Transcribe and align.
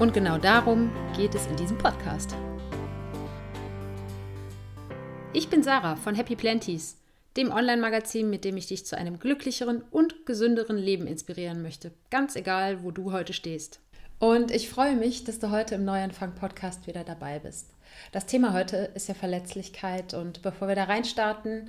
Und 0.00 0.14
genau 0.14 0.38
darum 0.38 0.90
geht 1.14 1.34
es 1.34 1.46
in 1.46 1.56
diesem 1.56 1.76
Podcast. 1.76 2.34
Ich 5.34 5.50
bin 5.50 5.62
Sarah 5.62 5.94
von 5.96 6.14
Happy 6.14 6.36
Planties, 6.36 6.96
dem 7.36 7.52
Online-Magazin, 7.52 8.30
mit 8.30 8.46
dem 8.46 8.56
ich 8.56 8.66
dich 8.66 8.86
zu 8.86 8.96
einem 8.96 9.18
glücklicheren 9.18 9.82
und 9.90 10.24
gesünderen 10.24 10.78
Leben 10.78 11.06
inspirieren 11.06 11.60
möchte, 11.60 11.92
ganz 12.08 12.34
egal, 12.34 12.82
wo 12.82 12.92
du 12.92 13.12
heute 13.12 13.34
stehst. 13.34 13.80
Und 14.18 14.50
ich 14.50 14.70
freue 14.70 14.96
mich, 14.96 15.24
dass 15.24 15.38
du 15.38 15.50
heute 15.50 15.74
im 15.74 15.84
Neuanfang-Podcast 15.84 16.86
wieder 16.86 17.04
dabei 17.04 17.38
bist. 17.38 17.74
Das 18.10 18.24
Thema 18.24 18.54
heute 18.54 18.90
ist 18.94 19.08
ja 19.08 19.14
Verletzlichkeit 19.14 20.14
und 20.14 20.40
bevor 20.40 20.68
wir 20.68 20.76
da 20.76 20.84
reinstarten, 20.84 21.68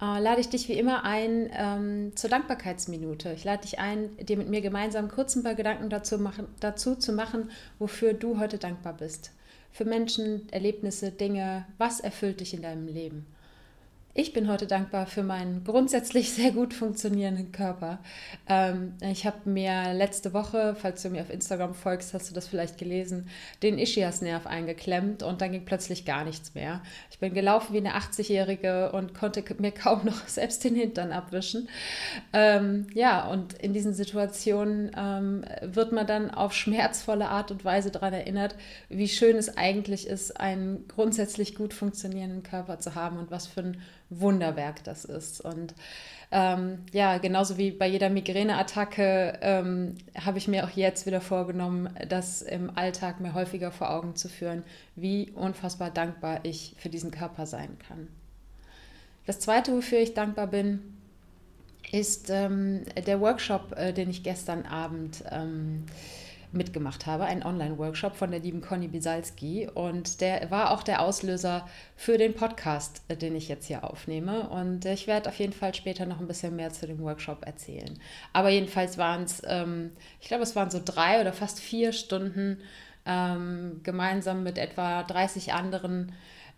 äh, 0.00 0.20
lade 0.20 0.40
ich 0.40 0.48
dich 0.48 0.68
wie 0.68 0.78
immer 0.78 1.04
ein 1.04 1.50
ähm, 1.52 2.16
zur 2.16 2.30
Dankbarkeitsminute. 2.30 3.32
Ich 3.32 3.44
lade 3.44 3.62
dich 3.62 3.78
ein, 3.78 4.16
dir 4.18 4.36
mit 4.36 4.48
mir 4.48 4.60
gemeinsam 4.60 5.08
kurz 5.08 5.36
ein 5.36 5.42
paar 5.42 5.54
Gedanken 5.54 5.88
dazu, 5.88 6.18
machen, 6.18 6.46
dazu 6.60 6.96
zu 6.96 7.12
machen, 7.12 7.50
wofür 7.78 8.12
du 8.12 8.38
heute 8.38 8.58
dankbar 8.58 8.94
bist. 8.94 9.32
Für 9.72 9.84
Menschen, 9.84 10.48
Erlebnisse, 10.52 11.10
Dinge, 11.10 11.66
was 11.78 12.00
erfüllt 12.00 12.40
dich 12.40 12.54
in 12.54 12.62
deinem 12.62 12.86
Leben? 12.86 13.26
Ich 14.18 14.32
bin 14.32 14.48
heute 14.48 14.66
dankbar 14.66 15.06
für 15.06 15.22
meinen 15.22 15.62
grundsätzlich 15.62 16.32
sehr 16.34 16.50
gut 16.50 16.72
funktionierenden 16.72 17.52
Körper. 17.52 17.98
Ähm, 18.48 18.94
ich 19.02 19.26
habe 19.26 19.36
mir 19.44 19.92
letzte 19.92 20.32
Woche, 20.32 20.74
falls 20.74 21.02
du 21.02 21.10
mir 21.10 21.20
auf 21.20 21.28
Instagram 21.28 21.74
folgst, 21.74 22.14
hast 22.14 22.30
du 22.30 22.34
das 22.34 22.48
vielleicht 22.48 22.78
gelesen, 22.78 23.28
den 23.62 23.78
Ischiasnerv 23.78 24.46
eingeklemmt 24.46 25.22
und 25.22 25.42
dann 25.42 25.52
ging 25.52 25.66
plötzlich 25.66 26.06
gar 26.06 26.24
nichts 26.24 26.54
mehr. 26.54 26.80
Ich 27.10 27.18
bin 27.18 27.34
gelaufen 27.34 27.74
wie 27.74 27.78
eine 27.78 27.94
80-Jährige 27.94 28.92
und 28.92 29.12
konnte 29.12 29.44
mir 29.58 29.70
kaum 29.72 30.06
noch 30.06 30.26
selbst 30.26 30.64
den 30.64 30.76
Hintern 30.76 31.12
abwischen. 31.12 31.68
Ähm, 32.32 32.86
ja, 32.94 33.28
und 33.28 33.52
in 33.52 33.74
diesen 33.74 33.92
Situationen 33.92 34.92
ähm, 34.96 35.44
wird 35.60 35.92
man 35.92 36.06
dann 36.06 36.30
auf 36.30 36.54
schmerzvolle 36.54 37.28
Art 37.28 37.50
und 37.50 37.66
Weise 37.66 37.90
daran 37.90 38.14
erinnert, 38.14 38.54
wie 38.88 39.08
schön 39.08 39.36
es 39.36 39.58
eigentlich 39.58 40.06
ist, 40.06 40.40
einen 40.40 40.88
grundsätzlich 40.88 41.54
gut 41.54 41.74
funktionierenden 41.74 42.42
Körper 42.42 42.78
zu 42.78 42.94
haben 42.94 43.18
und 43.18 43.30
was 43.30 43.46
für 43.46 43.60
ein 43.60 43.82
Wunderwerk 44.10 44.84
das 44.84 45.04
ist. 45.04 45.40
Und 45.40 45.74
ähm, 46.30 46.78
ja, 46.92 47.18
genauso 47.18 47.56
wie 47.56 47.70
bei 47.70 47.86
jeder 47.86 48.10
Migräneattacke 48.10 49.38
ähm, 49.42 49.96
habe 50.18 50.38
ich 50.38 50.48
mir 50.48 50.64
auch 50.64 50.70
jetzt 50.70 51.06
wieder 51.06 51.20
vorgenommen, 51.20 51.88
das 52.08 52.42
im 52.42 52.76
Alltag 52.76 53.20
mir 53.20 53.34
häufiger 53.34 53.70
vor 53.70 53.90
Augen 53.90 54.16
zu 54.16 54.28
führen, 54.28 54.64
wie 54.96 55.30
unfassbar 55.30 55.90
dankbar 55.90 56.40
ich 56.42 56.74
für 56.78 56.88
diesen 56.88 57.10
Körper 57.10 57.46
sein 57.46 57.76
kann. 57.88 58.08
Das 59.26 59.40
Zweite, 59.40 59.72
wofür 59.72 59.98
ich 59.98 60.14
dankbar 60.14 60.46
bin, 60.46 60.80
ist 61.92 62.30
ähm, 62.30 62.82
der 63.06 63.20
Workshop, 63.20 63.72
äh, 63.76 63.92
den 63.92 64.10
ich 64.10 64.22
gestern 64.22 64.66
Abend 64.66 65.22
ähm, 65.30 65.84
mitgemacht 66.56 67.06
habe, 67.06 67.24
einen 67.24 67.42
Online-Workshop 67.42 68.16
von 68.16 68.30
der 68.30 68.40
lieben 68.40 68.60
Conny 68.60 68.88
Bisalski. 68.88 69.68
Und 69.72 70.20
der 70.20 70.50
war 70.50 70.70
auch 70.70 70.82
der 70.82 71.02
Auslöser 71.02 71.68
für 71.96 72.18
den 72.18 72.34
Podcast, 72.34 73.02
äh, 73.08 73.16
den 73.16 73.36
ich 73.36 73.48
jetzt 73.48 73.66
hier 73.66 73.84
aufnehme. 73.84 74.48
Und 74.48 74.84
ich 74.84 75.06
werde 75.06 75.28
auf 75.28 75.38
jeden 75.38 75.52
Fall 75.52 75.74
später 75.74 76.06
noch 76.06 76.20
ein 76.20 76.26
bisschen 76.26 76.56
mehr 76.56 76.72
zu 76.72 76.86
dem 76.86 77.00
Workshop 77.00 77.46
erzählen. 77.46 77.98
Aber 78.32 78.48
jedenfalls 78.48 78.98
waren 78.98 79.24
es, 79.24 79.42
ähm, 79.46 79.92
ich 80.20 80.28
glaube, 80.28 80.42
es 80.42 80.56
waren 80.56 80.70
so 80.70 80.80
drei 80.84 81.20
oder 81.20 81.32
fast 81.32 81.60
vier 81.60 81.92
Stunden 81.92 82.58
ähm, 83.06 83.80
gemeinsam 83.82 84.42
mit 84.42 84.58
etwa 84.58 85.02
30 85.04 85.52
anderen 85.52 86.12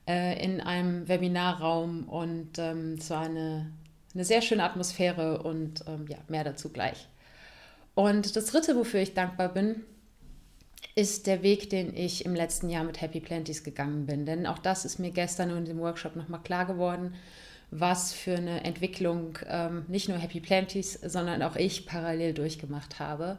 äh, 0.06 0.42
in 0.42 0.60
einem 0.60 1.08
Webinarraum. 1.08 2.04
Und 2.08 2.58
ähm, 2.58 2.94
es 2.98 3.10
war 3.10 3.22
eine, 3.22 3.70
eine 4.14 4.24
sehr 4.24 4.42
schöne 4.42 4.64
Atmosphäre 4.64 5.42
und 5.42 5.84
ähm, 5.86 6.06
ja, 6.08 6.18
mehr 6.28 6.44
dazu 6.44 6.70
gleich. 6.70 7.08
Und 7.98 8.36
das 8.36 8.44
Dritte, 8.44 8.76
wofür 8.76 9.00
ich 9.00 9.14
dankbar 9.14 9.48
bin, 9.48 9.82
ist 10.94 11.26
der 11.26 11.42
Weg, 11.42 11.68
den 11.68 11.96
ich 11.96 12.24
im 12.24 12.36
letzten 12.36 12.70
Jahr 12.70 12.84
mit 12.84 13.00
Happy 13.00 13.18
Planties 13.18 13.64
gegangen 13.64 14.06
bin. 14.06 14.24
Denn 14.24 14.46
auch 14.46 14.58
das 14.58 14.84
ist 14.84 15.00
mir 15.00 15.10
gestern 15.10 15.50
in 15.50 15.64
dem 15.64 15.80
Workshop 15.80 16.14
nochmal 16.14 16.40
klar 16.40 16.64
geworden, 16.64 17.16
was 17.72 18.12
für 18.12 18.36
eine 18.36 18.62
Entwicklung 18.62 19.36
ähm, 19.48 19.84
nicht 19.88 20.08
nur 20.08 20.16
Happy 20.16 20.38
Planties, 20.38 20.92
sondern 20.92 21.42
auch 21.42 21.56
ich 21.56 21.86
parallel 21.86 22.34
durchgemacht 22.34 23.00
habe. 23.00 23.36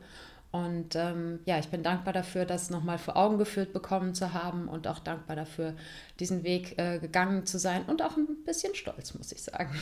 Und 0.52 0.94
ähm, 0.98 1.40
ja, 1.46 1.58
ich 1.58 1.70
bin 1.70 1.82
dankbar 1.82 2.12
dafür, 2.12 2.44
das 2.44 2.70
nochmal 2.70 2.98
vor 2.98 3.16
Augen 3.16 3.38
geführt 3.38 3.72
bekommen 3.72 4.14
zu 4.14 4.34
haben 4.34 4.68
und 4.68 4.88
auch 4.88 5.00
dankbar 5.00 5.38
dafür, 5.38 5.74
diesen 6.20 6.44
Weg 6.44 6.78
äh, 6.78 7.00
gegangen 7.00 7.46
zu 7.46 7.60
sein 7.60 7.86
und 7.86 8.02
auch 8.02 8.18
ein 8.18 8.44
bisschen 8.44 8.76
stolz, 8.76 9.14
muss 9.14 9.32
ich 9.32 9.42
sagen. 9.42 9.82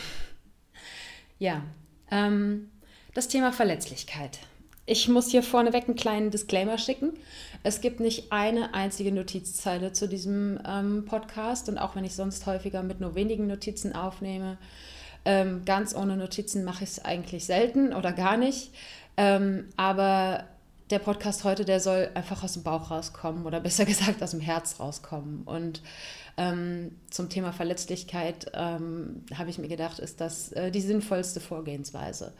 ja, 1.39 1.63
ähm, 2.11 2.69
das 3.15 3.27
Thema 3.27 3.51
Verletzlichkeit. 3.51 4.37
Ich 4.89 5.09
muss 5.09 5.29
hier 5.29 5.43
vorneweg 5.43 5.83
einen 5.87 5.97
kleinen 5.97 6.31
Disclaimer 6.31 6.77
schicken. 6.77 7.11
Es 7.61 7.81
gibt 7.81 7.99
nicht 7.99 8.31
eine 8.31 8.73
einzige 8.73 9.11
Notizzeile 9.11 9.91
zu 9.91 10.07
diesem 10.07 10.59
ähm, 10.65 11.03
Podcast 11.03 11.67
und 11.67 11.77
auch 11.77 11.97
wenn 11.97 12.05
ich 12.05 12.15
sonst 12.15 12.45
häufiger 12.45 12.83
mit 12.83 13.01
nur 13.01 13.13
wenigen 13.13 13.47
Notizen 13.47 13.93
aufnehme, 13.93 14.57
ähm, 15.25 15.65
ganz 15.65 15.93
ohne 15.93 16.15
Notizen 16.15 16.63
mache 16.63 16.85
ich 16.85 16.91
es 16.91 17.03
eigentlich 17.03 17.43
selten 17.45 17.93
oder 17.93 18.13
gar 18.13 18.37
nicht. 18.37 18.71
Ähm, 19.17 19.65
aber 19.75 20.45
der 20.89 20.99
Podcast 20.99 21.43
heute, 21.43 21.65
der 21.65 21.81
soll 21.81 22.09
einfach 22.13 22.45
aus 22.45 22.53
dem 22.53 22.63
Bauch 22.63 22.89
rauskommen 22.89 23.45
oder 23.45 23.59
besser 23.59 23.83
gesagt 23.83 24.23
aus 24.23 24.31
dem 24.31 24.39
Herz 24.39 24.79
rauskommen. 24.79 25.41
Und 25.43 25.81
ähm, 26.37 26.95
zum 27.09 27.27
Thema 27.27 27.51
Verletzlichkeit 27.51 28.51
ähm, 28.53 29.25
habe 29.35 29.49
ich 29.49 29.57
mir 29.57 29.67
gedacht, 29.67 29.99
ist 29.99 30.21
das 30.21 30.53
äh, 30.53 30.71
die 30.71 30.79
sinnvollste 30.79 31.41
Vorgehensweise. 31.41 32.31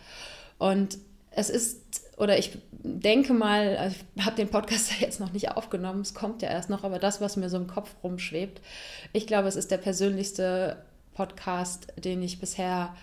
Und 0.59 0.97
es 1.38 1.52
ist, 1.52 2.02
oder 2.18 2.40
ich 2.40 2.58
denke 2.72 3.31
mal, 3.31 3.78
also 3.78 3.96
ich 4.16 4.25
habe 4.25 4.36
den 4.36 4.50
Podcast 4.50 4.92
ja 5.00 5.06
jetzt 5.06 5.20
noch 5.20 5.31
nicht 5.31 5.52
aufgenommen, 5.52 6.02
es 6.02 6.16
kommt 6.16 6.42
ja 6.42 6.50
erst 6.50 6.70
noch, 6.70 6.84
aber 6.84 6.98
das, 6.98 7.22
was 7.22 7.38
mir 7.38 7.50
so 7.50 7.58
im 7.58 7.68
Kopf 7.68 7.94
rumschwebt, 8.03 8.59
ich 9.14 9.28
glaube, 9.28 9.48
es 9.48 9.56
ist 9.56 9.70
der 9.70 9.78
persönlichste 9.78 10.84
Podcast, 11.14 11.94
den 11.96 12.24
ich 12.24 12.40
bisher 12.40 12.96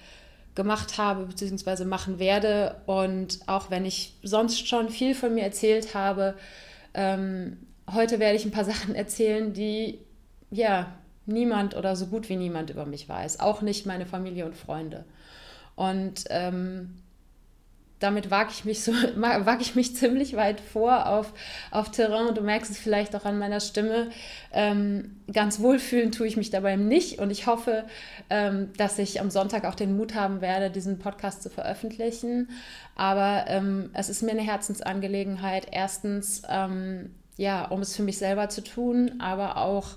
gemacht 0.56 0.98
habe 0.98 1.26
bzw. 1.26 1.84
machen 1.84 2.18
werde. 2.18 2.76
Und 2.86 3.38
auch 3.46 3.70
wenn 3.70 3.84
ich 3.84 4.14
sonst 4.22 4.68
schon 4.68 4.88
viel 4.88 5.14
von 5.14 5.34
mir 5.34 5.44
erzählt 5.44 5.94
habe, 5.94 6.34
ähm, 6.92 7.58
heute 7.92 8.18
werde 8.18 8.36
ich 8.36 8.44
ein 8.44 8.52
paar 8.52 8.64
Sachen 8.64 8.96
erzählen, 8.96 9.52
die 9.52 10.00
ja 10.50 10.92
niemand 11.26 11.76
oder 11.76 11.94
so 11.94 12.06
gut 12.06 12.28
wie 12.28 12.36
niemand 12.36 12.70
über 12.70 12.84
mich 12.84 13.08
weiß, 13.08 13.40
auch 13.40 13.62
nicht 13.62 13.86
meine 13.86 14.06
Familie 14.06 14.44
und 14.44 14.56
Freunde. 14.56 15.04
Und 15.76 16.24
ähm, 16.30 16.96
damit 18.04 18.30
wage 18.30 18.50
ich 18.52 18.66
mich 18.66 18.84
so, 18.84 18.92
wage 19.16 19.62
ich 19.62 19.74
mich 19.74 19.96
ziemlich 19.96 20.36
weit 20.36 20.60
vor 20.60 21.06
auf, 21.06 21.32
auf 21.70 21.90
Terrain. 21.90 22.34
Du 22.34 22.42
merkst 22.42 22.70
es 22.70 22.78
vielleicht 22.78 23.16
auch 23.16 23.24
an 23.24 23.38
meiner 23.38 23.60
Stimme. 23.60 24.10
Ähm, 24.52 25.16
ganz 25.32 25.58
wohlfühlen 25.58 26.12
tue 26.12 26.26
ich 26.26 26.36
mich 26.36 26.50
dabei 26.50 26.76
nicht. 26.76 27.18
Und 27.18 27.30
ich 27.30 27.46
hoffe, 27.46 27.84
ähm, 28.28 28.72
dass 28.76 28.98
ich 28.98 29.22
am 29.22 29.30
Sonntag 29.30 29.64
auch 29.64 29.74
den 29.74 29.96
Mut 29.96 30.14
haben 30.14 30.42
werde, 30.42 30.70
diesen 30.70 30.98
Podcast 30.98 31.42
zu 31.42 31.48
veröffentlichen. 31.48 32.50
Aber 32.94 33.46
ähm, 33.48 33.88
es 33.94 34.10
ist 34.10 34.22
mir 34.22 34.32
eine 34.32 34.42
Herzensangelegenheit. 34.42 35.68
Erstens, 35.72 36.42
ähm, 36.48 37.14
ja, 37.38 37.64
um 37.64 37.80
es 37.80 37.96
für 37.96 38.02
mich 38.02 38.18
selber 38.18 38.50
zu 38.50 38.62
tun, 38.62 39.14
aber 39.18 39.56
auch 39.56 39.96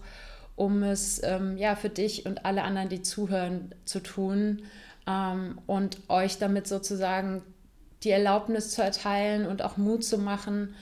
um 0.55 0.81
es 0.81 1.21
ähm, 1.23 1.57
ja 1.57 1.75
für 1.75 1.89
dich 1.89 2.25
und 2.25 2.45
alle 2.45 2.63
anderen, 2.63 2.87
die 2.87 3.01
zuhören, 3.01 3.75
zu 3.83 3.99
tun 3.99 4.63
ähm, 5.05 5.59
und 5.67 5.99
euch 6.09 6.39
damit 6.39 6.67
sozusagen 6.67 7.43
die 8.03 8.11
Erlaubnis 8.11 8.71
zu 8.71 8.83
erteilen 8.83 9.45
und 9.45 9.61
auch 9.61 9.77
Mut 9.77 10.03
zu 10.03 10.17
machen, 10.17 10.75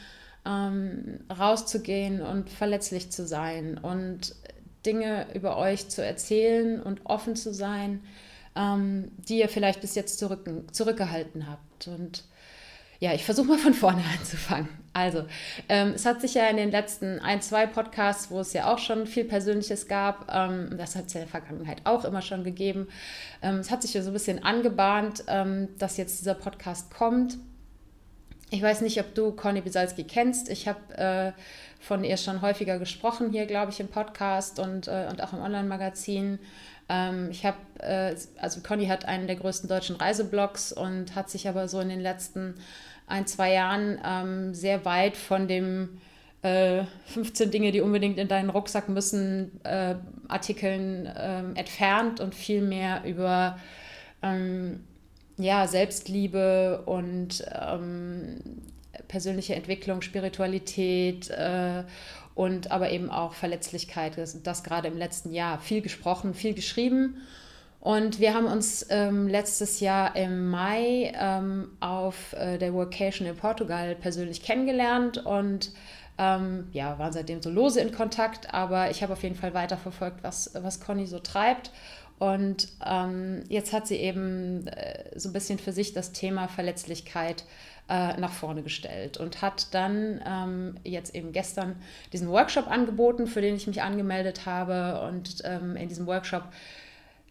ähm, 0.45 1.19
rauszugehen 1.29 2.21
und 2.21 2.49
verletzlich 2.49 3.11
zu 3.11 3.25
sein 3.25 3.77
und 3.77 4.35
Dinge 4.85 5.27
über 5.33 5.57
euch 5.57 5.89
zu 5.89 6.05
erzählen 6.05 6.81
und 6.81 7.05
offen 7.05 7.35
zu 7.35 7.53
sein, 7.53 8.01
ähm, 8.55 9.11
die 9.17 9.39
ihr 9.39 9.49
vielleicht 9.49 9.81
bis 9.81 9.95
jetzt 9.95 10.19
zurück, 10.19 10.49
zurückgehalten 10.71 11.49
habt. 11.49 11.87
Und 11.87 12.23
ja, 12.99 13.13
ich 13.13 13.25
versuche 13.25 13.47
mal 13.47 13.57
von 13.57 13.73
vorne 13.73 14.03
anzufangen. 14.19 14.69
Also, 14.93 15.25
ähm, 15.67 15.91
es 15.93 16.05
hat 16.05 16.21
sich 16.21 16.35
ja 16.35 16.47
in 16.47 16.55
den 16.55 16.71
letzten 16.71 17.19
ein, 17.19 17.41
zwei 17.41 17.65
Podcasts, 17.65 18.31
wo 18.31 18.39
es 18.39 18.53
ja 18.53 18.73
auch 18.73 18.79
schon 18.79 19.07
viel 19.07 19.25
Persönliches 19.25 19.89
gab, 19.89 20.33
ähm, 20.33 20.77
das 20.77 20.95
hat 20.95 21.07
es 21.07 21.13
ja 21.13 21.19
in 21.19 21.25
der 21.25 21.31
Vergangenheit 21.31 21.81
auch 21.83 22.05
immer 22.05 22.21
schon 22.21 22.45
gegeben, 22.45 22.87
ähm, 23.41 23.55
es 23.55 23.71
hat 23.71 23.81
sich 23.81 23.93
ja 23.93 24.01
so 24.01 24.11
ein 24.11 24.13
bisschen 24.13 24.43
angebahnt, 24.43 25.25
ähm, 25.27 25.67
dass 25.79 25.97
jetzt 25.97 26.21
dieser 26.21 26.33
Podcast 26.33 26.93
kommt. 26.93 27.37
Ich 28.51 28.61
weiß 28.61 28.81
nicht, 28.81 28.97
ob 29.01 29.13
du 29.15 29.31
Conny 29.31 29.59
Bisalski 29.59 30.05
kennst. 30.05 30.49
Ich 30.49 30.67
habe 30.67 30.97
äh, 30.97 31.31
von 31.81 32.05
ihr 32.05 32.15
schon 32.15 32.41
häufiger 32.41 32.79
gesprochen 32.79 33.31
hier, 33.31 33.47
glaube 33.47 33.71
ich, 33.71 33.79
im 33.81 33.89
Podcast 33.89 34.59
und, 34.59 34.87
äh, 34.87 35.07
und 35.09 35.21
auch 35.21 35.33
im 35.33 35.39
Online-Magazin. 35.39 36.39
Ähm, 36.89 37.29
ich 37.31 37.45
habe, 37.45 37.57
äh, 37.79 38.15
also 38.39 38.61
Conny 38.61 38.87
hat 38.87 39.05
einen 39.05 39.27
der 39.27 39.35
größten 39.35 39.67
deutschen 39.69 39.95
Reiseblogs 39.95 40.71
und 40.71 41.15
hat 41.15 41.29
sich 41.29 41.47
aber 41.47 41.67
so 41.67 41.79
in 41.79 41.89
den 41.89 42.01
letzten 42.01 42.55
ein, 43.07 43.27
zwei 43.27 43.53
Jahren 43.53 43.99
ähm, 44.05 44.53
sehr 44.53 44.85
weit 44.85 45.17
von 45.17 45.47
dem 45.47 45.99
15 46.41 47.47
äh, 47.47 47.51
Dinge, 47.51 47.71
die 47.71 47.81
unbedingt 47.81 48.19
in 48.19 48.27
deinen 48.27 48.51
Rucksack 48.51 48.87
müssen, 48.87 49.59
äh, 49.63 49.95
Artikeln 50.27 51.11
ähm, 51.17 51.55
entfernt 51.55 52.19
und 52.19 52.35
viel 52.35 52.61
mehr 52.61 53.03
über 53.03 53.57
ähm, 54.21 54.83
ja, 55.37 55.67
Selbstliebe 55.67 56.83
und 56.85 57.43
ähm, 57.51 58.41
persönliche 59.07 59.55
Entwicklung, 59.55 60.01
Spiritualität 60.01 61.29
äh, 61.31 61.83
und 62.35 62.69
aber 62.69 62.91
eben 62.91 63.09
auch 63.09 63.33
Verletzlichkeit. 63.33 64.17
Das, 64.17 64.43
das 64.43 64.63
gerade 64.63 64.89
im 64.89 64.97
letzten 64.97 65.31
Jahr 65.31 65.59
viel 65.59 65.81
gesprochen, 65.81 66.33
viel 66.33 66.53
geschrieben. 66.53 67.21
Und 67.79 68.19
wir 68.19 68.33
haben 68.33 68.47
uns 68.47 68.85
ähm, 68.89 69.27
letztes 69.27 69.79
Jahr 69.79 70.15
im 70.15 70.49
Mai 70.49 71.13
ähm, 71.15 71.69
auf 71.79 72.33
äh, 72.33 72.57
der 72.57 72.73
Workation 72.73 73.27
in 73.27 73.35
Portugal 73.35 73.95
persönlich 73.95 74.41
kennengelernt 74.41 75.19
und 75.19 75.71
ähm, 76.17 76.67
ja, 76.71 76.97
waren 76.97 77.13
seitdem 77.13 77.41
so 77.41 77.49
lose 77.49 77.79
in 77.79 77.91
Kontakt, 77.91 78.53
aber 78.53 78.89
ich 78.89 79.03
habe 79.03 79.13
auf 79.13 79.21
jeden 79.21 79.35
Fall 79.35 79.53
weiterverfolgt, 79.53 80.23
was, 80.23 80.51
was 80.55 80.79
Conny 80.79 81.05
so 81.05 81.19
treibt. 81.19 81.71
Und 82.17 82.69
ähm, 82.85 83.43
jetzt 83.49 83.73
hat 83.73 83.87
sie 83.87 83.97
eben 83.97 84.67
äh, 84.67 85.19
so 85.19 85.29
ein 85.29 85.33
bisschen 85.33 85.59
für 85.59 85.73
sich 85.73 85.93
das 85.93 86.11
Thema 86.13 86.47
Verletzlichkeit 86.47 87.41
äh, 87.41 87.45
nach 87.87 88.31
vorne 88.31 88.63
gestellt 88.63 89.17
und 89.17 89.41
hat 89.41 89.73
dann 89.73 90.21
ähm, 90.25 90.75
jetzt 90.83 91.13
eben 91.13 91.31
gestern 91.31 91.75
diesen 92.13 92.29
Workshop 92.29 92.69
angeboten, 92.69 93.27
für 93.27 93.41
den 93.41 93.55
ich 93.55 93.67
mich 93.67 93.81
angemeldet 93.81 94.45
habe. 94.45 95.01
Und 95.07 95.43
ähm, 95.43 95.75
in 95.75 95.87
diesem 95.87 96.07
Workshop, 96.07 96.45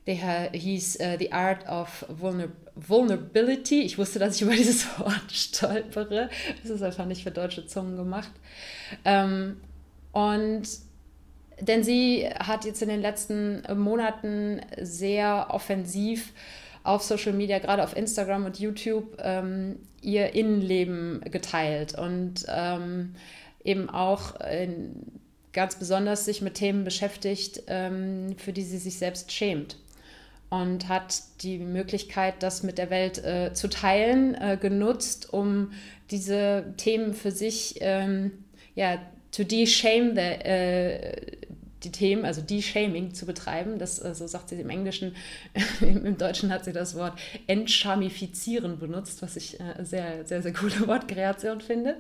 der 0.07 0.51
hieß 0.53 0.99
uh, 1.01 1.19
The 1.19 1.33
Art 1.33 1.67
of 1.69 2.05
Vulner 2.09 2.49
Vulnerability. 2.77 3.83
Ich 3.83 3.99
wusste, 3.99 4.19
dass 4.19 4.37
ich 4.37 4.43
über 4.43 4.53
dieses 4.53 4.87
Wort 4.99 5.33
stolpere. 5.33 6.29
Das 6.63 6.71
ist 6.71 6.83
einfach 6.83 7.07
nicht 7.07 7.23
für 7.23 7.31
deutsche 7.31 7.67
Zungen 7.67 7.97
gemacht. 7.97 8.33
Ähm, 9.05 9.61
und 10.13 10.69
denn 11.61 11.85
sie 11.85 12.29
hat 12.29 12.65
jetzt 12.65 12.83
in 12.83 12.89
den 12.89 13.01
letzten 13.01 13.63
Monaten 13.77 14.61
sehr 14.81 15.49
offensiv 15.51 16.33
auf 16.85 17.03
Social 17.03 17.33
Media, 17.33 17.59
gerade 17.59 17.83
auf 17.83 17.97
Instagram 17.97 18.45
und 18.45 18.61
YouTube, 18.61 19.17
ähm, 19.19 19.77
ihr 20.03 20.35
Innenleben 20.35 21.23
geteilt 21.31 21.99
und 21.99 22.45
ähm, 22.49 23.15
eben 23.65 23.89
auch 23.89 24.39
in, 24.41 25.21
ganz 25.53 25.77
besonders 25.77 26.27
sich 26.27 26.43
mit 26.43 26.55
Themen 26.55 26.85
beschäftigt, 26.85 27.63
ähm, 27.67 28.37
für 28.37 28.53
die 28.53 28.63
sie 28.63 28.79
sich 28.79 28.99
selbst 28.99 29.33
schämt. 29.33 29.79
Und 30.51 30.89
hat 30.89 31.23
die 31.41 31.59
Möglichkeit, 31.59 32.35
das 32.41 32.63
mit 32.63 32.79
der 32.79 32.91
Welt 32.91 33.25
äh, 33.25 33.55
zu 33.55 33.69
teilen, 33.69 34.35
äh, 34.35 34.59
genutzt, 34.61 35.33
um 35.33 35.73
diese 36.11 36.75
Themen 36.77 37.15
für 37.15 37.31
sich 37.33 37.77
ähm, 37.81 38.31
ja, 38.75 38.99
to 39.33 39.43
de-shame 39.43 40.15
the, 40.15 40.21
äh, 40.21 41.39
die 41.85 41.93
Themen, 41.93 42.25
also 42.25 42.41
De-Shaming 42.41 43.15
zu 43.15 43.27
betreiben. 43.27 43.79
Das, 43.79 44.03
äh, 44.03 44.15
so 44.15 44.27
sagt 44.27 44.49
sie 44.49 44.61
im 44.61 44.71
Englischen. 44.71 45.15
Im 45.81 46.17
Deutschen 46.19 46.53
hat 46.53 46.65
sie 46.65 46.73
das 46.73 46.95
Wort 46.95 47.19
entschamifizieren 47.47 48.79
benutzt, 48.79 49.23
was 49.23 49.37
ich 49.37 49.61
äh, 49.61 49.85
sehr, 49.85 50.25
sehr, 50.27 50.43
sehr 50.43 50.53
coole 50.53 50.87
Wortkreation 50.87 51.61
finde. 51.61 51.97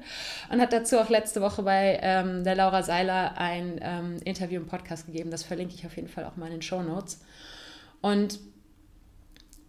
Und 0.51 0.61
hat 0.61 0.73
dazu 0.73 0.99
auch 0.99 1.09
letzte 1.09 1.41
Woche 1.41 1.63
bei 1.63 1.99
ähm, 2.03 2.45
der 2.45 2.55
Laura 2.55 2.83
Seiler 2.83 3.39
ein 3.39 3.81
ähm, 3.83 4.17
Interview 4.25 4.61
im 4.61 4.67
Podcast 4.67 5.07
gegeben. 5.07 5.31
Das 5.31 5.43
verlinke 5.43 5.75
ich 5.75 5.87
auf 5.87 5.97
jeden 5.97 6.09
Fall 6.09 6.25
auch 6.25 6.37
mal 6.37 6.47
in 6.47 6.53
den 6.53 6.63
Show 6.63 6.83
Notes. 6.83 7.21
Und 8.01 8.39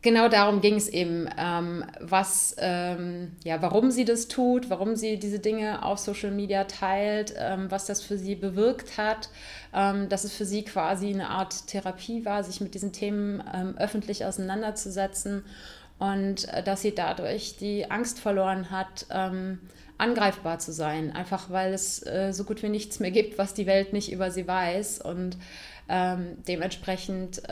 genau 0.05 0.29
darum 0.29 0.61
ging 0.61 0.75
es 0.75 0.87
eben, 0.87 1.27
ähm, 1.37 1.83
was, 1.99 2.55
ähm, 2.59 3.33
ja, 3.43 3.61
warum 3.61 3.91
sie 3.91 4.05
das 4.05 4.29
tut, 4.29 4.69
warum 4.69 4.95
sie 4.95 5.17
diese 5.17 5.39
Dinge 5.39 5.83
auf 5.83 5.99
Social 5.99 6.31
Media 6.31 6.63
teilt, 6.63 7.33
ähm, 7.37 7.69
was 7.69 7.87
das 7.87 8.01
für 8.01 8.17
sie 8.17 8.35
bewirkt 8.35 8.97
hat, 8.97 9.29
ähm, 9.73 10.07
dass 10.07 10.23
es 10.23 10.31
für 10.31 10.45
sie 10.45 10.63
quasi 10.63 11.09
eine 11.09 11.29
Art 11.29 11.67
Therapie 11.67 12.23
war, 12.23 12.43
sich 12.43 12.61
mit 12.61 12.75
diesen 12.75 12.93
Themen 12.93 13.43
ähm, 13.53 13.75
öffentlich 13.77 14.23
auseinanderzusetzen 14.23 15.43
und 15.99 16.47
äh, 16.53 16.63
dass 16.63 16.83
sie 16.83 16.95
dadurch 16.95 17.57
die 17.57 17.89
Angst 17.89 18.19
verloren 18.19 18.69
hat, 18.69 19.07
ähm, 19.09 19.59
angreifbar 19.97 20.59
zu 20.59 20.71
sein, 20.71 21.15
einfach 21.15 21.49
weil 21.49 21.73
es 21.73 22.05
äh, 22.05 22.31
so 22.31 22.43
gut 22.43 22.61
wie 22.61 22.69
nichts 22.69 22.99
mehr 22.99 23.11
gibt, 23.11 23.37
was 23.37 23.53
die 23.53 23.65
Welt 23.65 23.91
nicht 23.91 24.11
über 24.11 24.31
sie 24.31 24.47
weiß 24.47 25.01
und 25.01 25.37
dementsprechend 25.87 27.43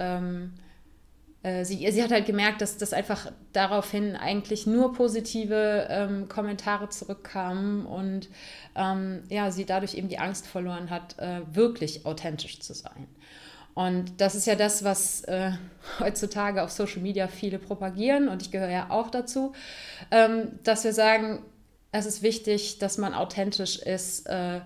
sie, 1.64 1.92
sie 1.92 2.04
hat 2.04 2.12
halt 2.12 2.26
gemerkt, 2.26 2.62
dass 2.62 2.78
das 2.78 2.94
einfach 2.94 3.32
daraufhin 3.52 4.16
eigentlich 4.16 4.66
nur 4.66 4.94
positive 4.94 5.88
ähm, 5.90 6.30
Kommentare 6.30 6.90
zurückkamen 6.90 7.86
und 7.86 8.30
ähm, 8.76 9.24
ja, 9.30 9.52
sie 9.52 9.66
dadurch 9.66 9.96
eben 9.96 10.08
die 10.08 10.20
Angst 10.20 10.48
verloren 10.48 10.90
hat, 10.90 11.20
äh, 11.20 11.42
wirklich 11.52 12.06
authentisch 12.06 12.60
zu 12.60 12.74
sein. 12.74 13.08
Und 13.74 14.22
das 14.22 14.36
ist 14.36 14.46
ja 14.46 14.56
das, 14.56 14.84
was 14.84 15.24
äh, 15.24 15.52
heutzutage 16.00 16.62
auf 16.62 16.72
Social 16.72 17.02
Media 17.02 17.28
viele 17.28 17.60
propagieren 17.60 18.30
und 18.30 18.42
ich 18.42 18.52
gehöre 18.52 18.70
ja 18.70 18.90
auch 18.90 19.10
dazu, 19.10 19.54
ähm, 20.12 20.60
dass 20.64 20.84
wir 20.84 20.94
sagen, 20.94 21.44
es 21.92 22.06
ist 22.06 22.22
wichtig, 22.22 22.80
dass 22.80 22.98
man 22.98 23.14
authentisch 23.14 23.80
ist 23.80 24.28
äh, 24.28 24.62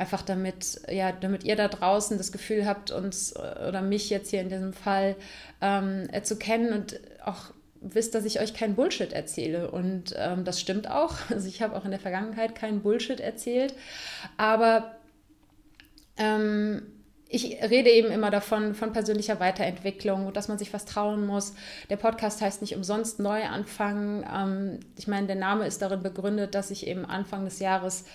einfach 0.00 0.22
damit, 0.22 0.80
ja, 0.90 1.12
damit 1.12 1.44
ihr 1.44 1.56
da 1.56 1.68
draußen 1.68 2.16
das 2.16 2.32
Gefühl 2.32 2.66
habt, 2.66 2.90
uns 2.90 3.32
äh, 3.32 3.68
oder 3.68 3.82
mich 3.82 4.08
jetzt 4.08 4.30
hier 4.30 4.40
in 4.40 4.48
diesem 4.48 4.72
Fall 4.72 5.14
ähm, 5.60 6.08
äh, 6.10 6.22
zu 6.22 6.36
kennen 6.36 6.72
und 6.72 6.98
auch 7.22 7.52
wisst, 7.82 8.14
dass 8.14 8.24
ich 8.24 8.40
euch 8.40 8.54
keinen 8.54 8.74
Bullshit 8.74 9.12
erzähle. 9.12 9.70
Und 9.70 10.14
ähm, 10.16 10.44
das 10.44 10.58
stimmt 10.58 10.90
auch. 10.90 11.14
Also 11.30 11.48
ich 11.48 11.60
habe 11.60 11.76
auch 11.76 11.84
in 11.84 11.90
der 11.90 12.00
Vergangenheit 12.00 12.54
keinen 12.54 12.80
Bullshit 12.80 13.20
erzählt. 13.20 13.74
Aber 14.38 14.94
ähm, 16.16 16.82
ich 17.28 17.58
rede 17.62 17.90
eben 17.90 18.10
immer 18.10 18.30
davon, 18.30 18.74
von 18.74 18.92
persönlicher 18.92 19.38
Weiterentwicklung 19.38 20.26
und 20.26 20.36
dass 20.36 20.48
man 20.48 20.58
sich 20.58 20.72
was 20.72 20.86
trauen 20.86 21.26
muss. 21.26 21.54
Der 21.90 21.96
Podcast 21.96 22.40
heißt 22.40 22.62
nicht 22.62 22.74
umsonst 22.74 23.20
Neuanfang. 23.20 24.24
Ähm, 24.34 24.80
ich 24.96 25.06
meine, 25.06 25.26
der 25.26 25.36
Name 25.36 25.66
ist 25.66 25.82
darin 25.82 26.02
begründet, 26.02 26.54
dass 26.54 26.70
ich 26.70 26.86
eben 26.86 27.04
Anfang 27.04 27.44
des 27.44 27.60
Jahres 27.60 28.06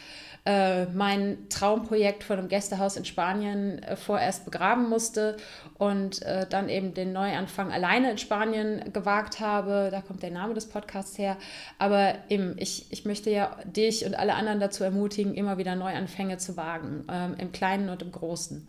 äh, 0.45 0.85
mein 0.85 1.49
Traumprojekt 1.49 2.23
von 2.23 2.37
einem 2.37 2.47
Gästehaus 2.47 2.97
in 2.97 3.05
Spanien 3.05 3.81
äh, 3.81 3.95
vorerst 3.95 4.45
begraben 4.45 4.89
musste 4.89 5.37
und 5.79 6.21
äh, 6.21 6.45
dann 6.47 6.69
eben 6.69 6.93
den 6.93 7.13
Neuanfang 7.13 7.71
alleine 7.71 8.11
in 8.11 8.17
Spanien 8.19 8.93
gewagt 8.93 9.39
habe. 9.39 9.89
Da 9.91 10.01
kommt 10.01 10.21
der 10.21 10.29
Name 10.29 10.53
des 10.53 10.69
Podcasts 10.69 11.17
her. 11.17 11.37
Aber 11.79 12.13
eben, 12.29 12.55
ich, 12.59 12.91
ich 12.91 13.05
möchte 13.05 13.31
ja 13.31 13.57
dich 13.65 14.05
und 14.05 14.13
alle 14.13 14.35
anderen 14.35 14.59
dazu 14.59 14.83
ermutigen, 14.83 15.33
immer 15.33 15.57
wieder 15.57 15.75
Neuanfänge 15.75 16.37
zu 16.37 16.55
wagen, 16.55 17.05
ähm, 17.11 17.35
im 17.39 17.51
Kleinen 17.51 17.89
und 17.89 18.03
im 18.03 18.11
Großen. 18.11 18.67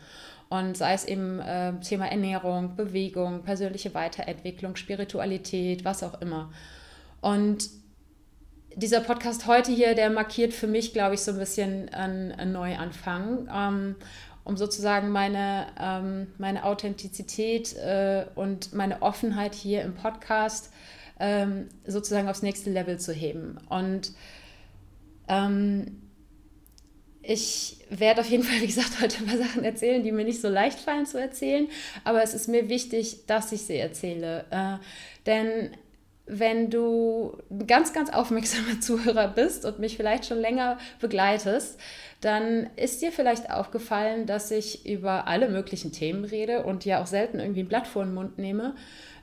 Und 0.49 0.76
sei 0.78 0.95
es 0.95 1.04
eben 1.04 1.40
äh, 1.40 1.75
Thema 1.80 2.06
Ernährung, 2.06 2.76
Bewegung, 2.76 3.42
persönliche 3.42 3.92
Weiterentwicklung, 3.92 4.76
Spiritualität, 4.76 5.85
was 5.85 6.02
auch 6.02 6.21
immer. 6.23 6.50
Und 7.21 7.68
dieser 8.76 9.00
Podcast 9.00 9.47
heute 9.47 9.73
hier, 9.73 9.95
der 9.95 10.11
markiert 10.11 10.52
für 10.52 10.66
mich, 10.66 10.92
glaube 10.92 11.14
ich, 11.14 11.23
so 11.23 11.33
ein 11.33 11.38
bisschen 11.38 11.88
einen, 11.88 12.30
einen 12.33 12.52
Neuanfang, 12.52 13.49
ähm, 13.52 13.97
um 14.45 14.59
sozusagen 14.59 15.09
meine, 15.09 15.66
ähm, 15.80 16.26
meine 16.37 16.62
Authentizität 16.64 17.75
äh, 17.76 18.26
und 18.35 18.75
meine 18.75 19.00
Offenheit 19.00 19.54
hier 19.54 19.83
im 19.83 19.95
Podcast 19.95 20.71
ähm, 21.18 21.71
sozusagen 21.87 22.28
aufs 22.28 22.42
nächste 22.42 22.71
Level 22.71 23.00
zu 23.00 23.14
heben. 23.14 23.59
Und 23.71 24.12
ähm, 25.26 26.02
ich 27.23 27.78
werde 27.88 28.21
auf 28.21 28.28
jeden 28.28 28.45
Fall, 28.45 28.61
wie 28.61 28.66
gesagt, 28.66 29.00
heute 29.00 29.21
ein 29.21 29.26
paar 29.26 29.38
Sachen 29.38 29.64
erzählen, 29.64 30.02
die 30.02 30.12
mir 30.12 30.26
nicht 30.26 30.42
so 30.42 30.50
leicht 30.50 30.78
fallen 30.78 31.06
zu 31.06 31.18
erzählen, 31.18 31.66
aber 32.04 32.23
es 32.23 32.35
ist 32.35 32.47
mir 32.47 32.68
wichtig, 32.68 33.25
dass 33.26 33.52
ich 33.52 33.62
sie 33.62 33.78
erzähle. 33.78 34.45
Äh, 34.50 34.76
denn 35.25 35.71
wenn 36.26 36.71
du 36.71 37.38
ein 37.50 37.66
ganz, 37.66 37.92
ganz 37.92 38.11
aufmerksamer 38.11 38.80
Zuhörer 38.80 39.28
bist 39.28 39.64
und 39.64 39.78
mich 39.78 39.97
vielleicht 39.97 40.26
schon 40.26 40.38
länger 40.38 40.78
begleitest, 41.00 41.78
dann 42.21 42.68
ist 42.76 43.02
dir 43.02 43.12
vielleicht 43.12 43.50
aufgefallen, 43.50 44.26
dass 44.26 44.50
ich 44.50 44.87
über 44.87 45.26
alle 45.28 45.49
möglichen 45.49 45.92
Themen 45.92 46.25
rede 46.25 46.64
und 46.64 46.85
ja 46.85 47.02
auch 47.02 47.06
selten 47.06 47.38
irgendwie 47.38 47.61
ein 47.61 47.68
Blatt 47.68 47.87
vor 47.87 48.04
den 48.04 48.14
Mund 48.14 48.38
nehme. 48.38 48.75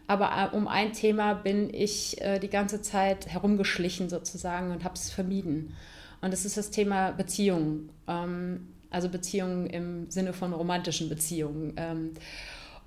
Aber 0.07 0.51
äh, 0.51 0.55
um 0.55 0.67
ein 0.67 0.93
Thema 0.93 1.33
bin 1.33 1.73
ich 1.73 2.21
äh, 2.21 2.39
die 2.39 2.49
ganze 2.49 2.81
Zeit 2.81 3.27
herumgeschlichen 3.27 4.09
sozusagen 4.09 4.71
und 4.71 4.83
habe 4.83 4.95
es 4.95 5.09
vermieden. 5.09 5.75
Und 6.21 6.31
das 6.31 6.45
ist 6.45 6.57
das 6.57 6.71
Thema 6.71 7.11
Beziehungen. 7.11 7.89
Ähm, 8.07 8.67
also 8.89 9.09
Beziehungen 9.09 9.65
im 9.67 10.09
Sinne 10.11 10.33
von 10.33 10.53
romantischen 10.53 11.09
Beziehungen. 11.09 11.73
Ähm, 11.77 12.11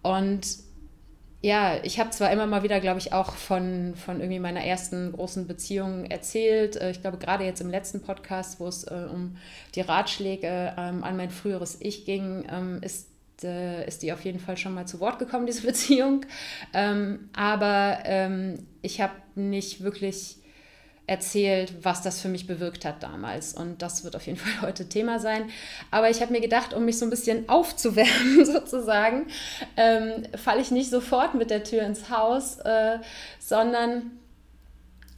und 0.03 0.47
ja, 1.43 1.79
ich 1.83 2.01
habe 2.01 2.11
zwar 2.11 2.33
immer 2.33 2.47
mal 2.47 2.63
wieder, 2.63 2.81
glaube 2.81 2.99
ich, 2.99 3.13
auch 3.13 3.35
von, 3.35 3.95
von 3.95 4.21
irgendwie 4.21 4.39
meiner 4.39 4.65
ersten 4.65 5.13
großen 5.13 5.47
Beziehung 5.47 6.05
erzählt. 6.07 6.77
Äh, 6.77 6.91
ich 6.91 7.03
glaube, 7.03 7.19
gerade 7.19 7.45
jetzt 7.45 7.61
im 7.61 7.71
letzten 7.71 8.03
Podcast, 8.03 8.59
wo 8.59 8.67
es 8.67 8.85
äh, 8.85 9.07
um 9.13 9.37
die 9.75 9.83
Ratschläge 9.83 10.75
ähm, 10.77 11.05
an 11.05 11.17
mein 11.17 11.31
früheres 11.31 11.77
Ich 11.81 12.05
ging, 12.05 12.47
ähm, 12.51 12.81
ist, 12.83 13.09
äh, 13.43 13.87
ist 13.87 14.03
die 14.03 14.13
auf 14.13 14.25
jeden 14.25 14.41
Fall 14.41 14.57
schon 14.57 14.75
mal 14.75 14.87
zu 14.87 14.99
Wort 14.99 15.19
gekommen, 15.19 15.47
diese 15.47 15.63
Beziehung. 15.67 16.25
Ähm, 16.73 17.29
aber 17.35 17.99
ähm, 18.05 18.67
ich 18.83 19.01
habe 19.01 19.15
nicht 19.35 19.83
wirklich 19.83 20.39
erzählt, 21.07 21.73
was 21.83 22.03
das 22.03 22.21
für 22.21 22.29
mich 22.29 22.47
bewirkt 22.47 22.85
hat 22.85 23.03
damals. 23.03 23.55
Und 23.55 23.83
das 23.83 24.05
wird 24.05 24.17
auf 24.17 24.27
jeden 24.27 24.39
Fall 24.39 24.69
heute 24.69 24.89
Thema 24.89 25.19
sein. 25.19 25.51
Aber 25.91 26.11
ich 26.11 26.21
habe 26.21 26.33
mir 26.33 26.41
gedacht, 26.41 26.75
um 26.75 26.85
mich 26.85 26.99
so 26.99 27.07
ein 27.07 27.11
bisschen 27.11 27.49
aufzuwärmen 27.49 28.45
sozusagen, 28.45 29.27
ähm, 29.77 30.25
falle 30.37 30.61
ich 30.61 30.71
nicht 30.71 30.91
sofort 30.91 31.35
mit 31.35 31.51
der 31.51 31.65
Tür 31.65 31.83
ins 31.83 32.11
Haus, 32.11 32.59
äh, 32.59 32.99
sondern 33.39 34.19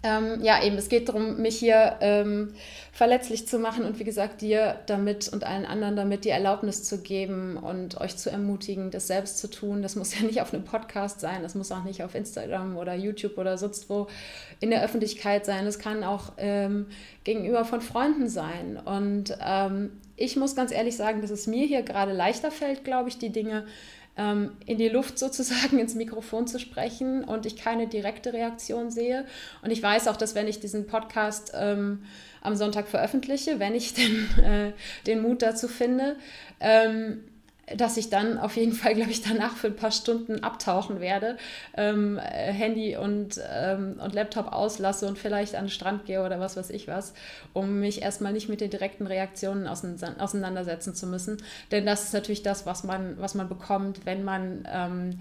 ähm, 0.05 0.43
ja, 0.43 0.63
eben, 0.63 0.77
es 0.77 0.89
geht 0.89 1.09
darum, 1.09 1.43
mich 1.43 1.59
hier 1.59 1.97
ähm, 2.01 2.55
verletzlich 2.93 3.49
zu 3.49 3.59
machen 3.59 3.85
und 3.85 3.99
wie 3.99 4.05
gesagt, 4.05 4.43
dir 4.43 4.79
damit 4.87 5.29
und 5.29 5.43
allen 5.43 5.67
anderen 5.67 5.97
damit 5.97 6.25
die 6.25 6.29
Erlaubnis 6.29 6.85
zu 6.85 7.03
geben 7.03 7.57
und 7.57 8.01
euch 8.01 8.17
zu 8.17 8.31
ermutigen, 8.31 8.93
das 8.93 9.09
selbst 9.09 9.39
zu 9.39 9.51
tun. 9.51 9.83
Das 9.83 9.97
muss 9.97 10.17
ja 10.17 10.25
nicht 10.25 10.41
auf 10.41 10.55
einem 10.55 10.65
Podcast 10.65 11.19
sein, 11.19 11.43
das 11.43 11.57
muss 11.57 11.73
auch 11.73 11.83
nicht 11.83 12.05
auf 12.05 12.15
Instagram 12.15 12.77
oder 12.77 12.95
YouTube 12.95 13.39
oder 13.39 13.59
sonst 13.59 13.91
wo 13.91 14.07
in 14.61 14.71
der 14.71 14.85
Öffentlichkeit 14.85 15.45
sein. 15.45 15.65
Das 15.65 15.81
kann 15.81 16.05
auch 16.05 16.33
ähm, 16.37 16.87
gegenüber 17.25 17.65
von 17.65 17.81
Freunden 17.81 18.29
sein. 18.29 18.77
Und 18.77 19.37
ähm, 19.45 19.91
ich 20.15 20.37
muss 20.37 20.55
ganz 20.55 20.71
ehrlich 20.71 20.97
sagen, 20.97 21.23
dass 21.23 21.31
es 21.31 21.49
mir 21.49 21.67
hier 21.67 21.83
gerade 21.83 22.13
leichter 22.13 22.53
fällt, 22.53 22.85
glaube 22.85 23.09
ich, 23.09 23.19
die 23.19 23.31
Dinge 23.31 23.65
ähm, 24.19 24.51
in 24.67 24.77
die 24.77 24.89
Luft 24.89 25.19
sozusagen 25.19 25.79
ins 25.79 25.95
Mikrofon 25.95 26.47
zu 26.47 26.59
sprechen 26.59 27.25
und 27.25 27.47
ich 27.47 27.57
keine 27.57 27.87
direkte 27.87 28.33
Reaktion 28.33 28.91
sehe. 28.91 29.25
Und 29.63 29.71
ich 29.71 29.83
weiß 29.83 30.09
auch, 30.09 30.17
dass 30.17 30.35
wenn 30.35 30.49
ich 30.49 30.61
diesen 30.61 30.87
Podcast 30.87 31.53
ähm, 31.55 32.03
am 32.43 32.57
Sonntag 32.57 32.89
veröffentliche, 32.89 33.61
wenn 33.61 33.75
ich 33.75 33.95
den, 33.95 34.29
äh, 34.43 34.73
den 35.07 35.23
Mut 35.23 35.41
dazu 35.41 35.69
finde, 35.69 36.17
ähm, 36.61 37.25
dass 37.77 37.97
ich 37.97 38.11
dann 38.11 38.39
auf 38.39 38.57
jeden 38.57 38.73
Fall, 38.73 38.95
glaube 38.95 39.11
ich, 39.11 39.23
danach 39.23 39.57
für 39.57 39.69
ein 39.69 39.77
paar 39.77 39.91
Stunden 39.91 40.43
abtauchen 40.43 41.01
werde, 41.01 41.37
ähm, 41.77 42.19
Handy 42.19 42.97
und, 42.97 43.41
ähm, 43.51 44.01
und 44.03 44.15
Laptop 44.15 44.53
auslasse 44.53 45.07
und 45.07 45.19
vielleicht 45.19 45.55
an 45.55 45.65
den 45.65 45.71
Strand 45.71 46.07
gehe 46.07 46.25
oder 46.25 46.41
was 46.41 46.57
weiß 46.57 46.71
ich 46.71 46.89
was, 46.89 47.13
um 47.53 47.81
mich 47.81 48.03
erstmal 48.03 48.33
nicht 48.33 48.49
mit 48.49 48.61
den 48.61 48.71
direkten 48.71 49.07
Reaktionen 49.07 49.67
auseinandersetzen 49.67 50.95
zu 50.95 51.07
müssen. 51.07 51.43
Denn 51.71 51.87
das 51.87 52.05
ist 52.05 52.15
natürlich 52.15 52.43
das, 52.43 52.67
was 52.67 52.85
man, 52.85 53.19
was 53.19 53.35
man 53.35 53.49
bekommt, 53.49 54.07
wenn 54.07 54.25
man 54.25 54.67
ähm, 54.73 55.19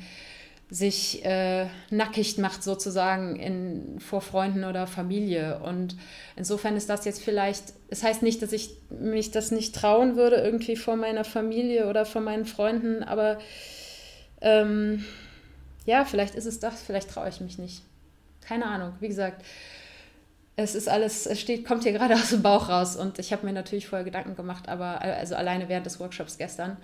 sich 0.69 1.23
äh, 1.23 1.67
nackig 1.89 2.37
macht 2.37 2.61
sozusagen 2.61 3.37
in, 3.37 3.99
vor 4.01 4.21
Freunden 4.21 4.65
oder 4.65 4.85
Familie. 4.85 5.59
Und 5.59 5.95
insofern 6.35 6.75
ist 6.75 6.89
das 6.89 7.05
jetzt 7.05 7.21
vielleicht, 7.21 7.69
es 7.89 8.01
das 8.01 8.03
heißt 8.03 8.23
nicht, 8.23 8.41
dass 8.41 8.51
ich 8.51 8.75
mich 8.89 9.31
das 9.31 9.51
nicht 9.51 9.73
trauen 9.73 10.17
würde, 10.17 10.35
irgendwie 10.35 10.75
vor 10.75 10.97
meiner 10.97 11.23
Familie 11.23 11.87
oder 11.87 12.05
vor 12.05 12.21
meinen 12.21 12.45
Freunden, 12.45 13.03
aber 13.03 13.39
ähm, 14.41 15.05
ja, 15.85 16.03
vielleicht 16.03 16.35
ist 16.35 16.45
es 16.45 16.59
das, 16.59 16.81
vielleicht 16.81 17.09
traue 17.09 17.29
ich 17.29 17.39
mich 17.39 17.57
nicht. 17.57 17.81
Keine 18.41 18.65
Ahnung. 18.65 18.93
Wie 18.99 19.07
gesagt, 19.07 19.45
es 20.57 20.75
ist 20.75 20.89
alles, 20.89 21.27
es 21.27 21.39
steht, 21.39 21.65
kommt 21.65 21.83
hier 21.83 21.93
gerade 21.93 22.13
aus 22.15 22.31
dem 22.31 22.41
Bauch 22.41 22.67
raus 22.67 22.97
und 22.97 23.19
ich 23.19 23.31
habe 23.31 23.45
mir 23.45 23.53
natürlich 23.53 23.87
vorher 23.87 24.03
Gedanken 24.03 24.35
gemacht, 24.35 24.67
aber 24.67 25.01
also 25.01 25.35
alleine 25.35 25.69
während 25.69 25.85
des 25.85 26.01
Workshops 26.01 26.37
gestern. 26.37 26.75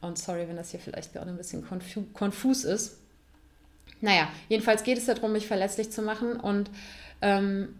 Und 0.00 0.16
sorry, 0.16 0.46
wenn 0.46 0.56
das 0.56 0.70
hier 0.70 0.78
vielleicht 0.78 1.12
gerade 1.12 1.30
ein 1.30 1.36
bisschen 1.36 1.66
konfus 2.12 2.62
ist. 2.62 3.01
Naja, 4.02 4.28
jedenfalls 4.48 4.82
geht 4.82 4.98
es 4.98 5.06
darum, 5.06 5.32
mich 5.32 5.46
verletzlich 5.46 5.90
zu 5.90 6.02
machen 6.02 6.38
und 6.38 6.70
ähm, 7.22 7.78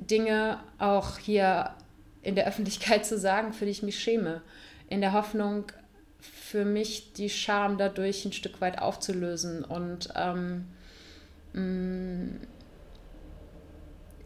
Dinge 0.00 0.58
auch 0.78 1.18
hier 1.18 1.74
in 2.22 2.34
der 2.34 2.48
Öffentlichkeit 2.48 3.06
zu 3.06 3.18
sagen, 3.18 3.52
für 3.52 3.66
die 3.66 3.70
ich 3.70 3.82
mich 3.84 4.00
schäme. 4.00 4.42
In 4.88 5.00
der 5.00 5.12
Hoffnung, 5.12 5.66
für 6.18 6.64
mich 6.64 7.12
die 7.12 7.30
Scham 7.30 7.78
dadurch 7.78 8.24
ein 8.24 8.32
Stück 8.32 8.60
weit 8.60 8.80
aufzulösen 8.80 9.62
und 9.62 10.08
ähm, 10.16 10.66
mh, 11.52 11.62
mm, 11.62 12.40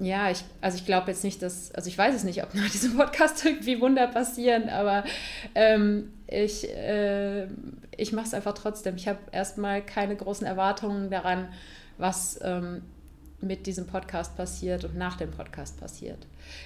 ja, 0.00 0.30
ich, 0.30 0.44
also 0.60 0.76
ich 0.76 0.86
glaube 0.86 1.10
jetzt 1.10 1.24
nicht, 1.24 1.42
dass, 1.42 1.72
also 1.74 1.88
ich 1.88 1.96
weiß 1.96 2.14
es 2.14 2.24
nicht, 2.24 2.42
ob 2.42 2.54
nach 2.54 2.70
diesem 2.72 2.96
Podcast 2.96 3.44
irgendwie 3.44 3.80
Wunder 3.80 4.06
passieren, 4.06 4.68
aber 4.68 5.04
ähm, 5.54 6.12
ich, 6.26 6.68
äh, 6.68 7.46
ich 7.96 8.12
mache 8.12 8.26
es 8.26 8.34
einfach 8.34 8.54
trotzdem. 8.54 8.96
Ich 8.96 9.08
habe 9.08 9.18
erstmal 9.32 9.82
keine 9.82 10.16
großen 10.16 10.46
Erwartungen 10.46 11.10
daran, 11.10 11.48
was 11.98 12.40
ähm, 12.42 12.82
mit 13.40 13.66
diesem 13.66 13.86
Podcast 13.86 14.36
passiert 14.36 14.84
und 14.84 14.96
nach 14.96 15.16
dem 15.16 15.30
Podcast 15.30 15.78
passiert. 15.78 16.18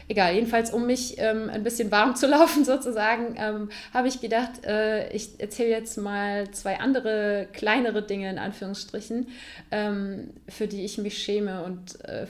Egal, 0.06 0.34
jedenfalls, 0.34 0.72
um 0.72 0.86
mich 0.86 1.16
ähm, 1.18 1.50
ein 1.50 1.64
bisschen 1.64 1.90
warm 1.90 2.14
zu 2.16 2.26
laufen 2.28 2.64
sozusagen, 2.64 3.34
ähm, 3.36 3.68
habe 3.92 4.08
ich 4.08 4.20
gedacht, 4.20 4.64
äh, 4.64 5.10
ich 5.10 5.40
erzähle 5.40 5.70
jetzt 5.70 5.98
mal 5.98 6.50
zwei 6.52 6.78
andere 6.78 7.48
kleinere 7.52 8.02
Dinge 8.02 8.30
in 8.30 8.38
Anführungsstrichen, 8.38 9.28
ähm, 9.70 10.30
für 10.48 10.66
die 10.66 10.84
ich 10.84 10.98
mich 10.98 11.18
schäme 11.18 11.64
und 11.64 12.02
äh, 12.04 12.26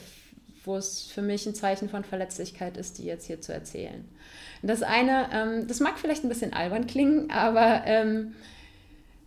wo 0.69 0.77
es 0.77 1.03
für 1.03 1.23
mich 1.23 1.45
ein 1.47 1.55
Zeichen 1.55 1.89
von 1.89 2.05
Verletzlichkeit 2.05 2.77
ist, 2.77 2.99
die 2.99 3.05
jetzt 3.05 3.27
hier 3.27 3.41
zu 3.41 3.53
erzählen. 3.53 4.05
Das 4.63 4.83
eine, 4.83 5.29
ähm, 5.33 5.67
das 5.67 5.81
mag 5.81 5.99
vielleicht 5.99 6.25
ein 6.25 6.29
bisschen 6.29 6.53
albern 6.53 6.87
klingen, 6.87 7.31
aber 7.31 7.83
ähm, 7.87 8.35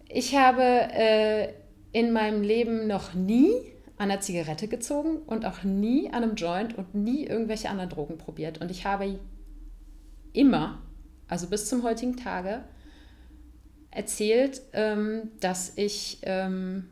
ich 0.08 0.38
habe 0.38 0.62
äh, 0.64 1.50
in 1.92 2.14
meinem 2.14 2.44
Leben 2.44 2.88
noch 2.88 3.14
nie 3.14 3.52
an 3.98 4.12
einer 4.12 4.22
Zigarette 4.22 4.68
gezogen 4.68 5.18
und 5.26 5.46
auch 5.46 5.64
nie 5.64 6.10
an 6.10 6.24
einem 6.24 6.36
Joint 6.36 6.78
und 6.78 6.96
nie 6.96 7.26
irgendwelche 7.26 7.70
anderen 7.70 7.90
Drogen 7.90 8.18
probiert. 8.18 8.62
Und 8.62 8.72
ich 8.72 8.86
habe 8.86 9.20
immer, 10.34 10.82
also 11.28 11.48
bis 11.48 11.68
zum 11.68 11.84
heutigen 11.84 12.18
Tage, 12.18 12.64
erzählt, 13.92 14.62
ähm, 14.74 15.32
dass 15.40 15.74
ich 15.76 16.20
ähm, 16.24 16.90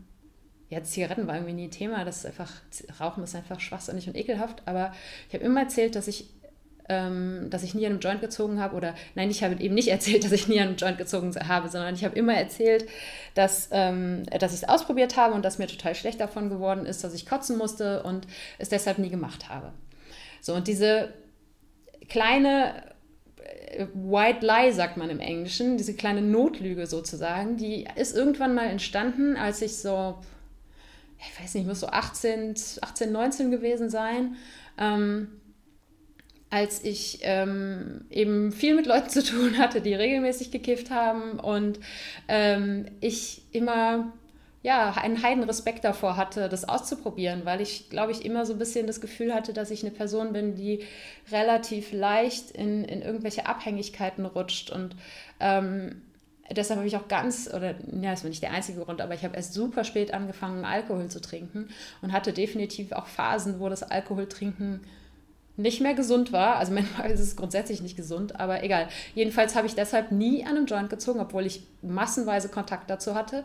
ja, 0.70 0.84
Zigaretten 0.84 1.28
war 1.28 1.36
irgendwie 1.36 1.54
nie 1.54 1.70
Thema. 1.70 2.06
Das 2.06 2.18
ist 2.18 2.26
einfach, 2.28 2.52
Rauchen 3.00 3.24
ist 3.24 3.36
einfach 3.36 3.60
schwachsinnig 3.60 4.08
und 4.08 4.16
ekelhaft. 4.16 4.62
Aber 4.66 4.94
ich 5.28 5.34
habe 5.34 5.44
immer 5.44 5.62
erzählt, 5.62 5.96
dass 5.96 6.08
ich, 6.08 6.30
ähm, 6.88 7.48
dass 7.50 7.64
ich 7.64 7.74
nie 7.74 7.88
an 7.88 7.94
einem 7.94 8.02
Joint 8.02 8.22
gezogen 8.22 8.60
habe. 8.60 8.76
Oder 8.76 8.94
nein, 9.16 9.32
ich 9.32 9.44
habe 9.44 9.60
eben 9.60 9.74
nicht 9.74 9.88
erzählt, 9.90 10.24
dass 10.24 10.32
ich 10.32 10.48
nie 10.48 10.60
an 10.60 10.68
einem 10.70 10.78
Joint 10.78 11.00
gezogen 11.00 11.36
habe, 11.48 11.70
sondern 11.70 11.96
ich 11.96 12.06
habe 12.06 12.16
immer 12.16 12.36
erzählt, 12.36 12.88
dass, 13.34 13.70
ähm, 13.72 14.24
dass 14.40 14.54
ich 14.54 14.62
es 14.62 14.70
ausprobiert 14.70 15.18
habe 15.18 15.34
und 15.34 15.44
dass 15.44 15.58
mir 15.58 15.68
total 15.68 15.96
schlecht 15.96 16.20
davon 16.20 16.50
geworden 16.50 16.86
ist, 16.86 17.04
dass 17.04 17.16
ich 17.16 17.26
kotzen 17.26 17.58
musste 17.58 18.04
und 18.04 18.28
es 18.60 18.70
deshalb 18.70 19.00
nie 19.00 19.10
gemacht 19.10 19.50
habe. 19.50 19.74
So, 20.42 20.54
und 20.54 20.68
diese 20.68 21.14
kleine 22.10 22.84
äh, 23.72 23.88
White 23.96 24.46
Lie, 24.46 24.72
sagt 24.72 24.98
man 24.98 25.10
im 25.10 25.20
Englischen, 25.20 25.78
diese 25.78 25.96
kleine 25.96 26.22
Notlüge 26.22 26.86
sozusagen, 26.86 27.58
die 27.58 27.88
ist 27.96 28.16
irgendwann 28.16 28.54
mal 28.54 28.68
entstanden, 28.68 29.36
als 29.36 29.64
ich 29.64 29.78
so 29.78 30.20
ich 31.20 31.42
weiß 31.42 31.56
nicht, 31.56 31.68
muss 31.68 31.82
so 31.82 31.88
18, 31.88 32.56
18 32.82 33.12
19 33.12 33.52
gewesen 33.52 33.90
sein, 33.90 34.36
ähm, 34.78 35.28
als 36.50 36.84
ich 36.84 37.20
ähm, 37.22 38.06
eben 38.10 38.52
viel 38.52 38.76
mit 38.76 38.86
Leuten 38.86 39.10
zu 39.10 39.24
tun 39.24 39.58
hatte, 39.58 39.82
die 39.82 39.94
regelmäßig 39.94 40.52
gekifft 40.52 40.90
haben 40.90 41.40
und 41.40 41.80
ähm, 42.28 42.86
ich 43.02 43.44
immer 43.52 44.14
ja, 44.62 44.92
einen 44.92 45.24
Heidenrespekt 45.24 45.86
davor 45.86 46.18
hatte, 46.18 46.50
das 46.50 46.68
auszuprobieren, 46.68 47.46
weil 47.46 47.62
ich, 47.62 47.90
glaube 47.90 48.12
ich, 48.12 48.26
immer 48.26 48.46
so 48.46 48.54
ein 48.54 48.60
bisschen 48.60 48.88
das 48.88 49.00
Gefühl 49.00 49.34
hatte, 49.34 49.54
dass 49.54 49.72
ich 49.72 49.84
eine 49.84 49.92
Person 49.92 50.34
bin, 50.34 50.56
die 50.56 50.84
relativ 51.32 51.94
leicht 51.94 52.52
in, 52.52 52.84
in 52.84 53.02
irgendwelche 53.02 53.46
Abhängigkeiten 53.46 54.26
rutscht 54.26 54.70
und 54.70 54.98
ähm, 55.40 56.02
deshalb 56.52 56.78
habe 56.80 56.88
ich 56.88 56.98
auch 56.98 57.08
ganz, 57.08 57.48
oder 57.54 57.76
ja, 58.02 58.12
das 58.12 58.24
war 58.24 58.30
nicht 58.30 58.44
der 58.44 58.52
einzige 58.52 58.82
Grund, 58.82 59.02
aber 59.02 59.14
ich 59.14 59.24
habe 59.24 59.36
erst 59.36 59.54
super 59.54 59.84
spät 59.84 60.14
angefangen, 60.14 60.66
Alkohol 60.66 61.08
zu 61.08 61.22
trinken 61.22 61.70
und 62.02 62.12
hatte 62.12 62.34
definitiv 62.34 62.92
auch 62.92 63.08
Phasen, 63.08 63.60
wo 63.60 63.70
das 63.70 63.84
Alkoholtrinken 63.84 64.82
nicht 65.60 65.82
mehr 65.82 65.94
gesund 65.94 66.32
war. 66.32 66.56
Also 66.56 66.74
manchmal 66.74 67.12
ist 67.12 67.20
es 67.20 67.36
grundsätzlich 67.36 67.82
nicht 67.82 67.98
gesund, 67.98 68.40
aber 68.40 68.64
egal. 68.64 68.88
Jedenfalls 69.14 69.56
habe 69.56 69.68
ich 69.68 69.76
deshalb 69.76 70.12
nie 70.12 70.44
an 70.44 70.56
einem 70.56 70.66
Joint 70.66 70.90
gezogen, 70.90 71.20
obwohl 71.20 71.46
ich 71.46 71.62
massenweise 71.82 72.50
Kontakt 72.50 72.90
dazu 72.90 73.16
hatte. 73.16 73.44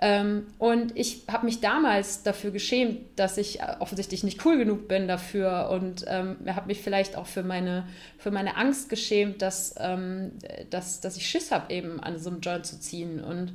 Ähm, 0.00 0.46
und 0.58 0.96
ich 0.96 1.22
habe 1.30 1.46
mich 1.46 1.60
damals 1.60 2.22
dafür 2.22 2.50
geschämt, 2.50 3.00
dass 3.16 3.36
ich 3.36 3.60
offensichtlich 3.78 4.24
nicht 4.24 4.44
cool 4.44 4.58
genug 4.58 4.88
bin 4.88 5.06
dafür 5.06 5.70
und 5.70 6.04
ähm, 6.08 6.36
habe 6.46 6.66
mich 6.66 6.80
vielleicht 6.80 7.16
auch 7.16 7.26
für 7.26 7.42
meine, 7.42 7.86
für 8.18 8.30
meine 8.30 8.56
Angst 8.56 8.88
geschämt, 8.88 9.42
dass, 9.42 9.74
ähm, 9.78 10.32
dass, 10.70 11.00
dass 11.00 11.16
ich 11.16 11.28
Schiss 11.28 11.50
habe, 11.50 11.72
eben 11.72 12.00
an 12.00 12.18
so 12.18 12.30
einem 12.30 12.40
Joint 12.40 12.66
zu 12.66 12.80
ziehen. 12.80 13.22
Und 13.22 13.52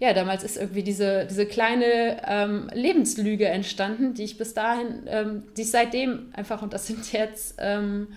ja, 0.00 0.14
damals 0.14 0.42
ist 0.42 0.56
irgendwie 0.56 0.82
diese, 0.82 1.26
diese 1.26 1.44
kleine 1.44 2.22
ähm, 2.26 2.70
Lebenslüge 2.72 3.46
entstanden, 3.46 4.14
die 4.14 4.24
ich 4.24 4.38
bis 4.38 4.54
dahin, 4.54 5.02
ähm, 5.06 5.42
die 5.56 5.62
ich 5.62 5.70
seitdem 5.70 6.30
einfach, 6.32 6.62
und 6.62 6.72
das 6.72 6.86
sind 6.86 7.12
jetzt 7.12 7.56
ähm, 7.58 8.08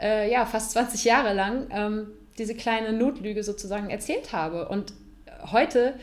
äh, 0.00 0.30
ja, 0.30 0.44
fast 0.46 0.72
20 0.72 1.04
Jahre 1.04 1.32
lang, 1.32 1.68
ähm, 1.70 2.08
diese 2.38 2.56
kleine 2.56 2.92
Notlüge 2.92 3.44
sozusagen 3.44 3.88
erzählt 3.88 4.32
habe. 4.32 4.68
Und 4.68 4.92
heute 5.52 5.94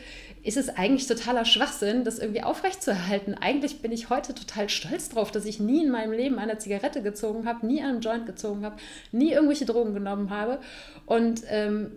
ist 0.42 0.56
es 0.56 0.70
eigentlich 0.70 1.06
totaler 1.06 1.44
Schwachsinn, 1.44 2.04
das 2.04 2.18
irgendwie 2.18 2.42
aufrechtzuerhalten. 2.42 3.34
Eigentlich 3.34 3.82
bin 3.82 3.92
ich 3.92 4.08
heute 4.08 4.34
total 4.34 4.70
stolz 4.70 5.10
drauf, 5.10 5.30
dass 5.30 5.44
ich 5.44 5.60
nie 5.60 5.84
in 5.84 5.90
meinem 5.90 6.12
Leben 6.12 6.38
eine 6.38 6.56
Zigarette 6.56 7.02
gezogen 7.02 7.46
habe, 7.46 7.66
nie 7.66 7.82
einen 7.82 8.00
Joint 8.00 8.24
gezogen 8.24 8.64
habe, 8.64 8.76
nie 9.12 9.32
irgendwelche 9.32 9.66
Drogen 9.66 9.92
genommen 9.92 10.30
habe 10.30 10.60
und 11.06 11.42
ähm, 11.48 11.92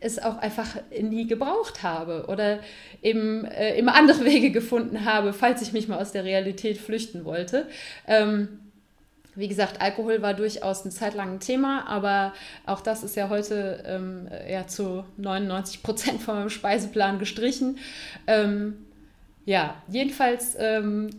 es 0.00 0.18
auch 0.18 0.38
einfach 0.38 0.76
nie 1.00 1.26
gebraucht 1.26 1.82
habe 1.82 2.26
oder 2.28 2.60
eben 3.02 3.44
äh, 3.44 3.76
immer 3.76 3.94
andere 3.94 4.24
Wege 4.24 4.50
gefunden 4.50 5.04
habe, 5.04 5.32
falls 5.32 5.62
ich 5.62 5.72
mich 5.72 5.88
mal 5.88 5.98
aus 5.98 6.12
der 6.12 6.24
Realität 6.24 6.78
flüchten 6.78 7.24
wollte. 7.24 7.66
Ähm, 8.06 8.60
wie 9.34 9.48
gesagt, 9.48 9.80
Alkohol 9.80 10.20
war 10.20 10.34
durchaus 10.34 10.82
eine 10.82 10.90
Zeit 10.90 11.14
lang 11.14 11.34
ein 11.34 11.40
Thema, 11.40 11.86
aber 11.86 12.34
auch 12.66 12.80
das 12.80 13.04
ist 13.04 13.14
ja 13.14 13.28
heute 13.28 13.84
ähm, 13.86 14.28
ja 14.50 14.66
zu 14.66 15.04
99 15.16 15.82
Prozent 15.84 16.20
von 16.20 16.34
meinem 16.34 16.50
Speiseplan 16.50 17.20
gestrichen. 17.20 17.78
Ähm, 18.26 18.84
ja, 19.44 19.80
jedenfalls 19.88 20.56
ähm, 20.58 21.10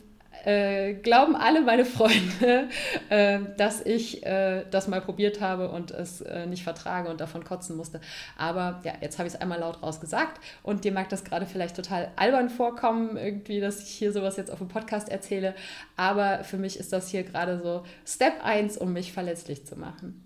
äh, 0.46 0.94
glauben 0.94 1.36
alle 1.36 1.62
meine 1.62 1.86
Freunde, 1.86 2.70
äh, 3.10 3.40
dass 3.58 3.82
ich 3.82 4.26
äh, 4.26 4.66
das 4.70 4.88
mal 4.88 5.02
probiert 5.02 5.42
habe 5.42 5.70
und 5.70 5.92
es 5.92 6.22
äh, 6.22 6.46
nicht 6.46 6.64
vertrage 6.64 7.10
und 7.10 7.22
davon 7.22 7.44
kotzen 7.44 7.76
musste. 7.76 8.00
Aber 8.38 8.82
ja, 8.84 8.94
jetzt 9.02 9.20
habe 9.20 9.28
ich 9.28 9.36
es 9.36 9.42
einmal 9.42 9.60
laut 9.60 9.82
raus 9.84 10.00
gesagt 10.00 10.40
und 10.64 10.84
dir 10.84 10.92
mag 10.92 11.10
das 11.10 11.24
gerade 11.24 11.46
vielleicht 11.46 11.76
total 11.76 12.12
albern 12.16 12.50
vorkommen, 12.50 13.18
irgendwie, 13.18 13.60
dass 13.60 13.82
ich 13.82 13.90
hier 13.90 14.12
sowas 14.12 14.38
jetzt 14.38 14.52
auf 14.52 14.60
dem 14.60 14.68
Podcast 14.68 15.10
erzähle. 15.10 15.56
Aber 15.98 16.44
für 16.44 16.58
mich 16.58 16.80
ist 16.80 16.94
das 16.94 17.10
hier 17.10 17.24
gerade 17.24 17.60
so 17.60 17.84
Step 18.06 18.44
1, 18.44 18.78
um 18.78 18.94
mich 18.94 19.12
verletzlich 19.12 19.66
zu 19.66 19.78
machen. 19.78 20.26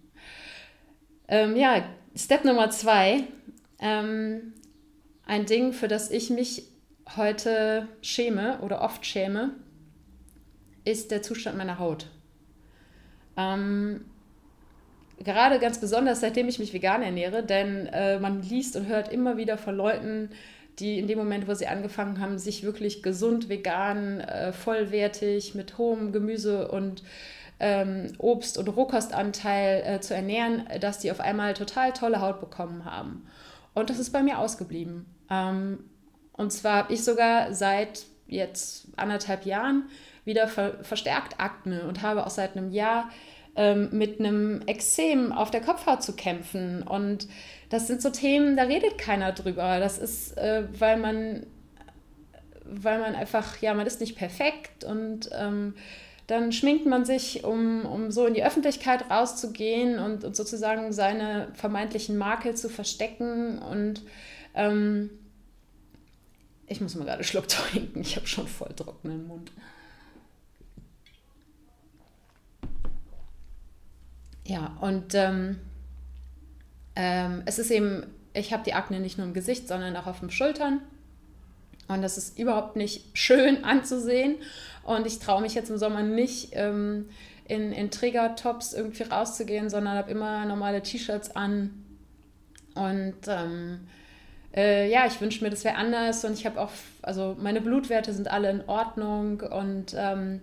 Ähm, 1.28 1.56
ja, 1.56 1.84
Step 2.16 2.46
Nummer 2.46 2.70
2. 2.70 3.24
Ähm, 3.80 4.54
ein 5.26 5.46
Ding, 5.46 5.74
für 5.74 5.88
das 5.88 6.12
ich 6.12 6.30
mich 6.30 6.68
heute 7.16 7.88
schäme 8.02 8.60
oder 8.62 8.82
oft 8.82 9.06
schäme, 9.06 9.52
ist 10.86 11.12
der 11.12 11.22
Zustand 11.22 11.58
meiner 11.58 11.80
Haut. 11.80 12.08
Ähm, 13.38 14.06
gerade 15.20 15.60
ganz 15.60 15.80
besonders, 15.80 16.22
seitdem 16.22 16.48
ich 16.48 16.60
mich 16.60 16.74
vegan 16.74 17.02
ernähre, 17.02 17.44
denn 17.44 17.88
äh, 17.88 18.20
man 18.20 18.42
liest 18.42 18.76
und 18.76 18.88
hört 18.88 19.12
immer 19.12 19.38
wieder 19.38 19.58
von 19.58 19.76
Leuten, 19.76 20.30
die 20.80 21.00
in 21.00 21.08
dem 21.08 21.18
Moment, 21.18 21.48
wo 21.48 21.54
sie 21.54 21.68
angefangen 21.68 22.20
haben, 22.20 22.38
sich 22.40 22.64
wirklich 22.64 23.04
gesund, 23.04 23.50
vegan, 23.50 24.22
äh, 24.22 24.54
vollwertig 24.54 25.56
mit 25.56 25.78
hohem 25.78 26.12
Gemüse 26.12 26.68
und 26.70 27.04
ähm, 27.60 28.14
Obst- 28.18 28.58
und 28.58 28.68
Rohkostanteil 28.68 29.84
äh, 29.86 30.02
zu 30.02 30.16
ernähren, 30.16 30.64
dass 30.82 31.00
die 31.00 31.12
auf 31.12 31.20
einmal 31.20 31.54
total 31.54 31.94
tolle 31.94 32.22
Haut 32.22 32.40
bekommen 32.40 32.86
haben. 32.86 33.28
Und 33.74 33.90
das 33.90 34.00
ist 34.00 34.12
bei 34.12 34.24
mir 34.24 34.40
ausgeblieben. 34.40 35.06
Ähm, 35.30 35.80
und 36.34 36.52
zwar 36.52 36.78
habe 36.78 36.94
ich 36.94 37.04
sogar 37.04 37.54
seit 37.54 38.06
jetzt 38.28 38.88
anderthalb 38.98 39.46
Jahren 39.46 39.84
wieder 40.26 40.48
ver 40.48 40.84
verstärkt 40.84 41.40
Akne 41.40 41.84
und 41.88 42.02
habe 42.02 42.26
auch 42.26 42.30
seit 42.30 42.56
einem 42.56 42.72
Jahr 42.72 43.10
ähm, 43.56 43.90
mit 43.92 44.20
einem 44.20 44.62
Exzem 44.66 45.32
auf 45.32 45.52
der 45.52 45.62
Kopfhaut 45.62 46.04
zu 46.04 46.14
kämpfen. 46.14 46.84
Und 46.84 47.28
das 47.70 47.88
sind 47.88 48.02
so 48.02 48.10
Themen, 48.10 48.58
da 48.58 48.64
redet 48.64 48.98
keiner 48.98 49.32
drüber. 49.32 49.80
Das 49.80 49.98
ist, 49.98 50.38
äh, 50.38 50.64
weil 50.80 50.98
man, 50.98 51.46
weil 52.66 53.00
man 53.00 53.16
einfach, 53.16 53.58
ja, 53.62 53.74
man 53.74 53.86
ist 53.86 54.00
nicht 54.00 54.18
perfekt 54.18 54.84
und 54.84 55.30
ähm, 55.34 55.76
dann 56.28 56.52
schminkt 56.52 56.86
man 56.86 57.04
sich, 57.06 57.44
um, 57.44 57.86
um 57.86 58.10
so 58.10 58.26
in 58.26 58.34
die 58.34 58.44
Öffentlichkeit 58.44 59.10
rauszugehen 59.10 60.00
und, 60.00 60.24
und 60.24 60.36
sozusagen 60.36 60.94
seine 60.94 61.50
vermeintlichen 61.54 62.18
Makel 62.18 62.56
zu 62.56 62.70
verstecken. 62.70 63.60
Und 63.60 64.04
ähm, 64.56 65.10
ich 66.68 66.80
muss 66.80 66.96
mal 66.96 67.06
gerade 67.06 67.24
Schluck 67.24 67.48
trinken, 67.50 68.02
ich 68.02 68.16
habe 68.16 68.26
schon 68.26 68.48
voll 68.48 68.74
trockenen 68.76 69.28
Mund. 69.28 69.52
Ja, 74.54 74.72
und 74.82 75.16
ähm, 75.16 75.58
ähm, 76.96 77.42
es 77.48 77.58
ist 77.58 77.72
eben, 77.72 78.06
ich 78.36 78.54
habe 78.54 78.62
die 78.64 78.76
Akne 78.76 79.00
nicht 79.00 79.18
nur 79.18 79.26
im 79.26 79.34
Gesicht, 79.34 79.68
sondern 79.68 79.96
auch 79.96 80.06
auf 80.06 80.20
den 80.20 80.30
Schultern. 80.30 80.80
Und 81.88 82.04
das 82.04 82.20
ist 82.20 82.38
überhaupt 82.38 82.76
nicht 82.76 83.04
schön 83.18 83.64
anzusehen. 83.64 84.36
Und 84.84 85.08
ich 85.08 85.18
traue 85.18 85.42
mich 85.42 85.56
jetzt 85.56 85.72
im 85.72 85.80
Sommer 85.80 86.04
nicht 86.04 86.50
ähm, 86.52 87.10
in, 87.48 87.72
in 87.72 87.90
Trägertops 87.90 88.74
irgendwie 88.74 89.02
rauszugehen, 89.02 89.72
sondern 89.72 89.98
habe 89.98 90.12
immer 90.12 90.46
normale 90.46 90.84
T-Shirts 90.84 91.36
an. 91.36 91.72
Und 92.76 93.16
ähm, 93.26 93.88
äh, 94.56 94.88
ja, 94.88 95.08
ich 95.08 95.20
wünsche 95.20 95.44
mir, 95.44 95.50
das 95.50 95.64
wäre 95.64 95.78
anders. 95.78 96.24
Und 96.26 96.34
ich 96.34 96.46
habe 96.46 96.62
auch, 96.62 96.72
also 97.02 97.36
meine 97.42 97.60
Blutwerte 97.60 98.14
sind 98.14 98.30
alle 98.30 98.52
in 98.52 98.70
Ordnung. 98.70 99.42
Und 99.42 99.96
ähm, 99.98 100.42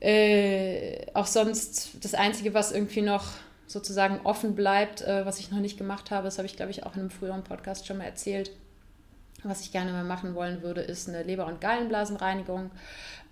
äh, 0.00 1.06
auch 1.14 1.26
sonst 1.26 2.04
das 2.04 2.14
Einzige, 2.14 2.54
was 2.54 2.72
irgendwie 2.72 3.02
noch 3.02 3.24
sozusagen 3.66 4.20
offen 4.24 4.54
bleibt, 4.54 5.02
äh, 5.02 5.26
was 5.26 5.38
ich 5.38 5.50
noch 5.50 5.58
nicht 5.58 5.78
gemacht 5.78 6.10
habe, 6.10 6.26
das 6.26 6.38
habe 6.38 6.46
ich, 6.46 6.56
glaube 6.56 6.70
ich, 6.70 6.84
auch 6.84 6.94
in 6.94 7.00
einem 7.00 7.10
früheren 7.10 7.44
Podcast 7.44 7.86
schon 7.86 7.98
mal 7.98 8.04
erzählt. 8.04 8.50
Was 9.48 9.60
ich 9.62 9.72
gerne 9.72 9.92
mal 9.92 10.04
machen 10.04 10.34
wollen 10.34 10.62
würde, 10.62 10.80
ist 10.80 11.08
eine 11.08 11.22
Leber- 11.22 11.46
und 11.46 11.60
Gallenblasenreinigung 11.60 12.70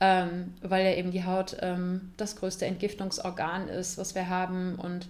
ähm, 0.01 0.55
weil 0.61 0.85
ja 0.85 0.95
eben 0.95 1.13
die 1.13 1.25
Haut 1.25 1.57
ähm, 1.61 2.13
das 2.17 2.37
größte 2.37 2.67
Entgiftungsorgan 2.67 3.69
ist, 3.69 3.97
was 3.97 4.15
wir 4.15 4.29
haben 4.29 4.75
und 4.77 5.07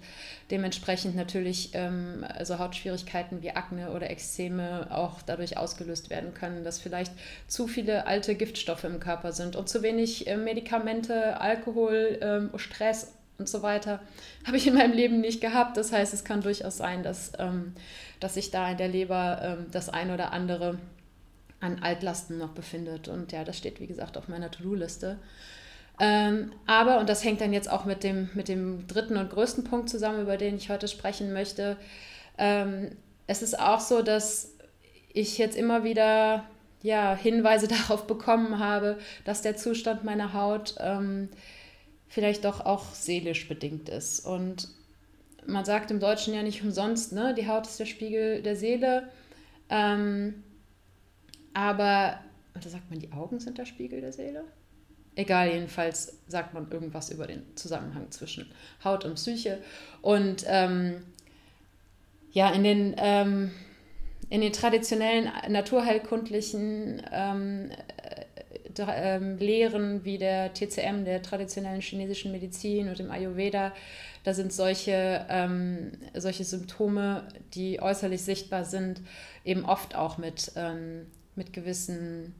dementsprechend 0.51 1.17
natürlich 1.17 1.71
ähm, 1.73 2.25
also 2.29 2.59
Hautschwierigkeiten 2.59 3.43
wie 3.43 3.53
Akne 3.53 3.90
oder 3.93 4.11
Ekzeme 4.11 4.88
auch 4.90 5.23
dadurch 5.23 5.57
ausgelöst 5.57 6.11
werden 6.11 6.35
können, 6.35 6.64
dass 6.64 6.79
vielleicht 6.79 7.12
zu 7.49 7.67
viele 7.67 8.07
alte 8.07 8.35
Giftstoffe 8.35 8.85
im 8.85 9.01
Körper 9.01 9.33
sind 9.33 9.57
und 9.57 9.69
zu 9.69 9.83
wenig 9.83 10.27
äh, 10.27 10.37
Medikamente, 10.37 11.40
Alkohol, 11.40 12.19
ähm, 12.21 12.51
Stress 12.57 13.14
und 13.38 13.49
so 13.49 13.62
weiter 13.62 14.01
habe 14.47 14.59
ich 14.59 14.67
in 14.67 14.75
meinem 14.75 14.93
Leben 14.93 15.21
nicht 15.21 15.40
gehabt. 15.40 15.77
Das 15.77 15.90
heißt, 15.90 16.14
es 16.14 16.25
kann 16.25 16.43
durchaus 16.43 16.77
sein, 16.77 17.03
dass, 17.03 17.33
ähm, 17.38 17.75
dass 18.21 18.35
sich 18.35 18.53
da 18.53 18.71
in 18.71 18.77
der 18.77 18.87
Leber 18.87 19.40
ähm, 19.43 19.67
das 19.73 19.88
ein 19.88 20.12
oder 20.12 20.33
andere 20.33 20.79
an 21.64 21.83
Altlasten 21.83 22.38
noch 22.38 22.50
befindet. 22.50 23.09
Und 23.09 23.33
ja, 23.33 23.44
das 23.44 23.59
steht, 23.59 23.81
wie 23.81 23.87
gesagt, 23.87 24.16
auf 24.16 24.29
meiner 24.29 24.50
To-Do-Liste. 24.50 25.18
Ähm, 26.00 26.53
aber, 26.66 26.98
und 26.98 27.09
das 27.09 27.24
hängt 27.24 27.40
dann 27.40 27.53
jetzt 27.53 27.70
auch 27.70 27.85
mit 27.85 28.03
dem, 28.03 28.29
mit 28.35 28.48
dem 28.48 28.87
dritten 28.87 29.16
und 29.16 29.31
größten 29.31 29.64
Punkt 29.64 29.88
zusammen, 29.88 30.22
über 30.22 30.37
den 30.37 30.57
ich 30.57 30.70
heute 30.70 30.88
sprechen 30.88 31.33
möchte, 31.33 31.77
ähm, 32.37 32.90
es 33.27 33.42
ist 33.42 33.59
auch 33.59 33.81
so, 33.81 34.03
dass 34.03 34.53
ich 35.12 35.38
jetzt 35.38 35.57
immer 35.57 35.85
wieder 35.85 36.44
ja, 36.83 37.16
Hinweise 37.16 37.68
darauf 37.88 38.07
bekommen 38.07 38.59
habe, 38.59 38.98
dass 39.24 39.42
der 39.42 39.57
Zustand 39.57 40.05
meiner 40.05 40.35
Haut 40.35 40.74
ähm, 40.81 41.29
vielleicht 42.09 42.44
doch 42.44 42.61
auch 42.61 42.92
seelisch 42.92 43.48
bedingt 43.48 43.88
ist. 43.88 44.20
Und 44.27 44.68
man 45.46 45.64
sagt 45.64 45.90
im 45.90 46.00
Deutschen 46.00 46.35
ja 46.35 46.42
nicht 46.42 46.62
umsonst, 46.62 47.12
ne? 47.12 47.35
die 47.35 47.48
Haut 47.48 47.66
ist 47.66 47.79
der 47.79 47.87
Spiegel 47.87 48.42
der 48.42 48.57
Seele. 48.57 49.09
Ähm, 49.70 50.42
aber, 51.55 52.21
oder 52.55 52.69
sagt 52.69 52.90
man, 52.90 52.99
die 52.99 53.12
Augen 53.12 53.40
sind 53.40 53.57
der 53.59 53.64
Spiegel 53.64 54.01
der 54.01 54.12
Seele? 54.12 54.45
Egal, 55.17 55.53
jedenfalls 55.53 56.19
sagt 56.27 56.55
man 56.55 56.71
irgendwas 56.71 57.11
über 57.11 57.27
den 57.27 57.45
Zusammenhang 57.57 58.11
zwischen 58.11 58.51
Haut 58.83 59.05
und 59.05 59.14
Psyche. 59.14 59.62
Und 60.03 60.45
ähm, 60.49 61.05
ja, 62.33 62.51
in 62.51 62.64
den, 62.64 62.95
ähm, 62.99 63.53
in 64.29 64.40
den 64.40 64.53
traditionellen 64.53 65.31
naturheilkundlichen 65.49 67.01
ähm, 67.12 67.71
äh, 68.77 69.19
Lehren 69.38 70.05
wie 70.05 70.19
der 70.19 70.53
TCM, 70.53 71.05
der 71.05 71.23
traditionellen 71.23 71.81
chinesischen 71.81 72.33
Medizin 72.33 72.88
und 72.88 72.99
dem 72.99 73.12
Ayurveda, 73.12 73.73
da 74.25 74.35
sind 74.35 74.53
solche, 74.53 75.27
ähm, 75.29 75.93
solche 76.14 76.43
Symptome, 76.43 77.29
die 77.55 77.81
äußerlich 77.81 78.23
sichtbar 78.23 78.64
sind, 78.64 79.01
eben 79.45 79.64
oft 79.64 79.95
auch 79.95 80.19
mit 80.19 80.51
ähm, 80.57 81.07
mit 81.37 81.53
gewissen 81.53 82.35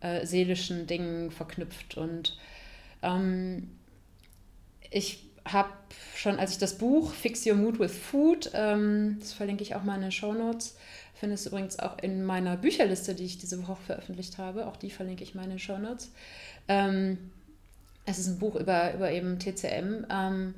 äh, 0.00 0.26
seelischen 0.26 0.86
Dingen 0.86 1.30
verknüpft. 1.30 1.96
Und 1.96 2.38
ähm, 3.02 3.70
ich 4.90 5.24
habe 5.44 5.70
schon, 6.14 6.38
als 6.38 6.52
ich 6.52 6.58
das 6.58 6.78
Buch 6.78 7.12
Fix 7.12 7.46
Your 7.46 7.56
Mood 7.56 7.78
with 7.78 7.92
Food, 7.92 8.50
ähm, 8.54 9.16
das 9.20 9.32
verlinke 9.32 9.62
ich 9.62 9.74
auch 9.74 9.82
mal 9.82 9.96
in 9.96 10.02
den 10.02 10.12
Show 10.12 10.32
Notes, 10.32 10.76
finde 11.14 11.34
es 11.34 11.46
übrigens 11.46 11.78
auch 11.78 11.98
in 11.98 12.24
meiner 12.24 12.56
Bücherliste, 12.56 13.14
die 13.14 13.24
ich 13.24 13.38
diese 13.38 13.66
Woche 13.66 13.76
veröffentlicht 13.86 14.36
habe, 14.38 14.66
auch 14.66 14.76
die 14.76 14.90
verlinke 14.90 15.22
ich 15.22 15.34
mal 15.34 15.44
in 15.44 15.50
den 15.50 15.58
Show 15.58 15.78
Notes. 15.78 16.10
Ähm, 16.68 17.30
es 18.04 18.18
ist 18.18 18.26
ein 18.26 18.38
Buch 18.38 18.56
über, 18.56 18.92
über 18.92 19.10
eben 19.10 19.38
TCM. 19.38 20.04
Ähm, 20.10 20.54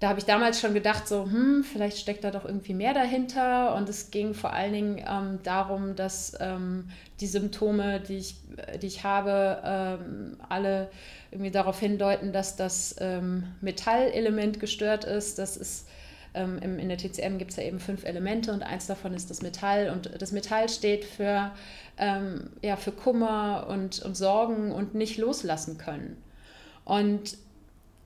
da 0.00 0.08
habe 0.08 0.18
ich 0.18 0.24
damals 0.24 0.60
schon 0.60 0.72
gedacht, 0.72 1.06
so, 1.06 1.24
hm, 1.24 1.62
vielleicht 1.62 1.98
steckt 1.98 2.24
da 2.24 2.30
doch 2.30 2.46
irgendwie 2.46 2.72
mehr 2.72 2.94
dahinter. 2.94 3.74
Und 3.74 3.86
es 3.88 4.10
ging 4.10 4.32
vor 4.32 4.54
allen 4.54 4.72
Dingen 4.72 5.04
ähm, 5.06 5.40
darum, 5.42 5.94
dass 5.94 6.34
ähm, 6.40 6.88
die 7.20 7.26
Symptome, 7.26 8.00
die 8.00 8.16
ich, 8.16 8.36
die 8.80 8.86
ich 8.86 9.04
habe, 9.04 9.60
ähm, 9.62 10.38
alle 10.48 10.88
irgendwie 11.30 11.50
darauf 11.50 11.78
hindeuten, 11.78 12.32
dass 12.32 12.56
das 12.56 12.96
ähm, 12.98 13.44
Metallelement 13.60 14.58
gestört 14.58 15.04
ist. 15.04 15.38
Das 15.38 15.58
ist 15.58 15.86
ähm, 16.32 16.58
in 16.62 16.88
der 16.88 16.96
TCM 16.96 17.36
gibt 17.36 17.50
es 17.50 17.58
ja 17.58 17.64
eben 17.64 17.78
fünf 17.78 18.04
Elemente 18.04 18.52
und 18.52 18.62
eins 18.62 18.86
davon 18.86 19.12
ist 19.12 19.28
das 19.28 19.42
Metall. 19.42 19.90
Und 19.90 20.10
das 20.20 20.32
Metall 20.32 20.70
steht 20.70 21.04
für, 21.04 21.50
ähm, 21.98 22.48
ja, 22.62 22.76
für 22.76 22.92
Kummer 22.92 23.66
und, 23.68 24.00
und 24.00 24.16
Sorgen 24.16 24.72
und 24.72 24.94
nicht 24.94 25.18
loslassen 25.18 25.76
können. 25.76 26.16
Und 26.86 27.36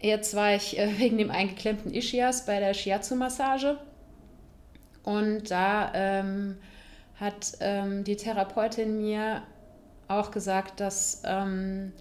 jetzt 0.05 0.35
war 0.35 0.55
ich 0.55 0.79
äh, 0.79 0.88
wegen 0.99 1.19
dem 1.19 1.31
eingeklemmten 1.31 1.93
Ischias 1.93 2.47
bei 2.47 2.61
der 2.61 2.75
Shiatsu-Massage. 2.75 3.79
Und 5.03 5.51
da 5.51 5.93
ähm, 5.95 6.57
hat 7.17 7.53
ähm, 7.61 8.05
die 8.05 8.17
Therapeutin 8.17 8.99
mir 8.99 9.43
auch 10.09 10.31
gesagt, 10.31 10.81
dass 10.81 11.23
ähm, 11.25 11.93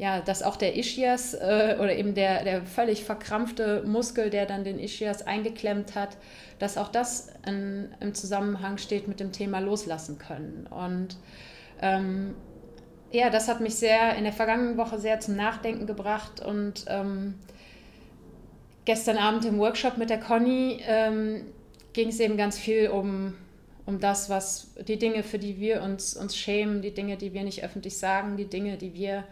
ja, 0.00 0.22
dass 0.22 0.42
auch 0.42 0.56
der 0.56 0.78
Ischias 0.78 1.34
äh, 1.34 1.76
oder 1.78 1.94
eben 1.94 2.14
der, 2.14 2.42
der 2.42 2.62
völlig 2.62 3.04
verkrampfte 3.04 3.82
Muskel, 3.84 4.30
der 4.30 4.46
dann 4.46 4.64
den 4.64 4.78
Ischias 4.78 5.26
eingeklemmt 5.26 5.94
hat, 5.94 6.16
dass 6.58 6.78
auch 6.78 6.88
das 6.88 7.28
in, 7.46 7.94
im 8.00 8.14
Zusammenhang 8.14 8.78
steht 8.78 9.08
mit 9.08 9.20
dem 9.20 9.30
Thema 9.30 9.58
Loslassen 9.58 10.16
können. 10.18 10.66
Und 10.70 11.18
ähm, 11.82 12.34
ja, 13.12 13.30
das 13.30 13.48
hat 13.48 13.60
mich 13.60 13.74
sehr 13.74 14.16
in 14.16 14.24
der 14.24 14.32
vergangenen 14.32 14.76
Woche 14.76 14.98
sehr 14.98 15.20
zum 15.20 15.36
Nachdenken 15.36 15.86
gebracht 15.86 16.40
und 16.40 16.84
ähm, 16.88 17.34
gestern 18.84 19.18
Abend 19.18 19.44
im 19.44 19.58
Workshop 19.58 19.98
mit 19.98 20.10
der 20.10 20.20
Conny 20.20 20.80
ähm, 20.86 21.44
ging 21.92 22.08
es 22.08 22.20
eben 22.20 22.36
ganz 22.36 22.58
viel 22.58 22.88
um, 22.88 23.34
um 23.86 24.00
das, 24.00 24.30
was 24.30 24.74
die 24.86 24.98
Dinge, 24.98 25.22
für 25.22 25.38
die 25.38 25.58
wir 25.58 25.82
uns, 25.82 26.16
uns 26.16 26.36
schämen, 26.36 26.82
die 26.82 26.94
Dinge, 26.94 27.16
die 27.16 27.32
wir 27.32 27.42
nicht 27.42 27.64
öffentlich 27.64 27.98
sagen, 27.98 28.36
die 28.36 28.46
Dinge, 28.46 28.76
die 28.76 28.94
wir 28.94 29.24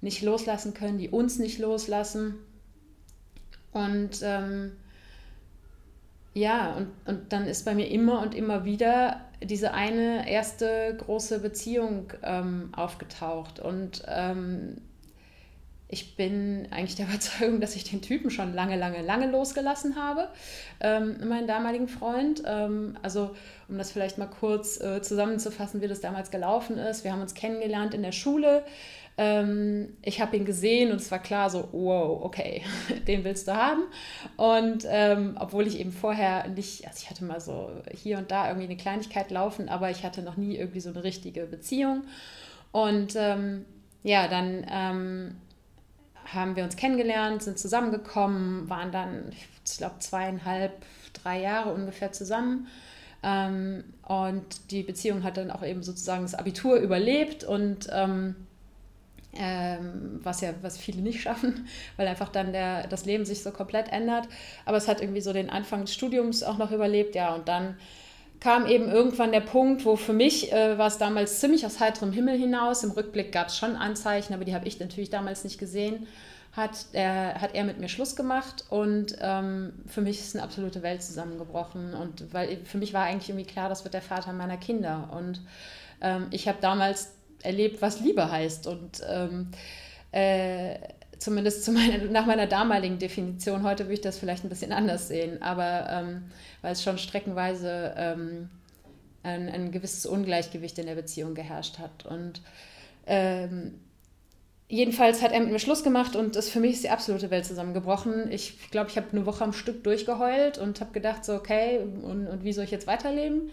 nicht 0.00 0.22
loslassen 0.22 0.74
können, 0.74 0.98
die 0.98 1.08
uns 1.08 1.38
nicht 1.38 1.58
loslassen. 1.58 2.36
Und 3.72 4.20
ähm, 4.22 4.72
ja, 6.34 6.74
und, 6.76 6.88
und 7.06 7.32
dann 7.32 7.46
ist 7.46 7.64
bei 7.64 7.74
mir 7.74 7.90
immer 7.90 8.20
und 8.20 8.34
immer 8.34 8.64
wieder 8.64 9.27
diese 9.42 9.72
eine 9.72 10.28
erste 10.28 10.96
große 10.98 11.40
Beziehung 11.40 12.12
ähm, 12.22 12.72
aufgetaucht. 12.74 13.60
Und 13.60 14.02
ähm, 14.06 14.78
ich 15.88 16.16
bin 16.16 16.68
eigentlich 16.70 16.96
der 16.96 17.06
Überzeugung, 17.08 17.60
dass 17.60 17.74
ich 17.74 17.84
den 17.84 18.02
Typen 18.02 18.30
schon 18.30 18.54
lange, 18.54 18.76
lange, 18.76 19.02
lange 19.02 19.30
losgelassen 19.30 19.96
habe, 19.96 20.28
ähm, 20.80 21.16
meinen 21.28 21.46
damaligen 21.46 21.88
Freund. 21.88 22.42
Ähm, 22.46 22.96
also, 23.02 23.34
um 23.68 23.78
das 23.78 23.90
vielleicht 23.90 24.18
mal 24.18 24.26
kurz 24.26 24.80
äh, 24.80 25.00
zusammenzufassen, 25.02 25.80
wie 25.80 25.88
das 25.88 26.00
damals 26.00 26.30
gelaufen 26.30 26.78
ist. 26.78 27.04
Wir 27.04 27.12
haben 27.12 27.22
uns 27.22 27.34
kennengelernt 27.34 27.94
in 27.94 28.02
der 28.02 28.12
Schule. 28.12 28.64
Ähm, 29.20 29.96
ich 30.02 30.20
habe 30.20 30.36
ihn 30.36 30.44
gesehen 30.44 30.92
und 30.92 31.00
es 31.00 31.10
war 31.10 31.18
klar 31.18 31.50
so, 31.50 31.68
wow, 31.72 32.22
okay, 32.22 32.62
den 33.08 33.24
willst 33.24 33.48
du 33.48 33.54
haben. 33.54 33.82
Und 34.36 34.86
ähm, 34.88 35.36
obwohl 35.40 35.66
ich 35.66 35.80
eben 35.80 35.90
vorher 35.90 36.46
nicht, 36.46 36.86
also 36.86 37.00
ich 37.02 37.10
hatte 37.10 37.24
mal 37.24 37.40
so 37.40 37.70
hier 37.92 38.18
und 38.18 38.30
da 38.30 38.46
irgendwie 38.46 38.66
eine 38.66 38.76
Kleinigkeit 38.76 39.32
laufen, 39.32 39.68
aber 39.68 39.90
ich 39.90 40.04
hatte 40.04 40.22
noch 40.22 40.36
nie 40.36 40.56
irgendwie 40.56 40.80
so 40.80 40.90
eine 40.90 41.02
richtige 41.02 41.46
Beziehung. 41.46 42.04
Und 42.70 43.16
ähm, 43.16 43.64
ja, 44.04 44.28
dann 44.28 44.64
ähm, 44.70 45.36
haben 46.32 46.54
wir 46.54 46.62
uns 46.62 46.76
kennengelernt, 46.76 47.42
sind 47.42 47.58
zusammengekommen, 47.58 48.70
waren 48.70 48.92
dann, 48.92 49.32
ich 49.32 49.78
glaube, 49.78 49.98
zweieinhalb, 49.98 50.72
drei 51.12 51.40
Jahre 51.40 51.72
ungefähr 51.72 52.12
zusammen. 52.12 52.68
Ähm, 53.24 53.82
und 54.06 54.70
die 54.70 54.84
Beziehung 54.84 55.24
hat 55.24 55.38
dann 55.38 55.50
auch 55.50 55.64
eben 55.64 55.82
sozusagen 55.82 56.22
das 56.22 56.36
Abitur 56.36 56.76
überlebt 56.76 57.42
und 57.42 57.88
ähm, 57.92 58.36
ähm, 59.34 60.20
was 60.22 60.40
ja, 60.40 60.54
was 60.62 60.78
viele 60.78 61.02
nicht 61.02 61.20
schaffen, 61.20 61.68
weil 61.96 62.08
einfach 62.08 62.28
dann 62.28 62.52
der, 62.52 62.86
das 62.86 63.04
Leben 63.04 63.24
sich 63.24 63.42
so 63.42 63.50
komplett 63.50 63.92
ändert. 63.92 64.28
Aber 64.64 64.76
es 64.76 64.88
hat 64.88 65.00
irgendwie 65.00 65.20
so 65.20 65.32
den 65.32 65.50
Anfang 65.50 65.82
des 65.82 65.94
Studiums 65.94 66.42
auch 66.42 66.58
noch 66.58 66.70
überlebt, 66.70 67.14
ja, 67.14 67.34
und 67.34 67.48
dann 67.48 67.76
kam 68.40 68.66
eben 68.66 68.88
irgendwann 68.88 69.32
der 69.32 69.40
Punkt, 69.40 69.84
wo 69.84 69.96
für 69.96 70.12
mich 70.12 70.52
äh, 70.52 70.78
war 70.78 70.86
es 70.86 70.98
damals 70.98 71.40
ziemlich 71.40 71.66
aus 71.66 71.80
heiterem 71.80 72.12
Himmel 72.12 72.38
hinaus. 72.38 72.84
Im 72.84 72.92
Rückblick 72.92 73.32
gab 73.32 73.48
es 73.48 73.56
schon 73.56 73.74
Anzeichen, 73.76 74.32
aber 74.32 74.44
die 74.44 74.54
habe 74.54 74.66
ich 74.66 74.78
natürlich 74.78 75.10
damals 75.10 75.44
nicht 75.44 75.58
gesehen. 75.58 76.06
Hat 76.52 76.86
er, 76.92 77.40
hat 77.40 77.54
er 77.54 77.64
mit 77.64 77.78
mir 77.78 77.88
Schluss 77.88 78.16
gemacht 78.16 78.64
und 78.70 79.16
ähm, 79.20 79.72
für 79.86 80.00
mich 80.00 80.20
ist 80.20 80.34
eine 80.34 80.44
absolute 80.44 80.82
Welt 80.82 81.02
zusammengebrochen. 81.02 81.94
Und 81.94 82.32
weil 82.32 82.64
für 82.64 82.78
mich 82.78 82.94
war 82.94 83.04
eigentlich 83.04 83.28
irgendwie 83.28 83.46
klar, 83.46 83.68
das 83.68 83.84
wird 83.84 83.94
der 83.94 84.02
Vater 84.02 84.32
meiner 84.32 84.56
Kinder. 84.56 85.10
Und 85.12 85.40
ähm, 86.00 86.28
ich 86.30 86.48
habe 86.48 86.58
damals 86.60 87.12
erlebt, 87.42 87.82
was 87.82 88.00
Liebe 88.00 88.30
heißt. 88.30 88.66
Und 88.66 89.02
ähm, 89.08 89.48
äh, 90.12 90.76
zumindest 91.18 91.64
zu 91.64 91.72
meiner, 91.72 91.98
nach 92.04 92.26
meiner 92.26 92.46
damaligen 92.46 92.98
Definition, 92.98 93.62
heute 93.62 93.84
würde 93.84 93.94
ich 93.94 94.00
das 94.00 94.18
vielleicht 94.18 94.44
ein 94.44 94.48
bisschen 94.48 94.72
anders 94.72 95.08
sehen, 95.08 95.42
aber 95.42 95.86
ähm, 95.90 96.24
weil 96.62 96.72
es 96.72 96.82
schon 96.82 96.98
streckenweise 96.98 97.94
ähm, 97.96 98.48
ein, 99.22 99.48
ein, 99.48 99.72
gewisses 99.72 100.06
Ungleichgewicht 100.06 100.78
in 100.78 100.86
der 100.86 100.94
Beziehung 100.94 101.34
geherrscht 101.34 101.78
hat. 101.78 102.06
Und 102.06 102.40
ähm, 103.06 103.80
jedenfalls 104.68 105.22
hat 105.22 105.32
er 105.32 105.40
mit 105.40 105.50
mir 105.50 105.58
Schluss 105.58 105.82
gemacht 105.82 106.14
und 106.14 106.36
das 106.36 106.48
für 106.48 106.60
mich 106.60 106.74
ist 106.74 106.84
die 106.84 106.90
absolute 106.90 107.30
Welt 107.30 107.44
zusammengebrochen. 107.44 108.30
Ich 108.30 108.70
glaube, 108.70 108.90
ich 108.90 108.96
habe 108.96 109.08
eine 109.12 109.26
Woche 109.26 109.44
am 109.44 109.52
Stück 109.52 109.82
durchgeheult 109.84 110.58
und 110.58 110.80
habe 110.80 110.92
gedacht, 110.92 111.24
so, 111.24 111.34
okay, 111.34 111.80
und, 112.02 112.28
und 112.28 112.44
wie 112.44 112.52
soll 112.52 112.64
ich 112.64 112.70
jetzt 112.70 112.86
weiterleben? 112.86 113.50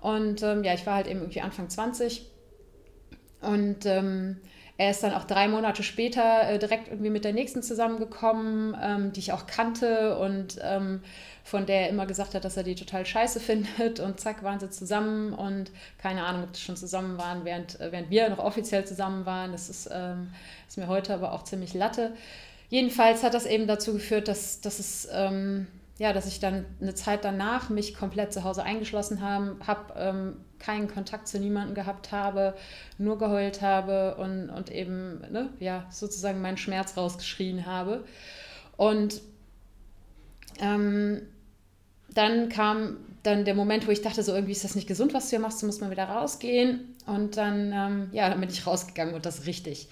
Und 0.00 0.42
ähm, 0.42 0.64
ja, 0.64 0.74
ich 0.74 0.86
war 0.86 0.96
halt 0.96 1.06
eben 1.06 1.20
irgendwie 1.20 1.42
Anfang 1.42 1.68
20 1.68 2.26
und 3.42 3.86
ähm, 3.86 4.36
er 4.78 4.90
ist 4.90 5.02
dann 5.02 5.12
auch 5.12 5.24
drei 5.24 5.48
Monate 5.48 5.82
später 5.82 6.48
äh, 6.48 6.58
direkt 6.58 6.88
irgendwie 6.88 7.10
mit 7.10 7.24
der 7.24 7.32
nächsten 7.32 7.62
zusammengekommen, 7.62 8.76
ähm, 8.82 9.12
die 9.12 9.20
ich 9.20 9.32
auch 9.32 9.46
kannte 9.46 10.18
und 10.18 10.58
ähm, 10.62 11.02
von 11.44 11.66
der 11.66 11.82
er 11.82 11.88
immer 11.90 12.06
gesagt 12.06 12.34
hat, 12.34 12.44
dass 12.44 12.56
er 12.56 12.62
die 12.62 12.74
total 12.74 13.04
scheiße 13.04 13.38
findet. 13.40 14.00
Und 14.00 14.18
zack, 14.18 14.42
waren 14.42 14.58
sie 14.58 14.70
zusammen 14.70 15.34
und 15.34 15.70
keine 15.98 16.24
Ahnung, 16.24 16.44
ob 16.44 16.56
sie 16.56 16.62
schon 16.62 16.76
zusammen 16.76 17.18
waren, 17.18 17.44
während, 17.44 17.80
äh, 17.80 17.92
während 17.92 18.10
wir 18.10 18.28
noch 18.30 18.38
offiziell 18.38 18.84
zusammen 18.84 19.26
waren. 19.26 19.52
Das 19.52 19.68
ist, 19.68 19.88
ähm, 19.92 20.32
ist 20.66 20.78
mir 20.78 20.88
heute 20.88 21.14
aber 21.14 21.32
auch 21.32 21.44
ziemlich 21.44 21.74
Latte. 21.74 22.12
Jedenfalls 22.68 23.22
hat 23.22 23.34
das 23.34 23.44
eben 23.44 23.66
dazu 23.66 23.92
geführt, 23.92 24.26
dass, 24.28 24.62
dass 24.62 24.78
es 24.78 25.06
ähm, 25.12 25.66
ja, 25.98 26.12
dass 26.12 26.26
ich 26.26 26.40
dann 26.40 26.64
eine 26.80 26.94
Zeit 26.94 27.24
danach 27.24 27.68
mich 27.68 27.94
komplett 27.94 28.32
zu 28.32 28.42
Hause 28.42 28.64
eingeschlossen 28.64 29.20
habe, 29.20 29.56
habe 29.66 29.94
ähm, 29.96 30.36
keinen 30.62 30.88
Kontakt 30.88 31.28
zu 31.28 31.38
niemandem 31.38 31.74
gehabt 31.74 32.12
habe, 32.12 32.54
nur 32.98 33.18
geheult 33.18 33.60
habe 33.62 34.14
und, 34.16 34.48
und 34.48 34.70
eben 34.70 35.20
ne, 35.30 35.50
ja, 35.58 35.86
sozusagen 35.90 36.40
meinen 36.40 36.56
Schmerz 36.56 36.96
rausgeschrien 36.96 37.66
habe. 37.66 38.04
Und 38.76 39.20
ähm, 40.60 41.22
dann 42.14 42.48
kam 42.48 42.98
dann 43.22 43.44
der 43.44 43.54
Moment, 43.54 43.86
wo 43.86 43.90
ich 43.90 44.02
dachte, 44.02 44.22
so 44.22 44.32
irgendwie 44.32 44.52
ist 44.52 44.64
das 44.64 44.74
nicht 44.74 44.88
gesund, 44.88 45.14
was 45.14 45.24
du 45.24 45.30
hier 45.30 45.40
machst, 45.40 45.62
du 45.62 45.66
musst 45.66 45.80
mal 45.80 45.90
wieder 45.90 46.04
rausgehen. 46.04 46.96
Und 47.06 47.36
dann, 47.36 47.72
ähm, 47.72 48.08
ja, 48.12 48.28
dann 48.28 48.40
bin 48.40 48.50
ich 48.50 48.66
rausgegangen 48.66 49.14
und 49.14 49.26
das 49.26 49.46
richtig. 49.46 49.88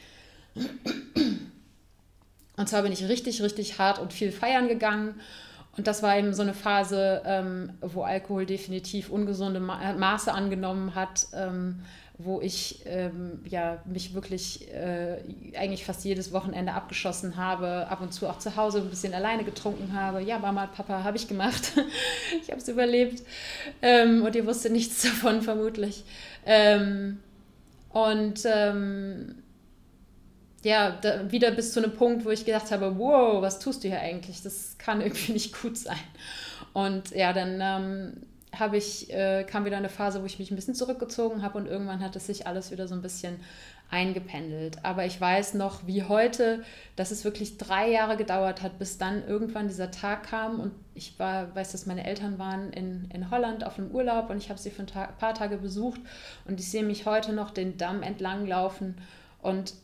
Und 2.56 2.68
zwar 2.68 2.82
bin 2.82 2.92
ich 2.92 3.08
richtig, 3.08 3.42
richtig 3.42 3.78
hart 3.78 3.98
und 3.98 4.12
viel 4.12 4.32
feiern 4.32 4.68
gegangen 4.68 5.20
und 5.76 5.86
das 5.86 6.02
war 6.02 6.18
eben 6.18 6.34
so 6.34 6.42
eine 6.42 6.54
Phase, 6.54 7.22
ähm, 7.24 7.72
wo 7.80 8.02
Alkohol 8.02 8.44
definitiv 8.44 9.10
ungesunde 9.10 9.60
Ma 9.60 9.92
Maße 9.92 10.32
angenommen 10.32 10.94
hat, 10.94 11.28
ähm, 11.32 11.80
wo 12.18 12.40
ich 12.40 12.80
ähm, 12.84 13.40
ja, 13.46 13.78
mich 13.86 14.12
wirklich 14.12 14.68
äh, 14.72 15.18
eigentlich 15.56 15.84
fast 15.84 16.04
jedes 16.04 16.32
Wochenende 16.32 16.72
abgeschossen 16.74 17.36
habe, 17.36 17.86
ab 17.88 18.02
und 18.02 18.12
zu 18.12 18.28
auch 18.28 18.38
zu 18.38 18.56
Hause 18.56 18.78
ein 18.78 18.90
bisschen 18.90 19.14
alleine 19.14 19.44
getrunken 19.44 19.94
habe. 19.94 20.20
Ja, 20.20 20.38
Mama, 20.38 20.66
Papa, 20.66 21.02
habe 21.02 21.16
ich 21.16 21.28
gemacht. 21.28 21.72
ich 22.42 22.50
habe 22.50 22.60
es 22.60 22.68
überlebt. 22.68 23.22
Ähm, 23.80 24.22
und 24.22 24.34
ihr 24.34 24.46
wusstet 24.46 24.72
nichts 24.72 25.02
davon 25.04 25.40
vermutlich. 25.40 26.04
Ähm, 26.44 27.20
und 27.90 28.40
ähm, 28.44 29.39
ja, 30.62 30.90
da, 30.90 31.30
wieder 31.30 31.50
bis 31.50 31.72
zu 31.72 31.82
einem 31.82 31.92
Punkt, 31.92 32.24
wo 32.24 32.30
ich 32.30 32.44
gedacht 32.44 32.70
habe, 32.70 32.98
wow, 32.98 33.40
was 33.40 33.58
tust 33.58 33.82
du 33.84 33.88
hier 33.88 34.00
eigentlich? 34.00 34.42
Das 34.42 34.76
kann 34.78 35.00
irgendwie 35.00 35.32
nicht 35.32 35.60
gut 35.60 35.76
sein. 35.76 35.98
Und 36.72 37.10
ja, 37.10 37.32
dann 37.32 37.60
ähm, 37.60 38.12
habe 38.56 38.76
ich, 38.76 39.12
äh, 39.12 39.44
kam 39.44 39.64
wieder 39.64 39.76
eine 39.76 39.88
Phase, 39.88 40.20
wo 40.20 40.26
ich 40.26 40.38
mich 40.38 40.50
ein 40.50 40.56
bisschen 40.56 40.74
zurückgezogen 40.74 41.42
habe 41.42 41.58
und 41.58 41.66
irgendwann 41.66 42.00
hat 42.00 42.16
es 42.16 42.26
sich 42.26 42.46
alles 42.46 42.70
wieder 42.70 42.88
so 42.88 42.94
ein 42.94 43.02
bisschen 43.02 43.40
eingependelt. 43.90 44.84
Aber 44.84 45.04
ich 45.04 45.20
weiß 45.20 45.54
noch, 45.54 45.86
wie 45.86 46.04
heute, 46.04 46.62
dass 46.96 47.10
es 47.10 47.24
wirklich 47.24 47.58
drei 47.58 47.90
Jahre 47.90 48.16
gedauert 48.16 48.62
hat, 48.62 48.78
bis 48.78 48.98
dann 48.98 49.26
irgendwann 49.26 49.68
dieser 49.68 49.90
Tag 49.90 50.24
kam 50.24 50.60
und 50.60 50.72
ich 50.94 51.18
war, 51.18 51.54
weiß, 51.54 51.72
dass 51.72 51.86
meine 51.86 52.06
Eltern 52.06 52.38
waren 52.38 52.72
in, 52.72 53.08
in 53.12 53.30
Holland 53.30 53.64
auf 53.64 53.78
einem 53.78 53.90
Urlaub 53.90 54.30
und 54.30 54.36
ich 54.36 54.48
habe 54.50 54.60
sie 54.60 54.70
für 54.70 54.82
ein 54.82 55.16
paar 55.18 55.34
Tage 55.34 55.56
besucht 55.56 56.00
und 56.46 56.60
ich 56.60 56.70
sehe 56.70 56.84
mich 56.84 57.06
heute 57.06 57.32
noch 57.32 57.50
den 57.50 57.78
Damm 57.78 58.02
entlang 58.02 58.46
laufen 58.46 58.96
und 59.42 59.74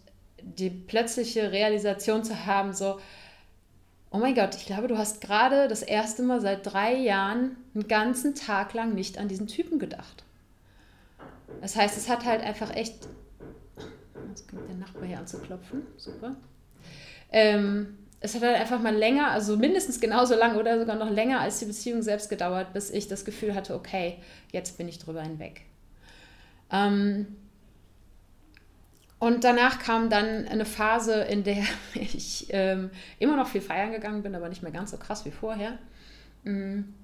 die 0.54 0.70
plötzliche 0.70 1.52
Realisation 1.52 2.24
zu 2.24 2.46
haben, 2.46 2.72
so, 2.72 3.00
oh 4.10 4.18
mein 4.18 4.34
Gott, 4.34 4.54
ich 4.54 4.66
glaube, 4.66 4.88
du 4.88 4.96
hast 4.96 5.20
gerade 5.20 5.68
das 5.68 5.82
erste 5.82 6.22
Mal 6.22 6.40
seit 6.40 6.64
drei 6.64 6.94
Jahren 6.94 7.56
einen 7.74 7.88
ganzen 7.88 8.34
Tag 8.34 8.72
lang 8.72 8.94
nicht 8.94 9.18
an 9.18 9.28
diesen 9.28 9.46
Typen 9.46 9.78
gedacht. 9.78 10.24
Das 11.60 11.76
heißt, 11.76 11.96
es 11.96 12.08
hat 12.08 12.24
halt 12.24 12.42
einfach 12.42 12.74
echt. 12.74 12.94
Jetzt 14.28 14.48
kommt 14.48 14.68
der 14.68 14.76
Nachbar 14.76 15.04
hier 15.04 15.18
anzuklopfen. 15.18 15.82
Super. 15.96 16.36
Ähm, 17.32 17.98
es 18.20 18.34
hat 18.34 18.42
halt 18.42 18.56
einfach 18.56 18.80
mal 18.80 18.94
länger, 18.94 19.30
also 19.30 19.56
mindestens 19.56 20.00
genauso 20.00 20.34
lang 20.34 20.56
oder 20.56 20.78
sogar 20.78 20.96
noch 20.96 21.10
länger 21.10 21.40
als 21.40 21.58
die 21.58 21.64
Beziehung 21.64 22.02
selbst 22.02 22.28
gedauert, 22.28 22.72
bis 22.72 22.90
ich 22.90 23.08
das 23.08 23.24
Gefühl 23.24 23.54
hatte, 23.54 23.74
okay, 23.74 24.18
jetzt 24.52 24.78
bin 24.78 24.88
ich 24.88 24.98
drüber 24.98 25.22
hinweg. 25.22 25.62
Ähm, 26.70 27.36
und 29.18 29.44
danach 29.44 29.78
kam 29.78 30.10
dann 30.10 30.46
eine 30.46 30.64
Phase, 30.66 31.22
in 31.22 31.42
der 31.44 31.64
ich 31.94 32.48
ähm, 32.50 32.90
immer 33.18 33.36
noch 33.36 33.48
viel 33.48 33.60
feiern 33.60 33.92
gegangen 33.92 34.22
bin, 34.22 34.34
aber 34.34 34.48
nicht 34.48 34.62
mehr 34.62 34.72
ganz 34.72 34.90
so 34.90 34.98
krass 34.98 35.24
wie 35.24 35.30
vorher. 35.30 35.78
Mhm. 36.44 36.94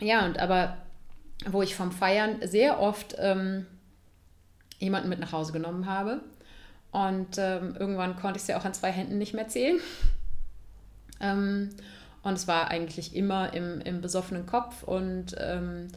Ja, 0.00 0.24
und 0.24 0.38
aber 0.38 0.76
wo 1.46 1.62
ich 1.62 1.74
vom 1.74 1.92
Feiern 1.92 2.36
sehr 2.42 2.80
oft 2.80 3.16
ähm, 3.18 3.66
jemanden 4.78 5.08
mit 5.08 5.18
nach 5.18 5.32
Hause 5.32 5.52
genommen 5.52 5.86
habe. 5.86 6.20
Und 6.92 7.36
ähm, 7.38 7.76
irgendwann 7.78 8.16
konnte 8.16 8.36
ich 8.36 8.42
es 8.42 8.48
ja 8.48 8.58
auch 8.58 8.64
an 8.64 8.74
zwei 8.74 8.90
Händen 8.90 9.18
nicht 9.18 9.34
mehr 9.34 9.48
zählen. 9.48 9.80
Ähm, 11.18 11.70
und 12.22 12.34
es 12.34 12.46
war 12.46 12.68
eigentlich 12.68 13.16
immer 13.16 13.54
im, 13.54 13.80
im 13.80 14.02
besoffenen 14.02 14.44
Kopf 14.44 14.82
und 14.82 15.34
ähm, 15.38 15.88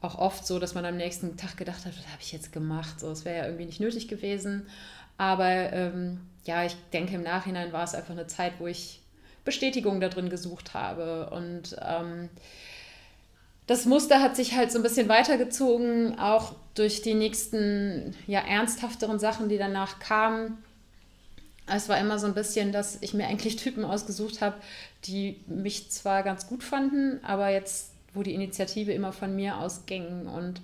auch 0.00 0.18
oft 0.18 0.46
so, 0.46 0.58
dass 0.58 0.74
man 0.74 0.84
am 0.84 0.96
nächsten 0.96 1.36
Tag 1.36 1.56
gedacht 1.56 1.84
hat, 1.84 1.96
was 1.98 2.06
habe 2.06 2.20
ich 2.20 2.32
jetzt 2.32 2.52
gemacht? 2.52 3.00
So, 3.00 3.10
es 3.10 3.24
wäre 3.24 3.38
ja 3.38 3.44
irgendwie 3.46 3.66
nicht 3.66 3.80
nötig 3.80 4.08
gewesen. 4.08 4.66
Aber 5.16 5.72
ähm, 5.72 6.20
ja, 6.44 6.64
ich 6.64 6.76
denke, 6.92 7.14
im 7.14 7.22
Nachhinein 7.22 7.72
war 7.72 7.84
es 7.84 7.94
einfach 7.94 8.12
eine 8.12 8.28
Zeit, 8.28 8.54
wo 8.58 8.66
ich 8.66 9.00
Bestätigung 9.44 10.00
da 10.00 10.08
drin 10.08 10.30
gesucht 10.30 10.74
habe. 10.74 11.30
Und 11.30 11.76
ähm, 11.82 12.28
das 13.66 13.84
Muster 13.84 14.22
hat 14.22 14.36
sich 14.36 14.54
halt 14.54 14.70
so 14.70 14.78
ein 14.78 14.82
bisschen 14.82 15.08
weitergezogen, 15.08 16.18
auch 16.18 16.54
durch 16.74 17.02
die 17.02 17.14
nächsten, 17.14 18.14
ja, 18.26 18.40
ernsthafteren 18.40 19.18
Sachen, 19.18 19.48
die 19.48 19.58
danach 19.58 19.98
kamen. 19.98 20.58
Es 21.66 21.88
war 21.88 21.98
immer 21.98 22.18
so 22.18 22.26
ein 22.26 22.34
bisschen, 22.34 22.72
dass 22.72 22.98
ich 23.02 23.12
mir 23.12 23.26
eigentlich 23.26 23.56
Typen 23.56 23.84
ausgesucht 23.84 24.40
habe, 24.40 24.56
die 25.04 25.40
mich 25.46 25.90
zwar 25.90 26.22
ganz 26.22 26.46
gut 26.46 26.62
fanden, 26.62 27.22
aber 27.22 27.50
jetzt, 27.50 27.90
wo 28.14 28.22
die 28.22 28.34
Initiative 28.34 28.92
immer 28.92 29.12
von 29.12 29.34
mir 29.34 29.58
ausging. 29.58 30.26
Und 30.26 30.60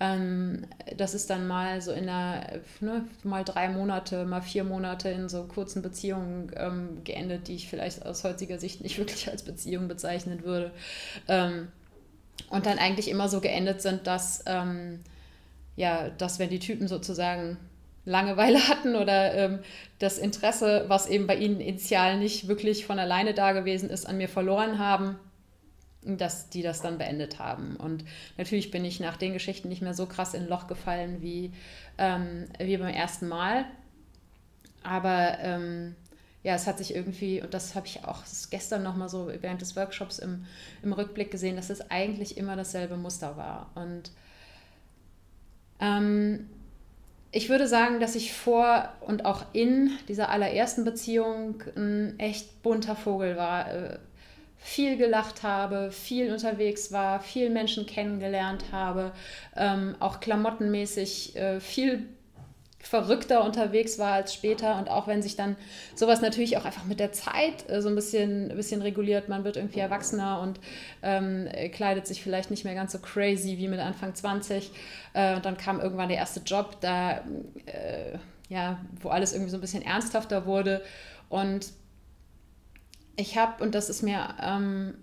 ähm, 0.00 0.66
das 0.96 1.14
ist 1.14 1.30
dann 1.30 1.46
mal 1.46 1.80
so 1.80 1.92
in 1.92 2.08
einer, 2.08 2.60
ne, 2.80 3.04
mal 3.22 3.44
drei 3.44 3.68
Monate, 3.68 4.24
mal 4.24 4.42
vier 4.42 4.64
Monate 4.64 5.10
in 5.10 5.28
so 5.28 5.44
kurzen 5.44 5.82
Beziehungen 5.82 6.50
ähm, 6.56 7.04
geendet, 7.04 7.48
die 7.48 7.54
ich 7.54 7.68
vielleicht 7.68 8.04
aus 8.04 8.24
heutiger 8.24 8.58
Sicht 8.58 8.80
nicht 8.80 8.98
wirklich 8.98 9.28
als 9.28 9.42
Beziehung 9.42 9.88
bezeichnen 9.88 10.44
würde. 10.44 10.72
Ähm, 11.28 11.68
und 12.48 12.66
dann 12.66 12.78
eigentlich 12.78 13.08
immer 13.08 13.28
so 13.28 13.40
geendet 13.40 13.82
sind, 13.82 14.06
dass, 14.06 14.42
ähm, 14.46 15.00
ja, 15.76 16.08
dass 16.08 16.38
wenn 16.38 16.50
die 16.50 16.58
Typen 16.58 16.88
sozusagen 16.88 17.58
Langeweile 18.04 18.58
hatten 18.68 18.96
oder 18.96 19.34
ähm, 19.34 19.58
das 19.98 20.18
Interesse, 20.18 20.86
was 20.88 21.06
eben 21.06 21.26
bei 21.26 21.36
ihnen 21.36 21.60
initial 21.60 22.18
nicht 22.18 22.48
wirklich 22.48 22.86
von 22.86 22.98
alleine 22.98 23.34
da 23.34 23.52
gewesen 23.52 23.90
ist, 23.90 24.06
an 24.06 24.16
mir 24.16 24.28
verloren 24.28 24.78
haben, 24.78 25.18
dass 26.02 26.48
die 26.48 26.62
das 26.62 26.80
dann 26.80 26.98
beendet 26.98 27.38
haben. 27.38 27.76
Und 27.76 28.04
natürlich 28.38 28.70
bin 28.70 28.84
ich 28.84 29.00
nach 29.00 29.16
den 29.16 29.32
Geschichten 29.32 29.68
nicht 29.68 29.82
mehr 29.82 29.94
so 29.94 30.06
krass 30.06 30.34
in 30.34 30.48
Loch 30.48 30.66
gefallen 30.66 31.20
wie, 31.20 31.52
ähm, 31.98 32.46
wie 32.58 32.76
beim 32.76 32.94
ersten 32.94 33.28
Mal. 33.28 33.66
Aber 34.82 35.38
ähm, 35.40 35.94
ja, 36.42 36.54
es 36.54 36.66
hat 36.66 36.78
sich 36.78 36.94
irgendwie, 36.94 37.42
und 37.42 37.52
das 37.52 37.74
habe 37.74 37.86
ich 37.86 38.04
auch 38.04 38.22
gestern 38.50 38.82
nochmal 38.82 39.10
so 39.10 39.30
während 39.40 39.60
des 39.60 39.76
Workshops 39.76 40.18
im, 40.18 40.46
im 40.82 40.92
Rückblick 40.92 41.30
gesehen, 41.30 41.56
dass 41.56 41.68
es 41.68 41.90
eigentlich 41.90 42.38
immer 42.38 42.56
dasselbe 42.56 42.96
Muster 42.96 43.36
war. 43.36 43.70
Und 43.74 44.10
ähm, 45.80 46.48
ich 47.30 47.50
würde 47.50 47.68
sagen, 47.68 48.00
dass 48.00 48.14
ich 48.14 48.32
vor 48.32 48.88
und 49.02 49.26
auch 49.26 49.44
in 49.52 49.90
dieser 50.08 50.30
allerersten 50.30 50.84
Beziehung 50.84 51.62
ein 51.76 52.18
echt 52.18 52.62
bunter 52.62 52.96
Vogel 52.96 53.36
war. 53.36 53.72
Äh, 53.72 53.98
viel 54.60 54.96
gelacht 54.96 55.42
habe, 55.42 55.90
viel 55.90 56.30
unterwegs 56.32 56.92
war, 56.92 57.20
viel 57.20 57.50
Menschen 57.50 57.86
kennengelernt 57.86 58.66
habe, 58.70 59.12
ähm, 59.56 59.96
auch 60.00 60.20
klamottenmäßig 60.20 61.34
äh, 61.34 61.60
viel 61.60 62.06
verrückter 62.78 63.44
unterwegs 63.44 63.98
war 63.98 64.12
als 64.12 64.32
später. 64.34 64.78
Und 64.78 64.88
auch 64.88 65.06
wenn 65.06 65.22
sich 65.22 65.36
dann 65.36 65.56
sowas 65.94 66.20
natürlich 66.20 66.56
auch 66.56 66.64
einfach 66.64 66.84
mit 66.84 67.00
der 67.00 67.12
Zeit 67.12 67.68
äh, 67.68 67.80
so 67.80 67.88
ein 67.88 67.94
bisschen, 67.94 68.50
ein 68.50 68.56
bisschen 68.56 68.82
reguliert, 68.82 69.28
man 69.28 69.44
wird 69.44 69.56
irgendwie 69.56 69.80
erwachsener 69.80 70.40
und 70.40 70.60
ähm, 71.02 71.48
kleidet 71.72 72.06
sich 72.06 72.22
vielleicht 72.22 72.50
nicht 72.50 72.64
mehr 72.64 72.74
ganz 72.74 72.92
so 72.92 72.98
crazy 72.98 73.58
wie 73.58 73.68
mit 73.68 73.80
Anfang 73.80 74.14
20. 74.14 74.70
Äh, 75.14 75.36
und 75.36 75.44
dann 75.44 75.56
kam 75.56 75.80
irgendwann 75.80 76.08
der 76.08 76.18
erste 76.18 76.40
Job, 76.40 76.76
da, 76.80 77.22
äh, 77.66 78.18
ja, 78.48 78.80
wo 79.00 79.08
alles 79.08 79.32
irgendwie 79.32 79.50
so 79.50 79.56
ein 79.56 79.62
bisschen 79.62 79.82
ernsthafter 79.82 80.46
wurde. 80.46 80.82
Und 81.28 81.72
ich 83.16 83.36
habe, 83.36 83.62
und 83.62 83.74
das 83.74 83.90
ist 83.90 84.02
mir 84.02 84.34
ähm, 84.42 84.94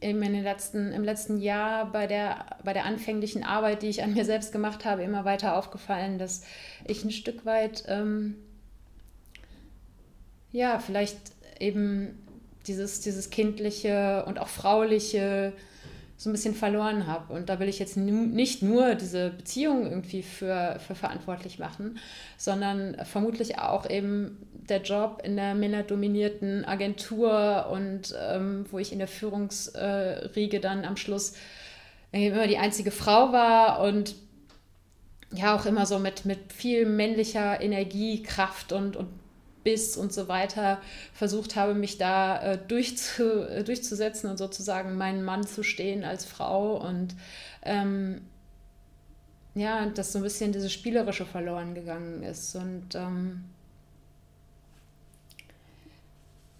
in 0.00 0.20
letzten, 0.42 0.92
im 0.92 1.02
letzten 1.02 1.38
Jahr 1.38 1.90
bei 1.90 2.06
der, 2.06 2.44
bei 2.62 2.72
der 2.72 2.84
anfänglichen 2.84 3.42
Arbeit, 3.42 3.82
die 3.82 3.88
ich 3.88 4.02
an 4.02 4.12
mir 4.12 4.24
selbst 4.24 4.52
gemacht 4.52 4.84
habe, 4.84 5.02
immer 5.02 5.24
weiter 5.24 5.56
aufgefallen, 5.56 6.18
dass 6.18 6.42
ich 6.84 7.04
ein 7.04 7.10
Stück 7.10 7.46
weit, 7.46 7.84
ähm, 7.88 8.36
ja, 10.52 10.78
vielleicht 10.78 11.18
eben 11.58 12.18
dieses, 12.66 13.00
dieses 13.00 13.30
kindliche 13.30 14.24
und 14.26 14.38
auch 14.38 14.48
frauliche 14.48 15.52
so 16.16 16.30
ein 16.30 16.32
bisschen 16.32 16.54
verloren 16.54 17.06
habe. 17.06 17.32
Und 17.32 17.48
da 17.48 17.58
will 17.58 17.68
ich 17.68 17.78
jetzt 17.78 17.96
nicht 17.96 18.62
nur 18.62 18.94
diese 18.94 19.30
Beziehung 19.30 19.84
irgendwie 19.84 20.22
für, 20.22 20.78
für 20.86 20.94
verantwortlich 20.94 21.58
machen, 21.58 21.98
sondern 22.36 22.96
vermutlich 23.04 23.58
auch 23.58 23.88
eben 23.88 24.38
der 24.52 24.82
Job 24.82 25.20
in 25.24 25.36
der 25.36 25.54
männerdominierten 25.54 26.64
Agentur 26.64 27.68
und 27.70 28.14
ähm, 28.28 28.64
wo 28.70 28.78
ich 28.78 28.92
in 28.92 28.98
der 28.98 29.08
Führungsriege 29.08 30.60
dann 30.60 30.84
am 30.84 30.96
Schluss 30.96 31.34
immer 32.12 32.46
die 32.46 32.58
einzige 32.58 32.92
Frau 32.92 33.32
war 33.32 33.80
und 33.80 34.14
ja 35.32 35.56
auch 35.56 35.66
immer 35.66 35.84
so 35.84 35.98
mit, 35.98 36.24
mit 36.24 36.52
viel 36.52 36.86
männlicher 36.86 37.60
Energie, 37.60 38.22
Kraft 38.22 38.72
und, 38.72 38.96
und 38.96 39.08
Biss 39.64 39.96
und 39.96 40.12
so 40.12 40.28
weiter 40.28 40.80
versucht 41.12 41.56
habe, 41.56 41.74
mich 41.74 41.98
da 41.98 42.40
äh, 42.42 42.58
durchzu, 42.58 43.42
äh, 43.42 43.64
durchzusetzen 43.64 44.30
und 44.30 44.36
sozusagen 44.36 44.96
meinen 44.96 45.24
Mann 45.24 45.46
zu 45.46 45.62
stehen 45.62 46.04
als 46.04 46.24
Frau 46.24 46.76
und 46.76 47.16
ähm, 47.62 48.20
ja, 49.54 49.86
dass 49.86 50.12
so 50.12 50.18
ein 50.18 50.22
bisschen 50.22 50.52
dieses 50.52 50.72
Spielerische 50.72 51.26
verloren 51.26 51.74
gegangen 51.74 52.22
ist 52.22 52.54
und 52.56 52.94
ähm, 52.94 53.44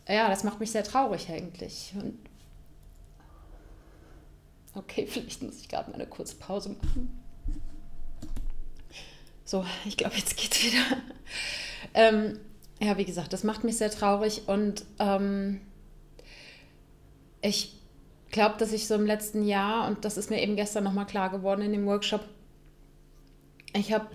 ja, 0.08 0.28
das 0.28 0.44
macht 0.44 0.60
mich 0.60 0.70
sehr 0.70 0.84
traurig 0.84 1.30
eigentlich. 1.30 1.92
Und 1.96 2.18
okay, 4.74 5.06
vielleicht 5.10 5.42
muss 5.42 5.60
ich 5.60 5.68
gerade 5.68 5.90
mal 5.90 5.96
eine 5.96 6.06
kurze 6.06 6.36
Pause 6.36 6.70
machen. 6.70 7.20
So, 9.44 9.64
ich 9.84 9.96
glaube, 9.96 10.16
jetzt 10.16 10.36
geht's 10.36 10.62
wieder. 10.62 11.02
ähm, 11.94 12.40
ja, 12.80 12.98
wie 12.98 13.04
gesagt, 13.04 13.32
das 13.32 13.44
macht 13.44 13.64
mich 13.64 13.76
sehr 13.76 13.90
traurig 13.90 14.42
und 14.46 14.84
ähm, 14.98 15.60
ich 17.40 17.78
glaube, 18.30 18.56
dass 18.58 18.72
ich 18.72 18.86
so 18.86 18.94
im 18.94 19.06
letzten 19.06 19.44
Jahr, 19.44 19.86
und 19.86 20.04
das 20.04 20.16
ist 20.16 20.30
mir 20.30 20.42
eben 20.42 20.56
gestern 20.56 20.84
nochmal 20.84 21.06
klar 21.06 21.30
geworden 21.30 21.62
in 21.62 21.72
dem 21.72 21.86
Workshop, 21.86 22.24
ich 23.74 23.92
habe, 23.92 24.06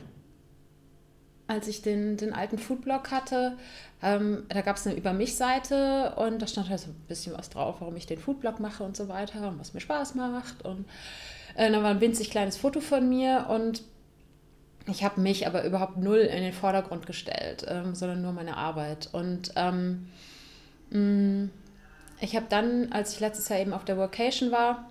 als 1.48 1.68
ich 1.68 1.82
den, 1.82 2.18
den 2.18 2.34
alten 2.34 2.58
Foodblog 2.58 3.12
hatte, 3.12 3.58
ähm, 4.02 4.44
da 4.50 4.62
gab 4.62 4.78
es 4.78 4.88
eine 4.88 4.96
Über 4.96 5.14
mich-Seite 5.14 6.16
und 6.16 6.42
da 6.42 6.48
stand 6.48 6.70
halt 6.70 6.80
so 6.80 6.90
ein 6.90 7.06
bisschen 7.08 7.38
was 7.38 7.50
drauf, 7.50 7.78
warum 7.80 7.96
ich 7.96 8.08
den 8.08 8.20
Foodblog 8.20 8.60
mache 8.60 8.84
und 8.84 8.96
so 8.96 9.08
weiter 9.08 9.48
und 9.50 9.60
was 9.60 9.74
mir 9.74 9.82
Spaß 9.82 10.16
macht. 10.16 10.64
Und 10.64 10.86
äh, 11.56 11.70
dann 11.72 11.84
war 11.84 11.92
ein 11.92 12.02
winzig 12.02 12.30
kleines 12.30 12.58
Foto 12.58 12.80
von 12.80 13.08
mir 13.10 13.48
und 13.50 13.84
ich 14.90 15.04
habe 15.04 15.22
mich 15.22 15.48
aber 15.48 15.64
überhaupt 15.64 15.98
null 15.98 16.20
in 16.20 16.42
den 16.42 16.54
Vordergrund 16.54 17.06
gestellt, 17.06 17.66
ähm, 17.68 17.96
sondern 17.96 18.22
nur 18.22 18.32
meine 18.32 18.58
Arbeit. 18.58 19.10
Und 19.12 19.52
ähm, 19.56 20.10
mh, 20.90 21.00
mm, 21.00 21.52
ich 22.22 22.36
habe 22.36 22.48
dann, 22.50 22.92
als 22.92 23.14
ich 23.14 23.20
letztes 23.20 23.48
Jahr 23.50 23.60
eben 23.60 23.74
auf 23.74 23.86
der 23.86 23.98
Vocation 23.98 24.52
war, 24.52 24.90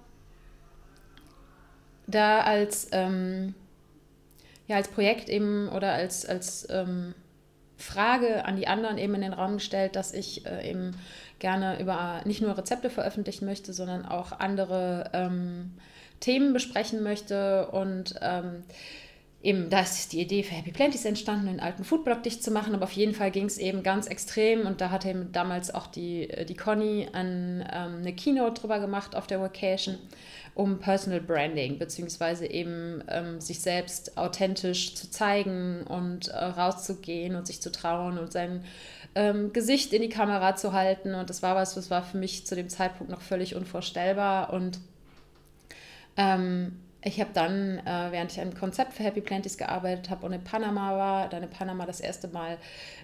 da 2.07 2.41
als, 2.41 2.89
ähm, 2.93 3.55
ja, 4.67 4.77
als 4.77 4.89
Projekt 4.89 5.29
eben 5.29 5.69
oder 5.69 5.93
als, 5.93 6.25
als 6.25 6.67
ähm, 6.71 7.15
Frage 7.77 8.45
an 8.45 8.57
die 8.57 8.67
anderen 8.67 8.99
eben 8.99 9.15
in 9.15 9.21
den 9.21 9.33
Raum 9.33 9.55
gestellt, 9.55 9.95
dass 9.95 10.13
ich 10.13 10.47
äh, 10.47 10.71
eben 10.71 10.97
gerne 11.39 11.81
über 11.81 12.23
nicht 12.25 12.41
nur 12.41 12.57
Rezepte 12.57 12.91
veröffentlichen 12.91 13.45
möchte, 13.45 13.73
sondern 13.73 14.07
auch 14.07 14.33
andere 14.33 15.11
ähm, 15.13 15.75
Themen 16.21 16.53
besprechen 16.53 17.03
möchte 17.03 17.69
und 17.69 18.15
ähm, 18.21 18.65
eben, 19.41 19.71
da 19.71 19.81
ist 19.81 20.13
die 20.13 20.21
Idee 20.21 20.43
für 20.43 20.55
Happy 20.55 20.73
Planties 20.73 21.05
entstanden, 21.05 21.49
einen 21.49 21.61
alten 21.61 21.85
Foodblog 21.85 22.23
dicht 22.23 22.43
zu 22.43 22.51
machen, 22.51 22.75
aber 22.75 22.85
auf 22.85 22.93
jeden 22.93 23.15
Fall 23.15 23.31
ging 23.31 23.45
es 23.45 23.59
eben 23.59 23.83
ganz 23.83 24.07
extrem 24.09 24.67
und 24.67 24.81
da 24.81 24.91
hat 24.91 25.07
eben 25.07 25.31
damals 25.31 25.73
auch 25.73 25.87
die, 25.87 26.29
äh, 26.29 26.45
die 26.45 26.57
Conny 26.57 27.09
ein, 27.13 27.65
ähm, 27.73 27.99
eine 27.99 28.13
Keynote 28.15 28.61
drüber 28.61 28.81
gemacht 28.81 29.15
auf 29.15 29.27
der 29.27 29.41
Vacation 29.41 29.99
um 30.55 30.81
Personal 30.81 31.21
Branding, 31.21 31.79
beziehungsweise 31.79 32.47
eben 32.47 33.05
ähm, 33.09 33.41
sich 33.41 33.61
selbst 33.61 34.19
authentisch 34.19 34.97
zu 34.97 35.09
zeigen 35.09 35.85
und 35.85 36.29
äh, 36.29 36.37
rauszugehen 36.37 37.37
und 37.37 37.47
sich 37.47 37.63
zu 37.63 37.71
trauen 37.71 38.19
und 38.19 38.33
sein 38.33 38.65
ähm, 39.15 39.53
Gesicht 39.53 39.93
in 39.93 40.03
die 40.03 40.09
Kamera 40.09 40.57
zu 40.57 40.73
halten. 40.73 41.15
Und 41.15 41.31
das 41.31 41.45
war 41.45 41.55
was, 41.55 41.77
das 41.77 41.93
war 41.93 42.03
für 42.03 42.19
mich 42.19 42.45
zu 42.45 42.57
dem 42.57 42.69
Zeitpunkt 42.69 43.09
noch 43.09 43.21
völlig 43.21 43.55
unvorstellbar 43.55 44.53
und 44.53 44.81
ähm, 46.17 46.81
ich 47.01 47.21
habe 47.21 47.31
dann, 47.33 47.79
äh, 47.79 48.09
während 48.11 48.33
ich 48.33 48.41
ein 48.41 48.55
Konzept 48.55 48.95
für 48.95 49.05
Happy 49.05 49.21
Planties 49.21 49.57
gearbeitet 49.57 50.11
habe 50.11 50.27
und 50.27 50.33
in 50.33 50.43
Panama 50.43 50.97
war, 50.97 51.29
dann 51.29 51.45
in 51.45 51.51
Panama 51.51 51.87
das 51.87 52.01
erste 52.01 52.27
Mal 52.27 52.59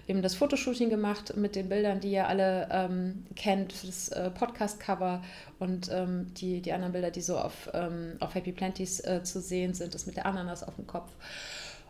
eben 0.07 0.21
das 0.21 0.35
Fotoshooting 0.35 0.89
gemacht 0.89 1.37
mit 1.37 1.55
den 1.55 1.69
Bildern, 1.69 2.01
die 2.01 2.11
ihr 2.11 2.27
alle 2.27 2.67
ähm, 2.71 3.25
kennt, 3.37 3.87
das 3.87 4.09
äh, 4.09 4.29
Podcast-Cover 4.31 5.23
und 5.59 5.89
ähm, 5.93 6.33
die, 6.33 6.61
die 6.61 6.73
anderen 6.73 6.91
Bilder, 6.91 7.09
die 7.09 7.21
so 7.21 7.37
auf, 7.37 7.69
ähm, 7.73 8.17
auf 8.19 8.35
Happy 8.35 8.51
Planties 8.51 8.99
äh, 8.99 9.23
zu 9.23 9.39
sehen 9.39 9.73
sind, 9.73 9.95
das 9.95 10.05
mit 10.05 10.17
der 10.17 10.25
Ananas 10.25 10.63
auf 10.63 10.75
dem 10.75 10.87
Kopf. 10.87 11.11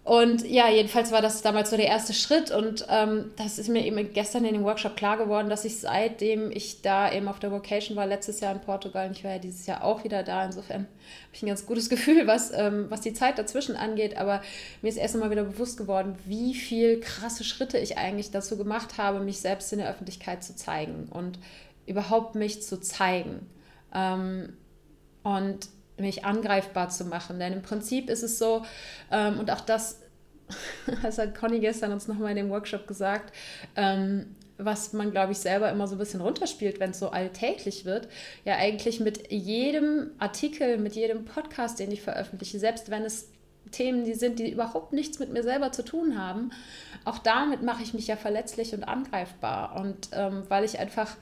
Und 0.05 0.47
ja, 0.47 0.69
jedenfalls 0.69 1.11
war 1.11 1.23
das 1.23 1.41
damals 1.41 1.71
so 1.71 1.77
der 1.77 1.87
erste 1.87 2.13
Schritt 2.13 2.51
und 2.51 2.85
ähm, 2.89 3.31
das 3.37 3.57
ist 3.57 3.69
mir 3.69 3.83
eben 3.83 4.13
gestern 4.13 4.45
in 4.45 4.53
dem 4.53 4.63
Workshop 4.63 4.95
klar 4.95 5.17
geworden, 5.17 5.49
dass 5.49 5.65
ich 5.65 5.79
seitdem 5.79 6.51
ich 6.51 6.83
da 6.83 7.11
eben 7.11 7.27
auf 7.27 7.39
der 7.39 7.51
Vocation 7.51 7.97
war, 7.97 8.05
letztes 8.05 8.39
Jahr 8.39 8.53
in 8.53 8.61
Portugal, 8.61 9.07
und 9.07 9.17
ich 9.17 9.23
war 9.23 9.31
ja 9.31 9.39
dieses 9.39 9.65
Jahr 9.65 9.83
auch 9.83 10.03
wieder 10.03 10.21
da, 10.21 10.45
insofern 10.45 10.81
habe 10.81 11.33
ich 11.33 11.41
ein 11.41 11.47
ganz 11.47 11.65
gutes 11.65 11.89
Gefühl, 11.89 12.27
was, 12.27 12.51
ähm, 12.53 12.85
was 12.89 13.01
die 13.01 13.13
Zeit 13.13 13.39
dazwischen 13.39 13.75
angeht, 13.75 14.15
aber 14.15 14.43
mir 14.83 14.89
ist 14.89 14.97
erst 14.97 15.15
einmal 15.15 15.31
wieder 15.31 15.43
bewusst 15.43 15.75
geworden, 15.75 16.15
wie 16.25 16.53
viel 16.53 16.99
krasse 16.99 17.43
Schritte 17.43 17.79
ich 17.79 17.97
eigentlich 17.97 18.29
dazu 18.29 18.57
gemacht 18.57 18.99
habe, 18.99 19.21
mich 19.21 19.39
selbst 19.39 19.73
in 19.73 19.79
der 19.79 19.89
Öffentlichkeit 19.89 20.43
zu 20.43 20.55
zeigen 20.55 21.07
und 21.09 21.39
überhaupt 21.87 22.35
mich 22.35 22.61
zu 22.61 22.79
zeigen. 22.79 23.49
Ähm, 23.91 24.53
und 25.23 25.67
mich 25.97 26.25
angreifbar 26.25 26.89
zu 26.89 27.05
machen. 27.05 27.39
Denn 27.39 27.53
im 27.53 27.61
Prinzip 27.61 28.09
ist 28.09 28.23
es 28.23 28.37
so, 28.37 28.65
ähm, 29.11 29.39
und 29.39 29.51
auch 29.51 29.61
das, 29.61 30.01
das 31.01 31.17
hat 31.17 31.35
Conny 31.35 31.59
gestern 31.59 31.91
uns 31.91 32.07
nochmal 32.07 32.31
in 32.31 32.37
dem 32.37 32.49
Workshop 32.49 32.87
gesagt, 32.87 33.33
ähm, 33.75 34.35
was 34.57 34.93
man, 34.93 35.11
glaube 35.11 35.33
ich, 35.33 35.39
selber 35.39 35.69
immer 35.69 35.87
so 35.87 35.95
ein 35.95 35.99
bisschen 35.99 36.21
runterspielt, 36.21 36.79
wenn 36.79 36.91
es 36.91 36.99
so 36.99 37.09
alltäglich 37.09 37.83
wird, 37.85 38.07
ja 38.45 38.55
eigentlich 38.55 38.99
mit 38.99 39.31
jedem 39.31 40.11
Artikel, 40.17 40.77
mit 40.77 40.93
jedem 40.95 41.25
Podcast, 41.25 41.79
den 41.79 41.91
ich 41.91 42.01
veröffentliche, 42.01 42.57
selbst 42.59 42.89
wenn 42.89 43.03
es 43.03 43.29
Themen, 43.71 44.05
die 44.05 44.13
sind, 44.13 44.39
die 44.39 44.51
überhaupt 44.51 44.93
nichts 44.93 45.19
mit 45.19 45.33
mir 45.33 45.43
selber 45.43 45.71
zu 45.71 45.83
tun 45.83 46.17
haben, 46.17 46.51
auch 47.03 47.17
damit 47.17 47.63
mache 47.63 47.83
ich 47.83 47.93
mich 47.93 48.07
ja 48.07 48.15
verletzlich 48.15 48.73
und 48.73 48.83
angreifbar. 48.83 49.75
Und 49.75 50.09
ähm, 50.13 50.43
weil 50.49 50.63
ich 50.63 50.79
einfach 50.79 51.17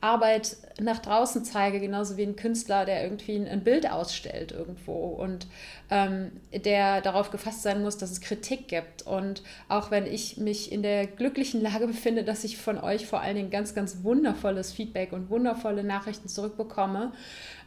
Arbeit 0.00 0.56
nach 0.80 1.00
draußen 1.00 1.44
zeige, 1.44 1.80
genauso 1.80 2.16
wie 2.16 2.22
ein 2.22 2.36
Künstler, 2.36 2.84
der 2.84 3.02
irgendwie 3.02 3.34
ein, 3.36 3.64
Bild 3.64 3.90
ausstellt 3.90 4.52
irgendwo 4.52 4.92
und 4.92 5.48
ähm, 5.90 6.30
der 6.52 7.00
darauf 7.00 7.30
gefasst 7.30 7.62
sein 7.62 7.82
muss, 7.82 7.98
dass 7.98 8.12
es 8.12 8.20
Kritik 8.20 8.68
gibt. 8.68 9.02
Und 9.02 9.42
auch 9.68 9.90
wenn 9.90 10.06
ich 10.06 10.36
mich 10.36 10.70
in 10.70 10.82
der 10.82 11.06
glücklichen 11.06 11.60
Lage 11.60 11.86
befinde, 11.88 12.22
dass 12.22 12.44
ich 12.44 12.58
von 12.58 12.78
euch 12.78 13.06
vor 13.06 13.20
allen 13.20 13.36
Dingen 13.36 13.50
ganz, 13.50 13.74
ganz 13.74 14.04
wundervolles 14.04 14.72
Feedback 14.72 15.12
und 15.12 15.30
wundervolle 15.30 15.82
Nachrichten 15.82 16.28
zurückbekomme, 16.28 17.12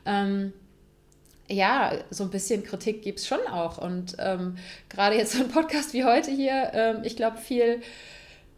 ähm, 0.06 0.54
ja, 1.50 1.92
so 2.10 2.24
ein 2.24 2.30
bisschen 2.30 2.64
Kritik 2.64 3.02
gibt 3.02 3.20
es 3.20 3.28
schon 3.28 3.46
auch. 3.52 3.78
Und 3.78 4.16
ähm, 4.20 4.56
gerade 4.88 5.18
jetzt 5.18 5.34
so 5.34 5.44
ein 5.44 5.50
Podcast 5.50 5.94
wie 5.94 6.06
heute 6.06 6.32
hier, 6.32 6.72
ähm, 6.74 7.02
ich 7.04 7.18
glaube, 7.18 7.38
viel 7.38 7.82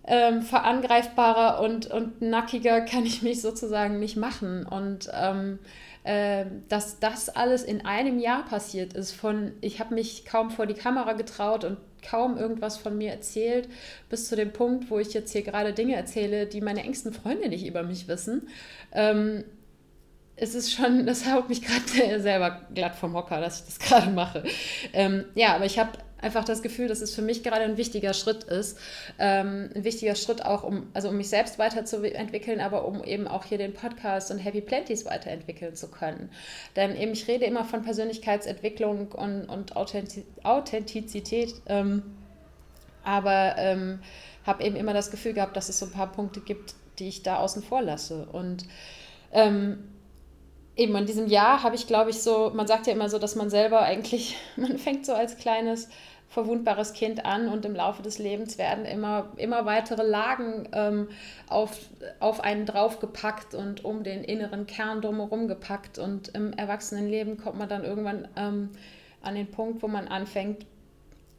ähm, 0.06 0.42
verangreifbarer 0.42 1.62
und, 1.62 1.88
und 1.88 2.22
nackiger 2.22 2.82
kann 2.82 3.06
ich 3.06 3.22
mich 3.22 3.42
sozusagen 3.42 4.00
nicht 4.00 4.18
machen. 4.18 4.66
Und 4.66 5.10
ähm, 5.14 5.60
äh, 6.04 6.46
dass 6.68 7.00
das 7.00 7.30
alles 7.30 7.64
in 7.64 7.86
einem 7.86 8.20
Jahr 8.20 8.46
passiert 8.46 8.94
ist, 8.94 9.14
von 9.14 9.54
ich 9.62 9.80
habe 9.80 9.96
mich 9.96 10.26
kaum 10.26 10.52
vor 10.52 10.66
die 10.66 10.74
Kamera 10.74 11.14
getraut 11.14 11.64
und 11.64 11.78
kaum 12.06 12.38
irgendwas 12.38 12.78
von 12.78 12.98
mir 12.98 13.12
erzählt, 13.12 13.70
bis 14.10 14.28
zu 14.28 14.36
dem 14.36 14.52
Punkt, 14.52 14.90
wo 14.90 15.00
ich 15.00 15.14
jetzt 15.14 15.32
hier 15.32 15.44
gerade 15.44 15.72
Dinge 15.72 15.96
erzähle, 15.96 16.46
die 16.46 16.60
meine 16.60 16.84
engsten 16.84 17.14
Freunde 17.14 17.48
nicht 17.48 17.66
über 17.66 17.84
mich 17.84 18.10
wissen. 18.10 18.50
Ähm, 18.92 19.46
es 20.36 20.56
ist 20.56 20.72
schon, 20.74 21.06
das 21.06 21.26
haut 21.26 21.50
mich 21.50 21.62
gerade 21.62 22.22
selber 22.22 22.62
glatt 22.74 22.96
vom 22.96 23.14
Hocker, 23.14 23.40
dass 23.42 23.60
ich 23.60 23.66
das 23.66 23.80
gerade 23.88 24.12
mache. 24.12 24.44
Ähm, 24.94 25.26
ja, 25.36 25.56
aber 25.56 25.66
ich 25.66 25.80
habe 25.80 25.92
einfach 26.24 26.46
das 26.46 26.62
Gefühl, 26.62 26.88
dass 26.88 27.02
es 27.02 27.14
für 27.14 27.22
mich 27.22 27.44
gerade 27.44 27.64
ein 27.64 27.76
wichtiger 27.78 28.14
Schritt 28.14 28.46
ist. 28.46 28.80
Ähm, 29.20 29.70
ein 29.76 29.84
wichtiger 29.84 30.16
Schritt 30.16 30.46
auch, 30.46 30.64
um, 30.64 30.88
also 30.94 31.10
um 31.10 31.18
mich 31.18 31.30
selbst 31.30 31.60
weiterzuentwickeln, 31.60 32.62
aber 32.62 32.86
um 32.86 33.04
eben 33.04 33.28
auch 33.28 33.44
hier 33.44 33.58
den 33.58 33.74
Podcast 33.74 34.32
und 34.32 34.40
Happy 34.40 34.62
Planties 34.62 35.06
weiterentwickeln 35.06 35.76
zu 35.76 35.90
können. 35.90 36.30
Denn 36.76 36.96
eben, 36.96 37.12
ich 37.12 37.28
rede 37.28 37.46
immer 37.46 37.66
von 37.66 37.84
Persönlichkeitsentwicklung 37.84 39.12
und, 39.12 39.46
und 39.50 39.76
Authentizität, 39.76 41.56
ähm, 41.68 42.04
aber 43.04 43.56
ähm, 43.58 44.00
habe 44.46 44.64
eben 44.64 44.78
immer 44.78 44.94
das 44.94 45.12
Gefühl 45.12 45.34
gehabt, 45.34 45.58
dass 45.58 45.68
es 45.68 45.80
so 45.80 45.88
ein 45.88 45.92
paar 45.92 46.12
Punkte 46.12 46.40
gibt, 46.40 46.76
die 47.00 47.10
ich 47.10 47.24
da 47.24 47.38
außen 47.38 47.64
vor 47.64 47.82
lasse. 47.82 48.28
Und 48.32 48.66
ähm, 49.34 49.90
eben 50.76 50.96
in 50.96 51.06
diesem 51.06 51.28
Jahr 51.28 51.64
habe 51.64 51.76
ich, 51.76 51.88
glaube 51.88 52.10
ich, 52.10 52.22
so, 52.22 52.52
man 52.54 52.68
sagt 52.68 52.88
ja 52.88 52.94
immer 52.94 53.10
so, 53.10 53.20
dass 53.20 53.36
man 53.36 53.50
selber 53.50 53.82
eigentlich, 53.82 54.38
man 54.56 54.78
fängt 54.78 55.06
so 55.06 55.14
als 55.14 55.38
kleines 55.38 55.90
verwundbares 56.30 56.94
Kind 56.94 57.26
an 57.26 57.48
und 57.48 57.64
im 57.64 57.76
Laufe 57.76 58.02
des 58.02 58.18
Lebens 58.18 58.58
werden 58.58 58.86
immer, 58.86 59.32
immer 59.38 59.66
weitere 59.66 60.02
Lagen 60.02 60.68
ähm, 60.74 61.10
auf, 61.48 61.78
auf 62.20 62.42
einen 62.42 62.66
draufgepackt 62.66 63.54
und 63.54 63.86
um 63.86 64.04
den 64.04 64.24
inneren 64.24 64.66
Kern 64.66 65.02
drumherum 65.02 65.48
gepackt. 65.48 66.00
Und 66.00 66.30
im 66.30 66.52
Erwachsenenleben 66.54 67.38
kommt 67.38 67.60
man 67.60 67.70
dann 67.70 67.84
irgendwann 67.84 68.28
ähm, 68.36 68.72
an 69.22 69.36
den 69.36 69.52
Punkt, 69.52 69.84
wo 69.84 69.88
man 69.88 70.08
anfängt, 70.08 70.66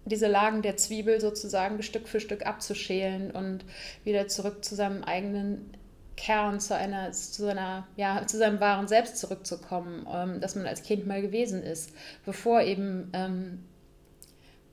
diese 0.04 0.28
Lagen 0.28 0.62
der 0.62 0.76
Zwiebel 0.76 1.20
sozusagen 1.20 1.82
Stück 1.82 2.06
für 2.06 2.20
Stück 2.20 2.46
abzuschälen 2.46 3.32
und 3.32 3.64
wieder 4.04 4.28
zurück 4.28 4.64
zu 4.64 4.76
seinem 4.76 5.02
eigenen 5.02 5.72
Kern, 6.16 6.60
zu 6.60 6.76
einer, 6.76 7.12
zu 7.12 7.44
seiner, 7.44 7.86
ja, 7.96 8.26
zu 8.26 8.38
seinem 8.38 8.60
wahren 8.60 8.88
Selbst 8.88 9.18
zurückzukommen, 9.18 10.06
ähm, 10.12 10.40
dass 10.40 10.54
man 10.54 10.66
als 10.66 10.82
Kind 10.82 11.06
mal 11.06 11.22
gewesen 11.22 11.62
ist, 11.62 11.92
bevor 12.24 12.62
eben 12.62 13.10
ähm, 13.12 13.64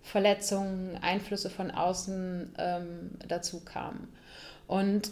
Verletzungen, 0.03 0.97
Einflüsse 1.01 1.49
von 1.49 1.71
außen 1.71 2.55
ähm, 2.57 3.11
dazu 3.27 3.61
kamen. 3.63 4.07
Und 4.67 5.11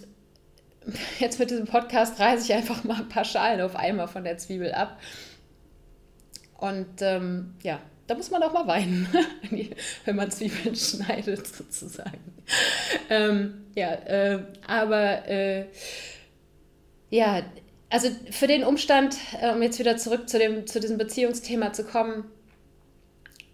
jetzt 1.19 1.39
mit 1.39 1.51
diesem 1.51 1.65
Podcast 1.65 2.19
reiße 2.19 2.45
ich 2.45 2.53
einfach 2.53 2.83
mal 2.83 2.97
ein 2.97 3.09
paar 3.09 3.25
Schalen 3.25 3.61
auf 3.61 3.75
einmal 3.75 4.07
von 4.07 4.23
der 4.23 4.37
Zwiebel 4.37 4.71
ab. 4.73 4.99
Und 6.57 7.01
ähm, 7.01 7.53
ja, 7.63 7.79
da 8.07 8.15
muss 8.15 8.31
man 8.31 8.41
auch 8.41 8.51
mal 8.51 8.67
weinen, 8.67 9.07
wenn 10.05 10.15
man 10.15 10.31
Zwiebeln 10.31 10.75
schneidet, 10.75 11.45
sozusagen. 11.55 12.19
Ähm, 13.09 13.65
ja, 13.75 13.91
äh, 13.91 14.39
aber 14.67 15.27
äh, 15.27 15.65
ja, 17.09 17.43
also 17.89 18.09
für 18.31 18.47
den 18.47 18.63
Umstand, 18.63 19.17
äh, 19.41 19.51
um 19.51 19.61
jetzt 19.61 19.79
wieder 19.79 19.97
zurück 19.97 20.29
zu, 20.29 20.37
dem, 20.37 20.67
zu 20.67 20.79
diesem 20.79 20.97
Beziehungsthema 20.97 21.73
zu 21.73 21.83
kommen, 21.83 22.25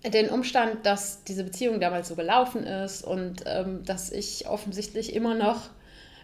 den 0.04 0.30
Umstand, 0.30 0.86
dass 0.86 1.24
diese 1.24 1.44
Beziehung 1.44 1.80
damals 1.80 2.10
so 2.10 2.16
gelaufen 2.16 2.64
ist 2.64 3.04
und 3.04 3.44
ähm, 3.46 3.84
dass 3.86 4.12
ich 4.12 4.48
offensichtlich 4.48 5.16
immer 5.16 5.34
noch 5.34 5.70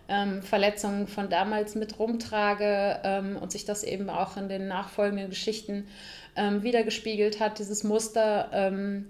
ähm, 0.08 0.44
Verletzungen 0.44 1.08
von 1.08 1.30
damals 1.30 1.76
mit 1.76 1.98
rumtrage 1.98 3.00
ähm, 3.04 3.38
und 3.38 3.52
sich 3.52 3.65
das 3.65 3.84
eben 3.84 4.10
auch 4.10 4.38
in 4.38 4.50
den 4.50 4.67
nachfolgenden 4.67 5.30
Geschichten 5.30 5.88
ähm, 6.36 6.63
wiedergespiegelt 6.63 7.39
hat, 7.39 7.60
dieses 7.60 7.84
Muster. 7.84 8.50
Ähm, 8.54 9.08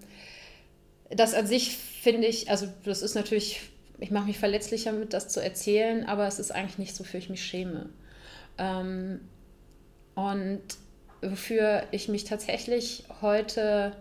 das 1.10 1.34
an 1.34 1.48
sich 1.48 1.76
finde 1.76 2.28
ich, 2.28 2.50
also 2.50 2.68
das 2.86 3.02
ist 3.02 3.16
natürlich, 3.16 3.62
ich 4.00 4.12
mache 4.12 4.28
mich 4.28 4.40
verletzlicher 4.40 4.92
mit, 4.92 5.14
das 5.14 5.28
zu 5.28 5.42
erzählen, 5.42 6.06
aber 6.06 6.28
es 6.28 6.40
ist 6.40 6.52
eigentlich 6.52 6.78
nicht 6.78 6.96
so, 6.96 7.04
für 7.04 7.18
ich 7.18 7.30
mich 7.30 7.44
schäme. 7.44 7.90
Ähm, 8.58 9.22
und 10.16 10.62
wofür 11.22 11.84
ich 11.92 12.08
mich 12.10 12.24
tatsächlich 12.24 13.06
heute 13.22 13.96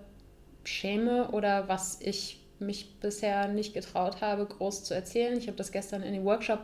schäme 0.65 1.31
oder 1.31 1.69
was 1.69 2.01
ich 2.01 2.41
mich 2.59 2.99
bisher 3.01 3.49
nicht 3.49 3.75
getraut 3.75 4.21
habe, 4.21 4.45
groß 4.47 4.85
zu 4.85 4.95
erzählen. 4.95 5.37
Ich 5.39 5.47
habe 5.47 5.57
das 5.57 5.73
gestern 5.73 6.03
in 6.03 6.13
dem 6.13 6.25
Workshop 6.25 6.61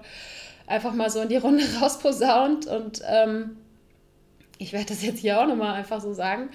einfach 0.67 0.93
mal 0.93 1.11
so 1.11 1.21
in 1.21 1.29
die 1.29 1.37
Runde 1.37 1.65
rausposaunt 1.81 2.67
und 2.67 3.03
ähm, 3.07 3.57
ich 4.59 4.73
werde 4.73 4.87
das 4.87 5.03
jetzt 5.03 5.21
hier 5.21 5.41
auch 5.41 5.47
nochmal 5.47 5.75
einfach 5.75 6.01
so 6.01 6.13
sagen. 6.13 6.51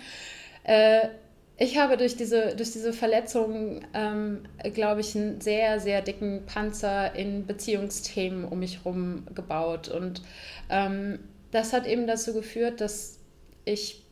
Äh, 0.63 1.09
ich 1.61 1.77
habe 1.77 1.95
durch 1.95 2.15
diese, 2.15 2.55
durch 2.55 2.71
diese 2.71 2.91
Verletzung, 2.91 3.81
ähm, 3.93 4.41
glaube 4.73 5.01
ich, 5.01 5.15
einen 5.15 5.41
sehr, 5.41 5.79
sehr 5.79 6.01
dicken 6.01 6.43
Panzer 6.47 7.13
in 7.13 7.45
Beziehungsthemen 7.45 8.45
um 8.45 8.57
mich 8.57 8.79
herum 8.79 9.27
gebaut. 9.35 9.87
Und 9.87 10.23
ähm, 10.71 11.19
das 11.51 11.71
hat 11.71 11.85
eben 11.85 12.07
dazu 12.07 12.33
geführt, 12.33 12.81
dass 12.81 13.19
ich 13.63 14.03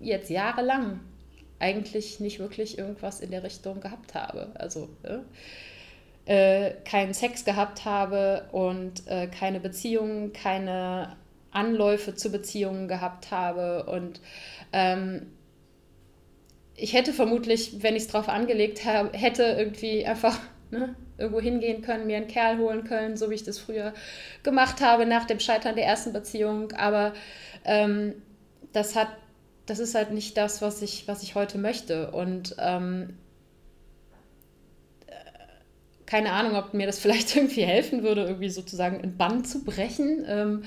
jetzt 0.00 0.30
jahrelang 0.30 1.00
eigentlich 1.58 2.20
nicht 2.20 2.38
wirklich 2.38 2.78
irgendwas 2.78 3.18
in 3.18 3.32
der 3.32 3.42
Richtung 3.42 3.80
gehabt 3.80 4.14
habe. 4.14 4.52
Also 4.54 4.88
ne? 5.02 5.24
äh, 6.26 6.70
keinen 6.84 7.14
Sex 7.14 7.44
gehabt 7.44 7.84
habe 7.84 8.44
und 8.52 9.08
äh, 9.08 9.26
keine 9.26 9.58
Beziehungen, 9.58 10.32
keine 10.32 11.16
Anläufe 11.50 12.14
zu 12.14 12.30
Beziehungen 12.30 12.86
gehabt 12.86 13.32
habe. 13.32 13.86
Und 13.86 14.20
ähm, 14.72 15.26
ich 16.82 16.94
hätte 16.94 17.12
vermutlich, 17.12 17.82
wenn 17.82 17.94
ich 17.94 18.02
es 18.02 18.08
drauf 18.08 18.28
angelegt 18.28 18.80
hätte, 18.84 19.44
irgendwie 19.44 20.04
einfach 20.04 20.36
ne, 20.72 20.96
irgendwo 21.16 21.40
hingehen 21.40 21.80
können, 21.80 22.08
mir 22.08 22.16
einen 22.16 22.26
Kerl 22.26 22.58
holen 22.58 22.82
können, 22.82 23.16
so 23.16 23.30
wie 23.30 23.34
ich 23.34 23.44
das 23.44 23.60
früher 23.60 23.94
gemacht 24.42 24.80
habe 24.80 25.06
nach 25.06 25.24
dem 25.24 25.38
Scheitern 25.38 25.76
der 25.76 25.86
ersten 25.86 26.12
Beziehung. 26.12 26.72
Aber 26.72 27.12
ähm, 27.64 28.14
das 28.72 28.96
hat, 28.96 29.06
das 29.66 29.78
ist 29.78 29.94
halt 29.94 30.10
nicht 30.10 30.36
das, 30.36 30.60
was 30.60 30.82
ich, 30.82 31.06
was 31.06 31.22
ich 31.22 31.36
heute 31.36 31.56
möchte. 31.56 32.10
Und 32.10 32.56
ähm, 32.58 33.16
äh, 35.06 35.12
keine 36.04 36.32
Ahnung, 36.32 36.56
ob 36.56 36.74
mir 36.74 36.86
das 36.86 36.98
vielleicht 37.00 37.36
irgendwie 37.36 37.62
helfen 37.62 38.02
würde, 38.02 38.24
irgendwie 38.24 38.50
sozusagen 38.50 39.00
ein 39.00 39.16
Bann 39.16 39.44
zu 39.44 39.62
brechen. 39.62 40.24
Ähm, 40.26 40.64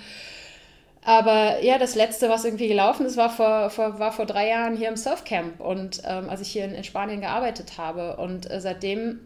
aber 1.06 1.64
ja, 1.64 1.78
das 1.78 1.94
letzte, 1.94 2.30
was 2.30 2.46
irgendwie 2.46 2.68
gelaufen 2.68 3.06
ist, 3.06 3.16
war 3.16 3.30
vor, 3.30 3.70
vor, 3.70 4.00
war 4.00 4.12
vor 4.12 4.26
drei 4.26 4.50
Jahren 4.50 4.76
hier 4.76 4.90
im 4.90 4.98
Surfcamp 4.98 5.60
und 5.60 6.02
ähm, 6.04 6.30
als 6.30 6.42
ich 6.42 6.48
hier 6.48 6.66
in, 6.66 6.74
in, 6.74 6.84
Spanien 6.84 7.22
gearbeitet 7.22 7.78
habe. 7.78 8.18
Und 8.18 8.50
äh, 8.50 8.60
seitdem 8.60 9.20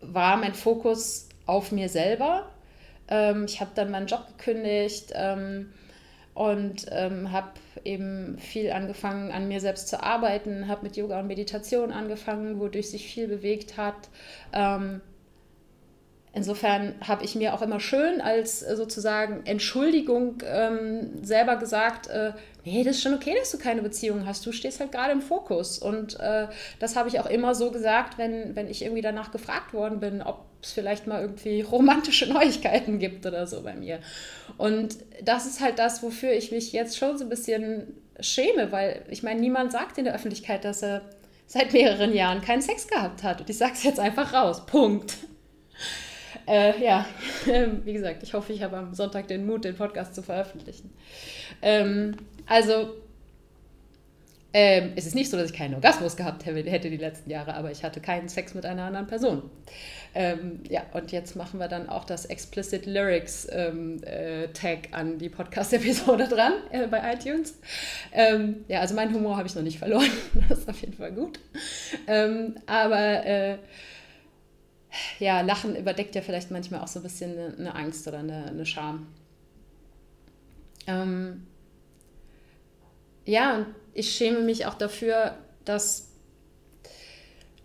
war 0.00 0.36
mein 0.36 0.54
Fokus 0.54 1.28
auf 1.46 1.70
mir 1.70 1.88
selber. 1.88 2.50
Ähm, 3.06 3.44
ich 3.44 3.60
habe 3.60 3.70
dann 3.76 3.92
meinen 3.92 4.08
Job 4.08 4.26
gekündigt 4.36 5.12
ähm, 5.14 5.72
und 6.34 6.86
ähm, 6.90 7.30
habe 7.30 7.52
eben 7.84 8.36
viel 8.38 8.72
angefangen, 8.72 9.30
an 9.30 9.46
mir 9.46 9.60
selbst 9.60 9.86
zu 9.86 10.02
arbeiten, 10.02 10.66
habe 10.66 10.82
mit 10.82 10.96
Yoga 10.96 11.20
und 11.20 11.28
Meditation 11.28 11.92
angefangen, 11.92 12.58
wodurch 12.58 12.90
sich 12.90 13.06
viel 13.06 13.28
bewegt 13.28 13.76
hat. 13.76 14.08
Ähm, 14.52 15.00
Insofern 16.32 16.94
habe 17.06 17.24
ich 17.24 17.34
mir 17.34 17.54
auch 17.54 17.62
immer 17.62 17.80
schön 17.80 18.20
als 18.20 18.62
äh, 18.62 18.76
sozusagen 18.76 19.44
Entschuldigung 19.46 20.42
ähm, 20.46 21.24
selber 21.24 21.56
gesagt, 21.56 22.06
äh, 22.06 22.32
nee, 22.64 22.84
das 22.84 22.96
ist 22.96 23.02
schon 23.02 23.14
okay, 23.14 23.34
dass 23.36 23.50
du 23.50 23.58
keine 23.58 23.82
Beziehung 23.82 24.26
hast. 24.26 24.46
Du 24.46 24.52
stehst 24.52 24.78
halt 24.78 24.92
gerade 24.92 25.10
im 25.10 25.22
Fokus. 25.22 25.78
Und 25.78 26.20
äh, 26.20 26.46
das 26.78 26.94
habe 26.94 27.08
ich 27.08 27.18
auch 27.18 27.26
immer 27.26 27.56
so 27.56 27.72
gesagt, 27.72 28.16
wenn, 28.16 28.54
wenn 28.54 28.68
ich 28.68 28.82
irgendwie 28.82 29.02
danach 29.02 29.32
gefragt 29.32 29.74
worden 29.74 29.98
bin, 29.98 30.22
ob 30.22 30.44
es 30.62 30.70
vielleicht 30.70 31.08
mal 31.08 31.20
irgendwie 31.20 31.62
romantische 31.70 32.32
Neuigkeiten 32.32 33.00
gibt 33.00 33.26
oder 33.26 33.48
so 33.48 33.62
bei 33.62 33.74
mir. 33.74 33.98
Und 34.56 34.98
das 35.22 35.46
ist 35.46 35.60
halt 35.60 35.80
das, 35.80 36.00
wofür 36.00 36.32
ich 36.32 36.52
mich 36.52 36.72
jetzt 36.72 36.96
schon 36.96 37.18
so 37.18 37.24
ein 37.24 37.30
bisschen 37.30 37.94
schäme, 38.20 38.70
weil 38.70 39.02
ich 39.08 39.24
meine, 39.24 39.40
niemand 39.40 39.72
sagt 39.72 39.98
in 39.98 40.04
der 40.04 40.14
Öffentlichkeit, 40.14 40.64
dass 40.64 40.82
er 40.82 41.02
seit 41.48 41.72
mehreren 41.72 42.14
Jahren 42.14 42.40
keinen 42.40 42.62
Sex 42.62 42.86
gehabt 42.86 43.24
hat. 43.24 43.40
Und 43.40 43.50
ich 43.50 43.58
sage 43.58 43.72
es 43.72 43.82
jetzt 43.82 43.98
einfach 43.98 44.32
raus. 44.32 44.64
Punkt. 44.66 45.16
Äh, 46.50 46.82
ja, 46.82 47.06
wie 47.84 47.92
gesagt, 47.92 48.24
ich 48.24 48.34
hoffe, 48.34 48.52
ich 48.52 48.62
habe 48.62 48.76
am 48.76 48.92
Sonntag 48.92 49.28
den 49.28 49.46
Mut, 49.46 49.64
den 49.64 49.76
Podcast 49.76 50.16
zu 50.16 50.22
veröffentlichen. 50.22 50.90
Ähm, 51.62 52.16
also, 52.44 52.96
ähm, 54.52 54.94
es 54.96 55.06
ist 55.06 55.14
nicht 55.14 55.30
so, 55.30 55.36
dass 55.36 55.52
ich 55.52 55.56
keinen 55.56 55.74
Orgasmus 55.74 56.16
gehabt 56.16 56.44
hätte 56.44 56.90
die 56.90 56.96
letzten 56.96 57.30
Jahre, 57.30 57.54
aber 57.54 57.70
ich 57.70 57.84
hatte 57.84 58.00
keinen 58.00 58.28
Sex 58.28 58.52
mit 58.54 58.66
einer 58.66 58.82
anderen 58.82 59.06
Person. 59.06 59.42
Ähm, 60.12 60.64
ja, 60.68 60.82
und 60.92 61.12
jetzt 61.12 61.36
machen 61.36 61.60
wir 61.60 61.68
dann 61.68 61.88
auch 61.88 62.04
das 62.04 62.24
Explicit 62.24 62.84
Lyrics 62.84 63.46
ähm, 63.52 64.02
äh, 64.02 64.48
Tag 64.48 64.88
an 64.90 65.18
die 65.18 65.28
Podcast-Episode 65.28 66.26
dran 66.26 66.54
äh, 66.72 66.88
bei 66.88 67.14
iTunes. 67.14 67.60
Ähm, 68.12 68.64
ja, 68.66 68.80
also 68.80 68.96
meinen 68.96 69.14
Humor 69.14 69.36
habe 69.36 69.46
ich 69.46 69.54
noch 69.54 69.62
nicht 69.62 69.78
verloren. 69.78 70.10
das 70.48 70.58
ist 70.58 70.68
auf 70.68 70.80
jeden 70.80 70.94
Fall 70.94 71.12
gut. 71.12 71.38
Ähm, 72.08 72.56
aber 72.66 73.24
äh, 73.24 73.58
ja, 75.18 75.40
Lachen 75.40 75.76
überdeckt 75.76 76.14
ja 76.14 76.22
vielleicht 76.22 76.50
manchmal 76.50 76.80
auch 76.80 76.88
so 76.88 77.00
ein 77.00 77.02
bisschen 77.02 77.58
eine, 77.58 77.74
Angst 77.74 78.06
oder 78.08 78.18
eine, 78.18 78.46
eine 78.46 78.66
Scham. 78.66 79.06
Ähm, 80.86 81.46
ja, 83.24 83.56
und 83.56 83.66
ich 83.94 84.12
schäme 84.12 84.40
mich 84.40 84.66
auch 84.66 84.74
dafür, 84.74 85.36
dass, 85.64 86.08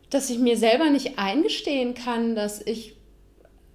dass 0.09 0.29
ich 0.29 0.39
mir 0.39 0.57
selber 0.57 0.89
nicht 0.89 1.17
eingestehen 1.17 1.93
kann, 1.93 2.35
dass 2.35 2.61
ich, 2.61 2.95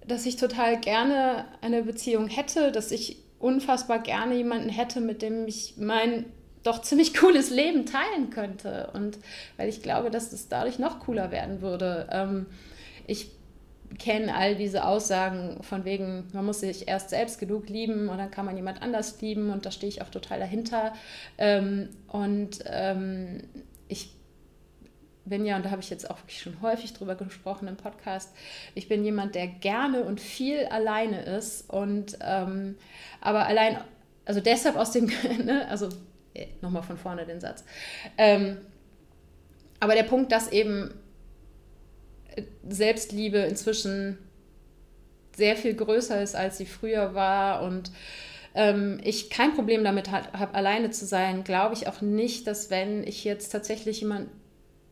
dass 0.07 0.25
ich 0.25 0.35
total 0.37 0.79
gerne 0.79 1.45
eine 1.61 1.83
Beziehung 1.83 2.27
hätte, 2.27 2.71
dass 2.71 2.91
ich 2.91 3.17
unfassbar 3.39 3.99
gerne 3.99 4.35
jemanden 4.35 4.69
hätte, 4.69 5.01
mit 5.01 5.21
dem 5.21 5.47
ich 5.47 5.75
mein 5.77 6.25
doch 6.63 6.81
ziemlich 6.81 7.13
cooles 7.15 7.49
Leben 7.49 7.85
teilen 7.85 8.29
könnte. 8.29 8.91
Und 8.93 9.17
weil 9.57 9.69
ich 9.69 9.81
glaube, 9.81 10.11
dass 10.11 10.31
es 10.31 10.47
dadurch 10.47 10.79
noch 10.79 10.99
cooler 10.99 11.31
werden 11.31 11.61
würde. 11.61 12.07
Ähm, 12.11 12.45
ich 13.07 13.31
kennen 13.99 14.29
all 14.29 14.55
diese 14.55 14.85
Aussagen 14.85 15.61
von 15.63 15.85
wegen, 15.85 16.27
man 16.33 16.45
muss 16.45 16.61
sich 16.61 16.87
erst 16.87 17.09
selbst 17.09 17.39
genug 17.39 17.69
lieben 17.69 18.09
und 18.09 18.17
dann 18.17 18.31
kann 18.31 18.45
man 18.45 18.55
jemand 18.55 18.81
anders 18.81 19.19
lieben 19.21 19.51
und 19.51 19.65
da 19.65 19.71
stehe 19.71 19.89
ich 19.89 20.01
auch 20.01 20.09
total 20.09 20.39
dahinter. 20.39 20.93
Ähm, 21.37 21.89
und 22.07 22.59
ähm, 22.65 23.43
ich 23.87 24.13
bin 25.25 25.45
ja, 25.45 25.55
und 25.55 25.65
da 25.65 25.71
habe 25.71 25.81
ich 25.81 25.89
jetzt 25.89 26.09
auch 26.09 26.17
wirklich 26.19 26.41
schon 26.41 26.61
häufig 26.61 26.93
drüber 26.93 27.15
gesprochen 27.15 27.67
im 27.67 27.77
Podcast, 27.77 28.33
ich 28.75 28.87
bin 28.87 29.03
jemand, 29.03 29.35
der 29.35 29.47
gerne 29.47 30.03
und 30.03 30.19
viel 30.19 30.65
alleine 30.65 31.23
ist 31.23 31.69
und 31.69 32.17
ähm, 32.21 32.77
aber 33.19 33.45
allein, 33.45 33.77
also 34.25 34.39
deshalb 34.39 34.77
aus 34.77 34.91
dem, 34.91 35.05
ne, 35.45 35.67
also 35.69 35.89
äh, 36.33 36.47
nochmal 36.61 36.83
von 36.83 36.97
vorne 36.97 37.25
den 37.25 37.39
Satz. 37.39 37.63
Ähm, 38.17 38.57
aber 39.79 39.95
der 39.95 40.03
Punkt, 40.03 40.31
dass 40.31 40.51
eben 40.51 40.93
Selbstliebe 42.67 43.39
inzwischen 43.39 44.17
sehr 45.35 45.55
viel 45.55 45.73
größer 45.73 46.21
ist, 46.21 46.35
als 46.35 46.57
sie 46.57 46.65
früher 46.65 47.15
war 47.15 47.63
und 47.63 47.91
ähm, 48.53 48.99
ich 49.03 49.29
kein 49.29 49.53
Problem 49.53 49.83
damit 49.83 50.11
habe, 50.11 50.53
alleine 50.53 50.91
zu 50.91 51.05
sein, 51.05 51.43
glaube 51.43 51.73
ich 51.73 51.87
auch 51.87 52.01
nicht, 52.01 52.47
dass 52.47 52.69
wenn 52.69 53.03
ich 53.05 53.23
jetzt 53.23 53.49
tatsächlich 53.49 54.01
jemand 54.01 54.29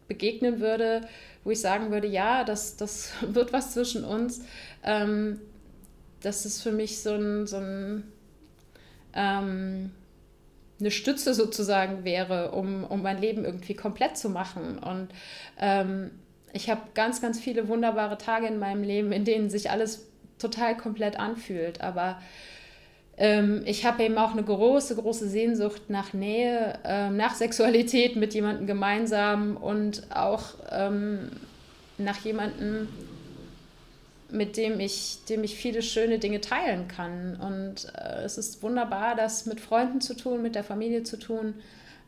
begegnen 0.08 0.60
würde, 0.60 1.02
wo 1.44 1.52
ich 1.52 1.60
sagen 1.60 1.92
würde, 1.92 2.08
ja, 2.08 2.44
das, 2.44 2.78
das 2.78 3.12
wird 3.22 3.54
was 3.54 3.74
zwischen 3.74 4.04
uns, 4.04 4.42
ähm, 4.84 5.40
dass 6.22 6.46
es 6.46 6.62
für 6.62 6.72
mich 6.72 7.02
so 7.02 7.14
ein, 7.14 7.48
so 7.48 7.58
ein 7.58 8.04
ähm, 9.14 9.92
eine 10.80 10.92
Stütze 10.92 11.34
sozusagen 11.34 12.06
wäre, 12.06 12.52
um, 12.52 12.84
um 12.86 13.02
mein 13.02 13.20
Leben 13.20 13.44
irgendwie 13.44 13.74
komplett 13.74 14.18
zu 14.18 14.30
machen. 14.30 14.80
Und 14.80 15.10
ähm, 15.60 16.12
ich 16.54 16.70
habe 16.70 16.82
ganz, 16.94 17.22
ganz 17.22 17.40
viele 17.40 17.68
wunderbare 17.68 18.18
Tage 18.18 18.48
in 18.48 18.60
meinem 18.60 18.84
Leben, 18.84 19.12
in 19.12 19.26
denen 19.26 19.50
sich 19.50 19.72
alles 19.72 20.08
total 20.38 20.76
komplett 20.76 21.20
anfühlt. 21.20 21.82
Aber 21.82 22.20
ähm, 23.18 23.64
ich 23.66 23.86
habe 23.86 24.04
eben 24.04 24.18
auch 24.18 24.32
eine 24.32 24.44
große, 24.44 24.96
große 24.96 25.28
Sehnsucht 25.28 25.90
nach 25.90 26.14
Nähe, 26.14 26.80
ähm, 26.86 27.18
nach 27.18 27.36
Sexualität 27.36 28.16
mit 28.16 28.34
jemandem 28.34 28.66
gemeinsam 28.66 29.58
und 29.58 30.04
auch 30.10 30.56
ähm, 30.72 31.30
nach 31.98 32.24
jemandem, 32.24 32.88
mit 34.32 34.56
dem 34.58 34.80
ich, 34.80 35.20
dem 35.28 35.44
ich 35.44 35.56
viele 35.56 35.82
schöne 35.82 36.18
Dinge 36.18 36.40
teilen 36.40 36.88
kann. 36.88 37.36
Und 37.36 37.92
äh, 37.96 38.24
es 38.24 38.38
ist 38.38 38.64
wunderbar, 38.64 39.16
das 39.16 39.46
mit 39.46 39.60
Freunden 39.60 40.00
zu 40.00 40.16
tun, 40.16 40.42
mit 40.42 40.56
der 40.56 40.64
Familie 40.64 41.04
zu 41.04 41.18
tun. 41.18 41.56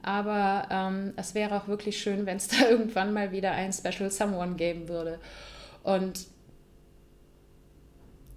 Aber 0.04 0.68
ähm, 0.70 1.14
es 1.16 1.36
wäre 1.36 1.56
auch 1.56 1.68
wirklich 1.68 2.02
schön, 2.02 2.26
wenn 2.26 2.38
es 2.38 2.48
da 2.50 2.70
irgendwann 2.70 3.14
mal 3.14 3.32
wieder 3.32 3.52
ein 3.52 3.74
Special 3.74 4.10
Someone 4.10 4.56
geben 4.56 4.88
würde. 4.88 5.20
Und 5.84 6.28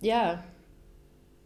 ja, 0.01 0.43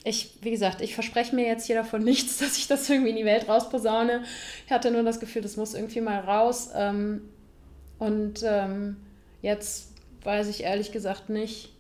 ich, 0.05 0.39
wie 0.43 0.51
gesagt, 0.51 0.81
ich 0.81 0.95
verspreche 0.95 1.35
mir 1.35 1.47
jetzt 1.47 1.67
hier 1.67 1.77
davon 1.77 2.03
nichts, 2.05 2.39
dass 2.39 2.57
ich 2.57 2.67
das 2.67 2.89
irgendwie 2.89 3.11
in 3.11 3.17
die 3.17 3.25
Welt 3.25 3.49
rausposaune. 3.49 4.25
Ich 4.67 4.73
hatte 4.73 4.91
nur 4.91 5.03
das 5.03 5.21
Gefühl, 5.21 5.43
das 5.43 5.57
muss 5.57 5.75
irgendwie 5.75 6.01
mal 6.01 6.21
raus. 6.21 6.71
Ähm, 6.75 7.29
und 7.99 8.43
ähm, 8.45 8.97
jetzt 9.43 9.93
weiß 10.23 10.49
ich 10.49 10.65
ehrlich 10.65 10.93
gesagt 10.93 11.29
nicht. 11.29 11.71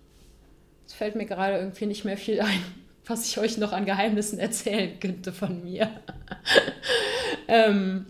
Es 0.87 0.95
fällt 0.95 1.17
mir 1.17 1.27
gerade 1.27 1.59
irgendwie 1.59 1.87
nicht 1.87 2.05
mehr 2.05 2.17
viel 2.17 2.41
ein, 2.41 2.63
was 3.07 3.27
ich 3.27 3.39
euch 3.39 3.59
noch 3.59 3.73
an 3.73 3.85
Geheimnissen 3.85 4.39
erzählen 4.39 4.99
könnte 4.99 5.33
von 5.33 5.63
mir. 5.63 5.91
ähm, 7.47 8.07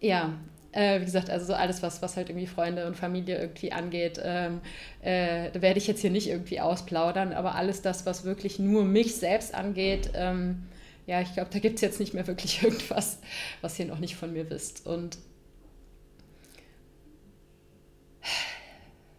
ja, 0.00 0.34
äh, 0.72 1.00
wie 1.00 1.04
gesagt, 1.06 1.30
also 1.30 1.46
so 1.46 1.54
alles, 1.54 1.82
was, 1.82 2.02
was 2.02 2.16
halt 2.16 2.28
irgendwie 2.28 2.46
Freunde 2.46 2.86
und 2.86 2.96
Familie 2.96 3.38
irgendwie 3.38 3.72
angeht, 3.72 4.20
ähm, 4.22 4.60
äh, 5.02 5.50
da 5.50 5.62
werde 5.62 5.78
ich 5.78 5.86
jetzt 5.86 6.00
hier 6.00 6.10
nicht 6.10 6.28
irgendwie 6.28 6.60
ausplaudern, 6.60 7.32
aber 7.32 7.54
alles 7.54 7.82
das, 7.82 8.04
was 8.04 8.24
wirklich 8.24 8.58
nur 8.58 8.84
mich 8.84 9.16
selbst 9.16 9.54
angeht, 9.54 10.10
ähm, 10.14 10.64
ja, 11.06 11.20
ich 11.20 11.32
glaube, 11.32 11.50
da 11.50 11.60
gibt 11.60 11.76
es 11.76 11.80
jetzt 11.80 12.00
nicht 12.00 12.14
mehr 12.14 12.26
wirklich 12.26 12.62
irgendwas, 12.62 13.18
was 13.62 13.78
ihr 13.78 13.86
noch 13.86 14.00
nicht 14.00 14.16
von 14.16 14.32
mir 14.32 14.50
wisst. 14.50 14.86
Und 14.86 15.18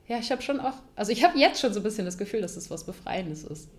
ja, 0.07 0.19
ich 0.19 0.31
habe 0.31 0.41
schon 0.41 0.59
auch, 0.59 0.75
also 0.95 1.11
ich 1.11 1.23
habe 1.23 1.39
jetzt 1.39 1.59
schon 1.59 1.73
so 1.73 1.79
ein 1.79 1.83
bisschen 1.83 2.05
das 2.05 2.17
Gefühl, 2.17 2.41
dass 2.41 2.51
es 2.51 2.65
das 2.65 2.71
was 2.71 2.85
Befreiendes 2.85 3.43
ist. 3.43 3.69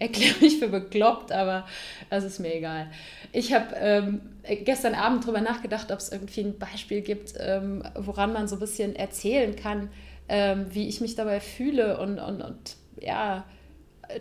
Erkläre 0.00 0.34
mich 0.40 0.58
für 0.58 0.68
bekloppt, 0.68 1.30
aber 1.30 1.66
das 2.08 2.24
ist 2.24 2.40
mir 2.40 2.54
egal. 2.54 2.90
Ich 3.32 3.52
habe 3.52 3.74
ähm, 3.76 4.20
gestern 4.64 4.94
Abend 4.94 5.24
darüber 5.24 5.40
nachgedacht, 5.40 5.92
ob 5.92 5.98
es 5.98 6.10
irgendwie 6.10 6.40
ein 6.40 6.58
Beispiel 6.58 7.02
gibt, 7.02 7.34
ähm, 7.38 7.84
woran 7.94 8.32
man 8.32 8.48
so 8.48 8.56
ein 8.56 8.60
bisschen 8.60 8.96
erzählen 8.96 9.54
kann, 9.54 9.90
ähm, 10.28 10.66
wie 10.70 10.88
ich 10.88 11.00
mich 11.00 11.14
dabei 11.14 11.38
fühle 11.38 11.98
und, 11.98 12.18
und, 12.18 12.42
und 12.42 12.76
ja, 13.00 13.44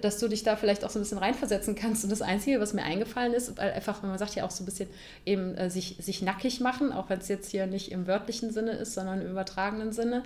dass 0.02 0.20
du 0.20 0.28
dich 0.28 0.44
da 0.44 0.56
vielleicht 0.56 0.84
auch 0.84 0.90
so 0.90 1.00
ein 1.00 1.02
bisschen 1.02 1.18
reinversetzen 1.18 1.76
kannst. 1.76 2.04
Und 2.04 2.10
das 2.10 2.22
Einzige, 2.22 2.60
was 2.60 2.74
mir 2.74 2.84
eingefallen 2.84 3.34
ist, 3.34 3.58
weil 3.58 3.72
einfach, 3.72 4.02
man 4.04 4.18
sagt 4.18 4.36
ja 4.36 4.46
auch 4.46 4.52
so 4.52 4.64
ein 4.64 4.66
bisschen 4.66 4.90
eben 5.26 5.56
äh, 5.56 5.70
sich, 5.70 5.98
sich 6.00 6.22
nackig 6.22 6.60
machen, 6.60 6.92
auch 6.92 7.10
wenn 7.10 7.20
es 7.20 7.28
jetzt 7.28 7.52
hier 7.52 7.68
nicht 7.68 7.92
im 7.92 8.08
wörtlichen 8.08 8.52
Sinne 8.52 8.72
ist, 8.72 8.94
sondern 8.94 9.22
im 9.22 9.32
übertragenen 9.32 9.92
Sinne. 9.92 10.24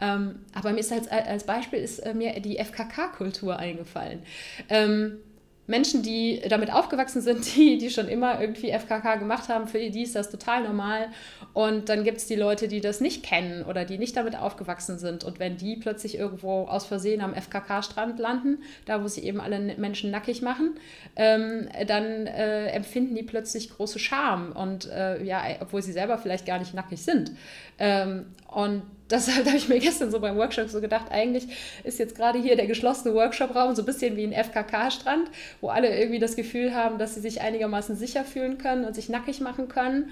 Ähm, 0.00 0.40
aber 0.54 0.72
mir 0.72 0.80
ist 0.80 0.92
als, 0.92 1.08
als 1.08 1.44
Beispiel 1.44 1.80
ist 1.80 1.98
äh, 2.00 2.14
mir 2.14 2.38
die 2.40 2.58
FKK-Kultur 2.58 3.58
eingefallen. 3.58 4.22
Ähm, 4.68 5.18
Menschen, 5.66 6.02
die 6.02 6.42
damit 6.48 6.72
aufgewachsen 6.72 7.22
sind, 7.22 7.54
die, 7.56 7.78
die 7.78 7.90
schon 7.90 8.08
immer 8.08 8.40
irgendwie 8.40 8.70
FKK 8.70 9.16
gemacht 9.16 9.48
haben, 9.48 9.66
für 9.66 9.78
die 9.78 10.02
ist 10.02 10.14
das 10.14 10.30
total 10.30 10.62
normal. 10.64 11.08
Und 11.52 11.88
dann 11.88 12.04
gibt 12.04 12.18
es 12.18 12.26
die 12.26 12.34
Leute, 12.34 12.68
die 12.68 12.80
das 12.80 13.00
nicht 13.00 13.22
kennen 13.22 13.64
oder 13.64 13.84
die 13.84 13.98
nicht 13.98 14.16
damit 14.16 14.36
aufgewachsen 14.36 14.98
sind. 14.98 15.24
Und 15.24 15.38
wenn 15.38 15.56
die 15.56 15.76
plötzlich 15.76 16.18
irgendwo 16.18 16.64
aus 16.64 16.86
Versehen 16.86 17.20
am 17.20 17.34
FKK-Strand 17.34 18.18
landen, 18.18 18.58
da 18.86 19.02
wo 19.02 19.08
sie 19.08 19.22
eben 19.22 19.40
alle 19.40 19.58
Menschen 19.76 20.10
nackig 20.10 20.42
machen, 20.42 20.74
ähm, 21.16 21.68
dann 21.86 22.26
äh, 22.26 22.66
empfinden 22.68 23.14
die 23.14 23.22
plötzlich 23.22 23.70
große 23.70 23.98
Scham. 23.98 24.52
Und 24.52 24.90
äh, 24.90 25.22
ja, 25.22 25.42
obwohl 25.60 25.82
sie 25.82 25.92
selber 25.92 26.18
vielleicht 26.18 26.46
gar 26.46 26.58
nicht 26.58 26.74
nackig 26.74 27.02
sind. 27.02 27.32
Ähm, 27.78 28.26
und 28.48 28.82
deshalb 29.10 29.46
habe 29.46 29.56
ich 29.56 29.68
mir 29.68 29.78
gestern 29.78 30.10
so 30.10 30.20
beim 30.20 30.36
Workshop 30.36 30.68
so 30.68 30.80
gedacht, 30.80 31.10
eigentlich 31.10 31.48
ist 31.84 31.98
jetzt 31.98 32.16
gerade 32.16 32.38
hier 32.38 32.56
der 32.56 32.66
geschlossene 32.66 33.14
Workshop-Raum 33.14 33.74
so 33.74 33.82
ein 33.82 33.86
bisschen 33.86 34.16
wie 34.16 34.24
ein 34.24 34.32
FKK-Strand, 34.32 35.30
wo 35.60 35.68
alle 35.68 35.96
irgendwie 35.98 36.18
das 36.18 36.36
Gefühl 36.36 36.74
haben, 36.74 36.98
dass 36.98 37.14
sie 37.14 37.20
sich 37.20 37.40
einigermaßen 37.40 37.96
sicher 37.96 38.24
fühlen 38.24 38.58
können 38.58 38.84
und 38.84 38.94
sich 38.94 39.08
nackig 39.08 39.40
machen 39.40 39.68
können. 39.68 40.10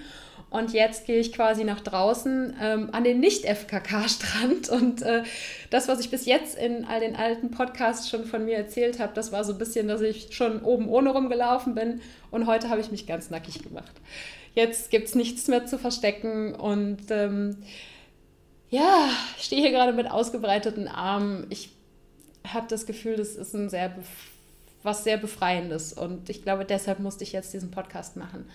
Und 0.49 0.71
jetzt 0.71 1.07
gehe 1.07 1.19
ich 1.19 1.33
quasi 1.33 1.63
nach 1.63 1.79
draußen 1.79 2.55
ähm, 2.61 2.89
an 2.91 3.03
den 3.03 3.19
Nicht-FKK-Strand. 3.19 4.69
Und 4.69 5.01
äh, 5.01 5.23
das, 5.71 5.87
was 5.87 5.99
ich 5.99 6.11
bis 6.11 6.27
jetzt 6.27 6.55
in 6.55 6.85
all 6.85 6.99
den 6.99 7.15
alten 7.15 7.49
Podcasts 7.49 8.07
schon 8.07 8.25
von 8.25 8.45
mir 8.45 8.57
erzählt 8.57 8.99
habe, 8.99 9.13
das 9.15 9.31
war 9.31 9.43
so 9.43 9.53
ein 9.53 9.57
bisschen, 9.57 9.87
dass 9.87 10.01
ich 10.01 10.27
schon 10.35 10.61
oben 10.61 10.89
ohne 10.89 11.09
rumgelaufen 11.09 11.73
bin. 11.73 12.01
Und 12.29 12.45
heute 12.45 12.69
habe 12.69 12.81
ich 12.81 12.91
mich 12.91 13.07
ganz 13.07 13.31
nackig 13.31 13.63
gemacht. 13.63 13.93
Jetzt 14.53 14.91
gibt 14.91 15.07
es 15.07 15.15
nichts 15.15 15.47
mehr 15.47 15.65
zu 15.65 15.79
verstecken. 15.79 16.53
Und 16.53 17.09
ähm, 17.09 17.57
ja, 18.73 19.07
ich 19.37 19.43
stehe 19.43 19.61
hier 19.61 19.69
gerade 19.69 19.93
mit 19.93 20.09
ausgebreiteten 20.09 20.87
Armen. 20.87 21.45
Ich 21.51 21.69
habe 22.47 22.65
das 22.67 22.87
Gefühl, 22.87 23.17
das 23.17 23.35
ist 23.35 23.53
ein 23.53 23.69
sehr 23.69 23.93
was 24.81 25.03
sehr 25.03 25.17
befreiendes 25.17 25.93
und 25.93 26.27
ich 26.29 26.41
glaube, 26.41 26.65
deshalb 26.65 26.99
musste 26.99 27.23
ich 27.23 27.33
jetzt 27.33 27.53
diesen 27.53 27.69
Podcast 27.69 28.17
machen. 28.17 28.49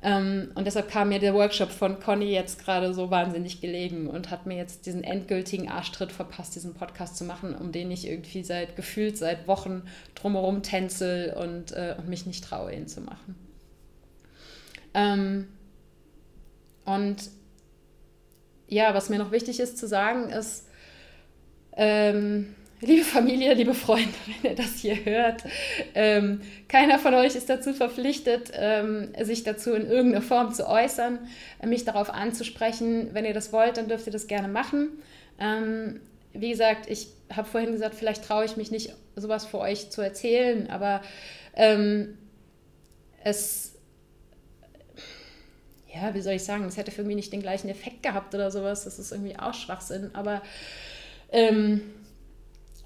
Ähm, 0.00 0.52
und 0.54 0.64
deshalb 0.64 0.88
kam 0.88 1.08
mir 1.08 1.18
der 1.18 1.34
Workshop 1.34 1.72
von 1.72 1.98
Conny 1.98 2.32
jetzt 2.32 2.64
gerade 2.64 2.94
so 2.94 3.10
wahnsinnig 3.10 3.60
gelegen 3.60 4.06
und 4.06 4.30
hat 4.30 4.46
mir 4.46 4.56
jetzt 4.56 4.86
diesen 4.86 5.02
endgültigen 5.02 5.68
Arschtritt 5.68 6.12
verpasst, 6.12 6.54
diesen 6.54 6.74
Podcast 6.74 7.16
zu 7.16 7.24
machen, 7.24 7.56
um 7.56 7.72
den 7.72 7.90
ich 7.90 8.06
irgendwie 8.06 8.44
seit 8.44 8.76
gefühlt 8.76 9.18
seit 9.18 9.48
Wochen 9.48 9.82
drumherum 10.14 10.62
tänzel 10.62 11.34
und, 11.34 11.72
äh, 11.72 11.96
und 11.98 12.08
mich 12.08 12.26
nicht 12.26 12.44
traue, 12.44 12.72
ihn 12.72 12.86
zu 12.86 13.00
machen. 13.00 13.34
Ähm, 14.94 15.48
und 16.84 17.28
ja, 18.72 18.94
was 18.94 19.10
mir 19.10 19.18
noch 19.18 19.32
wichtig 19.32 19.60
ist 19.60 19.76
zu 19.76 19.86
sagen, 19.86 20.30
ist, 20.30 20.66
ähm, 21.76 22.54
liebe 22.80 23.04
Familie, 23.04 23.52
liebe 23.52 23.74
Freunde, 23.74 24.08
wenn 24.42 24.52
ihr 24.52 24.56
das 24.56 24.76
hier 24.76 25.04
hört, 25.04 25.44
ähm, 25.94 26.40
keiner 26.68 26.98
von 26.98 27.12
euch 27.14 27.36
ist 27.36 27.50
dazu 27.50 27.74
verpflichtet, 27.74 28.50
ähm, 28.54 29.12
sich 29.20 29.44
dazu 29.44 29.74
in 29.74 29.86
irgendeiner 29.86 30.24
Form 30.24 30.54
zu 30.54 30.66
äußern, 30.66 31.18
äh, 31.60 31.66
mich 31.66 31.84
darauf 31.84 32.08
anzusprechen. 32.08 33.10
Wenn 33.12 33.26
ihr 33.26 33.34
das 33.34 33.52
wollt, 33.52 33.76
dann 33.76 33.88
dürft 33.88 34.06
ihr 34.06 34.12
das 34.12 34.26
gerne 34.26 34.48
machen. 34.48 34.88
Ähm, 35.38 36.00
wie 36.32 36.50
gesagt, 36.50 36.88
ich 36.88 37.08
habe 37.30 37.46
vorhin 37.46 37.72
gesagt, 37.72 37.94
vielleicht 37.94 38.24
traue 38.24 38.46
ich 38.46 38.56
mich 38.56 38.70
nicht, 38.70 38.94
sowas 39.16 39.44
für 39.44 39.58
euch 39.58 39.90
zu 39.90 40.00
erzählen, 40.00 40.70
aber 40.70 41.02
ähm, 41.54 42.16
es 43.22 43.71
ja, 45.94 46.14
wie 46.14 46.20
soll 46.20 46.34
ich 46.34 46.44
sagen, 46.44 46.64
es 46.64 46.76
hätte 46.76 46.90
für 46.90 47.04
mich 47.04 47.16
nicht 47.16 47.32
den 47.32 47.42
gleichen 47.42 47.68
Effekt 47.68 48.02
gehabt 48.02 48.34
oder 48.34 48.50
sowas. 48.50 48.84
Das 48.84 48.98
ist 48.98 49.12
irgendwie 49.12 49.38
auch 49.38 49.54
Schwachsinn. 49.54 50.10
Aber 50.14 50.42
ähm, 51.30 51.82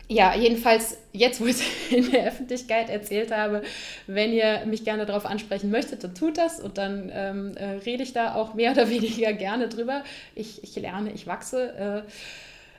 ja, 0.09 0.34
jedenfalls 0.34 0.98
jetzt, 1.12 1.40
wo 1.40 1.46
ich 1.46 1.57
es 1.57 1.62
in 1.90 2.11
der 2.11 2.26
Öffentlichkeit 2.26 2.88
erzählt 2.90 3.32
habe, 3.32 3.62
wenn 4.07 4.32
ihr 4.32 4.64
mich 4.66 4.84
gerne 4.84 5.07
darauf 5.07 5.26
ansprechen 5.26 5.70
möchtet, 5.70 6.04
dann 6.04 6.14
tut 6.14 6.38
das 6.38 6.61
und 6.61 6.78
dann 6.78 7.11
ähm, 7.12 7.57
äh, 7.57 7.78
rede 7.84 8.02
ich 8.02 8.12
da 8.12 8.34
auch 8.34 8.54
mehr 8.54 8.70
oder 8.72 8.88
weniger 8.88 9.32
gerne 9.32 9.68
drüber. 9.68 10.02
Ich, 10.34 10.62
ich 10.62 10.74
lerne, 10.76 11.12
ich 11.12 11.26
wachse. 11.26 12.04
Äh, 12.09 12.12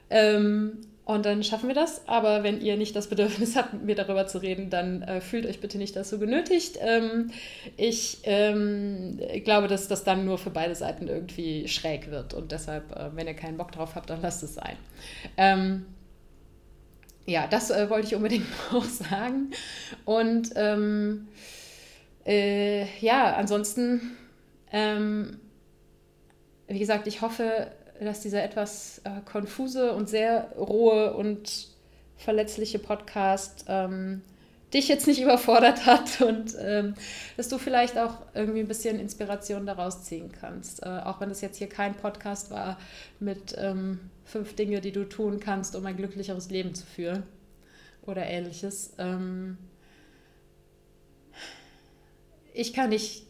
ähm, 0.10 0.80
und 1.08 1.26
dann 1.26 1.42
schaffen 1.42 1.70
wir 1.70 1.74
das. 1.74 2.06
Aber 2.06 2.44
wenn 2.44 2.60
ihr 2.60 2.76
nicht 2.76 2.94
das 2.94 3.08
Bedürfnis 3.08 3.56
habt, 3.56 3.72
mit 3.72 3.84
mir 3.86 3.96
darüber 3.96 4.28
zu 4.28 4.40
reden, 4.40 4.70
dann 4.70 5.04
äh, 5.04 5.22
fühlt 5.22 5.46
euch 5.46 5.62
bitte 5.62 5.78
nicht 5.78 5.96
dazu 5.96 6.20
genötigt. 6.20 6.78
Ähm, 6.82 7.32
ich 7.78 8.20
ähm, 8.24 9.18
glaube, 9.46 9.70
dass 9.70 9.88
das 9.88 10.04
dann 10.04 10.26
nur 10.26 10.38
für 10.38 10.50
beide 10.50 10.76
Seiten 10.76 11.08
irgendwie 11.08 11.70
schräg 11.70 12.12
wird. 12.12 12.34
Und 12.34 12.52
deshalb, 12.52 12.94
äh, 12.94 13.16
wenn 13.16 13.26
ihr 13.26 13.36
keinen 13.36 13.56
Bock 13.56 13.72
drauf 13.72 13.96
habt, 13.96 14.10
dann 14.10 14.22
lasst 14.22 14.44
es 14.44 14.56
sein. 14.56 14.76
Ähm, 15.38 15.86
ja, 17.26 17.48
das 17.48 17.72
äh, 17.72 17.90
wollte 17.90 18.08
ich 18.08 18.16
unbedingt 18.16 18.46
noch 18.74 18.84
sagen. 18.84 19.52
Und 20.04 20.50
ähm, 20.58 21.30
äh, 22.26 22.86
ja, 23.00 23.34
ansonsten, 23.38 24.18
ähm, 24.74 25.40
wie 26.68 26.80
gesagt, 26.80 27.08
ich 27.08 27.22
hoffe, 27.22 27.72
dass 28.00 28.22
dieser 28.22 28.44
etwas 28.44 29.02
äh, 29.04 29.22
konfuse 29.26 29.94
und 29.94 30.10
sehr 30.10 30.52
rohe 30.58 31.14
und 31.14 31.70
verletzliche 32.18 32.80
Podcast 32.80 33.66
ähm, 33.68 34.22
dich 34.74 34.88
jetzt 34.88 35.08
nicht 35.08 35.22
überfordert 35.24 35.86
hat 35.86 36.22
und 36.22 36.56
ähm, 36.60 36.96
dass 37.38 37.50
du 37.50 37.58
vielleicht 37.58 37.98
auch 37.98 38.18
irgendwie 38.34 38.60
ein 38.60 38.68
bisschen 38.68 39.00
Inspiration 39.00 39.66
daraus 39.66 40.04
ziehen 40.04 40.32
kannst. 40.32 40.84
Äh, 40.84 40.90
auch 41.06 41.22
wenn 41.22 41.32
es 41.32 41.42
jetzt 41.42 41.58
hier 41.58 41.70
kein 41.70 41.96
Podcast 41.96 42.52
war 42.52 42.78
mit 43.20 43.56
ähm, 43.58 44.00
fünf 44.26 44.56
Dinge, 44.56 44.82
die 44.82 44.92
du 44.92 45.06
tun 45.06 45.40
kannst, 45.40 45.76
um 45.76 45.86
ein 45.86 45.98
glücklicheres 45.98 46.50
Leben 46.50 46.76
zu 46.76 46.86
führen 46.86 47.24
oder 48.06 48.26
ähnliches. 48.26 48.94
Ähm, 48.98 49.58
ich 52.54 52.74
kann 52.74 52.92
dich 52.92 53.26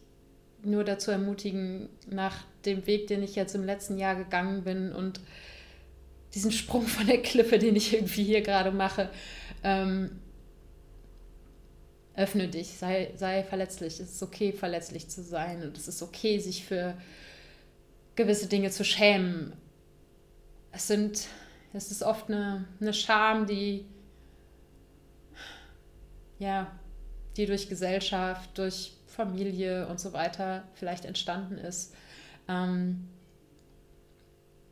nur 0.63 0.84
dazu 0.84 1.11
ermutigen, 1.11 1.89
nach 2.09 2.45
dem 2.68 2.86
Weg, 2.86 3.07
den 3.07 3.24
ich 3.24 3.36
jetzt 3.36 3.55
im 3.55 3.65
letzten 3.65 3.97
Jahr 3.97 4.15
gegangen 4.15 4.63
bin 4.63 4.91
und 4.91 5.20
diesen 6.34 6.51
Sprung 6.51 6.86
von 6.86 7.07
der 7.07 7.22
Klippe, 7.22 7.57
den 7.57 7.76
ich 7.76 7.93
irgendwie 7.93 8.24
hier 8.24 8.41
gerade 8.41 8.72
mache, 8.72 9.09
ähm, 9.63 10.20
öffne 12.15 12.47
dich, 12.47 12.78
sei, 12.78 13.11
sei 13.15 13.43
verletzlich. 13.43 13.99
Es 13.99 14.11
ist 14.11 14.24
okay, 14.24 14.51
verletzlich 14.51 15.07
zu 15.07 15.24
sein 15.24 15.63
und 15.63 15.78
es 15.78 15.88
ist 15.88 16.01
okay, 16.01 16.39
sich 16.39 16.65
für 16.65 16.95
gewisse 18.15 18.47
Dinge 18.47 18.72
zu 18.72 18.84
schämen. 18.84 19.53
Es 20.72 20.88
sind, 20.88 21.28
es 21.74 21.91
ist 21.91 22.03
oft 22.03 22.30
eine, 22.30 22.65
eine 22.82 22.93
Scham, 22.93 23.45
die, 23.45 23.86
ja, 26.39 26.72
die 27.38 27.45
durch 27.45 27.70
Gesellschaft, 27.70 28.57
durch 28.57 28.93
Familie 29.05 29.88
und 29.88 29.99
so 29.99 30.13
weiter 30.13 30.63
vielleicht 30.74 31.05
entstanden 31.05 31.57
ist. 31.57 31.93
Ähm, 32.47 33.07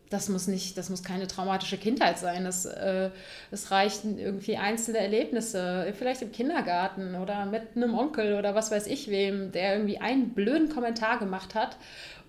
das 0.10 0.30
muss 0.30 0.48
nicht, 0.48 0.78
das 0.78 0.90
muss 0.90 1.04
keine 1.04 1.28
traumatische 1.28 1.78
Kindheit 1.78 2.20
sein. 2.20 2.46
Äh, 2.46 3.10
es 3.52 3.72
reichen 3.72 4.20
irgendwie 4.20 4.58
einzelne 4.58 5.00
Erlebnisse, 5.00 5.94
vielleicht 5.98 6.22
im 6.22 6.32
Kindergarten 6.32 7.16
oder 7.16 7.46
mit 7.46 7.76
einem 7.76 7.98
Onkel 7.98 8.38
oder 8.38 8.56
was 8.56 8.72
weiß 8.72 8.88
ich 8.88 9.10
wem, 9.10 9.52
der 9.52 9.74
irgendwie 9.74 9.98
einen 9.98 10.30
blöden 10.30 10.70
Kommentar 10.70 11.20
gemacht 11.20 11.56
hat. 11.56 11.78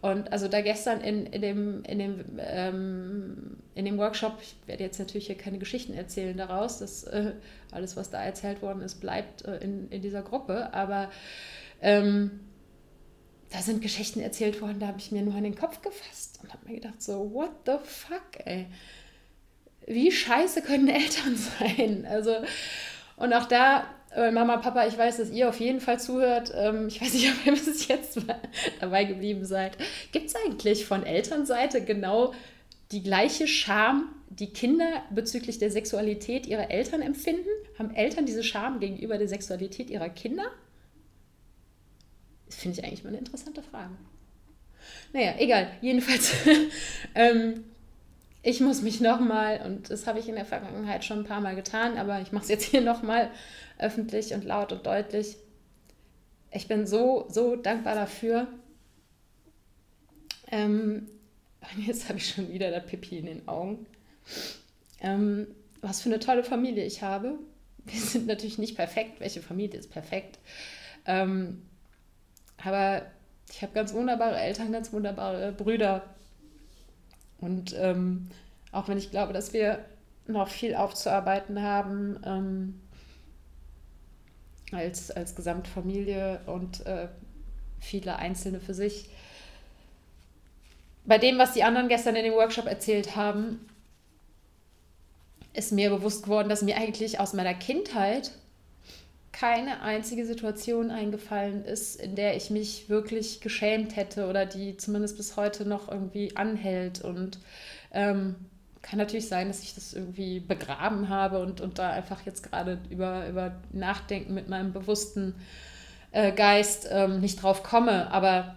Und 0.00 0.32
also 0.32 0.48
da 0.48 0.60
gestern 0.60 1.00
in, 1.00 1.26
in 1.26 1.42
dem, 1.42 1.82
in, 1.84 1.98
dem, 1.98 2.24
ähm, 2.38 3.56
in 3.74 3.84
dem 3.84 3.98
Workshop, 3.98 4.38
ich 4.40 4.56
werde 4.66 4.84
jetzt 4.84 4.98
natürlich 4.98 5.26
hier 5.26 5.36
keine 5.36 5.58
Geschichten 5.58 5.94
erzählen 5.94 6.36
daraus, 6.36 6.78
das, 6.78 7.04
äh, 7.04 7.32
alles, 7.72 7.96
was 7.96 8.10
da 8.10 8.22
erzählt 8.22 8.62
worden 8.62 8.82
ist, 8.82 9.00
bleibt 9.00 9.44
äh, 9.44 9.56
in, 9.58 9.88
in 9.90 10.02
dieser 10.02 10.22
Gruppe, 10.22 10.72
aber 10.72 11.10
ähm, 11.80 12.40
da 13.50 13.60
sind 13.60 13.82
Geschichten 13.82 14.20
erzählt 14.20 14.60
worden, 14.60 14.80
da 14.80 14.88
habe 14.88 14.98
ich 14.98 15.12
mir 15.12 15.22
nur 15.22 15.34
an 15.34 15.44
den 15.44 15.54
Kopf 15.54 15.80
gefasst 15.82 16.40
und 16.42 16.52
habe 16.52 16.66
mir 16.68 16.76
gedacht, 16.76 17.02
so, 17.02 17.32
what 17.32 17.50
the 17.64 17.76
fuck, 17.82 18.44
ey. 18.44 18.66
Wie 19.86 20.10
scheiße 20.10 20.62
können 20.62 20.88
Eltern 20.88 21.36
sein? 21.58 22.06
Also, 22.08 22.36
und 23.16 23.32
auch 23.32 23.46
da, 23.46 23.86
Mama, 24.16 24.56
Papa, 24.56 24.86
ich 24.86 24.96
weiß, 24.96 25.18
dass 25.18 25.30
ihr 25.30 25.48
auf 25.48 25.60
jeden 25.60 25.80
Fall 25.80 26.00
zuhört. 26.00 26.52
Ähm, 26.56 26.88
ich 26.88 27.00
weiß 27.00 27.12
nicht, 27.12 27.30
ob 27.30 27.46
ihr 27.46 27.52
bis 27.52 27.86
jetzt 27.86 28.18
dabei 28.80 29.04
geblieben 29.04 29.44
seid. 29.44 29.76
Gibt 30.12 30.26
es 30.26 30.34
eigentlich 30.34 30.86
von 30.86 31.04
Elternseite 31.04 31.84
genau 31.84 32.32
die 32.92 33.02
gleiche 33.02 33.46
Scham, 33.46 34.08
die 34.28 34.52
Kinder 34.52 35.02
bezüglich 35.10 35.58
der 35.58 35.70
Sexualität 35.70 36.46
ihrer 36.46 36.70
Eltern 36.70 37.02
empfinden? 37.02 37.48
Haben 37.78 37.94
Eltern 37.94 38.26
diese 38.26 38.42
Scham 38.42 38.80
gegenüber 38.80 39.18
der 39.18 39.28
Sexualität 39.28 39.90
ihrer 39.90 40.08
Kinder? 40.08 40.46
Das 42.46 42.56
finde 42.56 42.78
ich 42.78 42.84
eigentlich 42.84 43.02
mal 43.04 43.10
eine 43.10 43.18
interessante 43.18 43.62
Frage. 43.62 43.94
Naja, 45.12 45.34
egal. 45.38 45.70
Jedenfalls, 45.80 46.32
ähm, 47.14 47.64
ich 48.42 48.60
muss 48.60 48.82
mich 48.82 49.00
nochmal, 49.00 49.60
und 49.64 49.90
das 49.90 50.06
habe 50.06 50.20
ich 50.20 50.28
in 50.28 50.36
der 50.36 50.44
Vergangenheit 50.44 51.04
schon 51.04 51.20
ein 51.20 51.24
paar 51.24 51.40
Mal 51.40 51.56
getan, 51.56 51.98
aber 51.98 52.20
ich 52.20 52.32
mache 52.32 52.44
es 52.44 52.48
jetzt 52.48 52.64
hier 52.64 52.80
nochmal 52.80 53.30
öffentlich 53.78 54.32
und 54.34 54.44
laut 54.44 54.72
und 54.72 54.86
deutlich. 54.86 55.36
Ich 56.52 56.68
bin 56.68 56.86
so, 56.86 57.26
so 57.28 57.56
dankbar 57.56 57.94
dafür. 57.94 58.46
Ähm, 60.50 61.08
jetzt 61.86 62.08
habe 62.08 62.18
ich 62.18 62.28
schon 62.28 62.52
wieder 62.52 62.70
das 62.70 62.86
Pipi 62.86 63.18
in 63.18 63.26
den 63.26 63.48
Augen. 63.48 63.86
Ähm, 65.00 65.48
was 65.80 66.00
für 66.00 66.08
eine 66.08 66.20
tolle 66.20 66.44
Familie 66.44 66.84
ich 66.84 67.02
habe. 67.02 67.38
Wir 67.84 68.00
sind 68.00 68.26
natürlich 68.26 68.58
nicht 68.58 68.76
perfekt. 68.76 69.20
Welche 69.20 69.42
Familie 69.42 69.78
ist 69.78 69.90
perfekt? 69.90 70.38
Ähm, 71.04 71.62
aber 72.64 73.02
ich 73.50 73.62
habe 73.62 73.72
ganz 73.72 73.92
wunderbare 73.94 74.38
Eltern, 74.38 74.72
ganz 74.72 74.92
wunderbare 74.92 75.52
Brüder. 75.52 76.02
Und 77.38 77.74
ähm, 77.78 78.28
auch 78.72 78.88
wenn 78.88 78.98
ich 78.98 79.10
glaube, 79.10 79.32
dass 79.32 79.52
wir 79.52 79.84
noch 80.26 80.48
viel 80.48 80.74
aufzuarbeiten 80.74 81.62
haben 81.62 82.20
ähm, 82.24 82.80
als, 84.72 85.10
als 85.10 85.34
Gesamtfamilie 85.36 86.40
und 86.46 86.84
äh, 86.86 87.08
viele 87.80 88.16
Einzelne 88.16 88.60
für 88.60 88.74
sich. 88.74 89.10
Bei 91.04 91.18
dem, 91.18 91.38
was 91.38 91.52
die 91.52 91.62
anderen 91.62 91.88
gestern 91.88 92.16
in 92.16 92.24
dem 92.24 92.34
Workshop 92.34 92.66
erzählt 92.66 93.14
haben, 93.14 93.68
ist 95.52 95.72
mir 95.72 95.90
bewusst 95.90 96.24
geworden, 96.24 96.48
dass 96.48 96.62
mir 96.62 96.76
eigentlich 96.76 97.20
aus 97.20 97.32
meiner 97.32 97.54
Kindheit 97.54 98.32
keine 99.38 99.82
einzige 99.82 100.24
Situation 100.24 100.90
eingefallen 100.90 101.64
ist, 101.64 102.00
in 102.00 102.14
der 102.14 102.36
ich 102.36 102.48
mich 102.48 102.88
wirklich 102.88 103.40
geschämt 103.40 103.94
hätte 103.94 104.28
oder 104.28 104.46
die 104.46 104.78
zumindest 104.78 105.18
bis 105.18 105.36
heute 105.36 105.68
noch 105.68 105.90
irgendwie 105.90 106.34
anhält. 106.36 107.02
Und 107.02 107.38
ähm, 107.92 108.36
kann 108.80 108.98
natürlich 108.98 109.28
sein, 109.28 109.48
dass 109.48 109.62
ich 109.62 109.74
das 109.74 109.92
irgendwie 109.92 110.40
begraben 110.40 111.10
habe 111.10 111.40
und, 111.40 111.60
und 111.60 111.78
da 111.78 111.90
einfach 111.90 112.24
jetzt 112.24 112.50
gerade 112.50 112.78
über, 112.88 113.28
über 113.28 113.56
Nachdenken 113.72 114.32
mit 114.32 114.48
meinem 114.48 114.72
bewussten 114.72 115.34
äh, 116.12 116.32
Geist 116.32 116.88
ähm, 116.90 117.20
nicht 117.20 117.42
drauf 117.42 117.62
komme. 117.62 118.10
Aber 118.10 118.56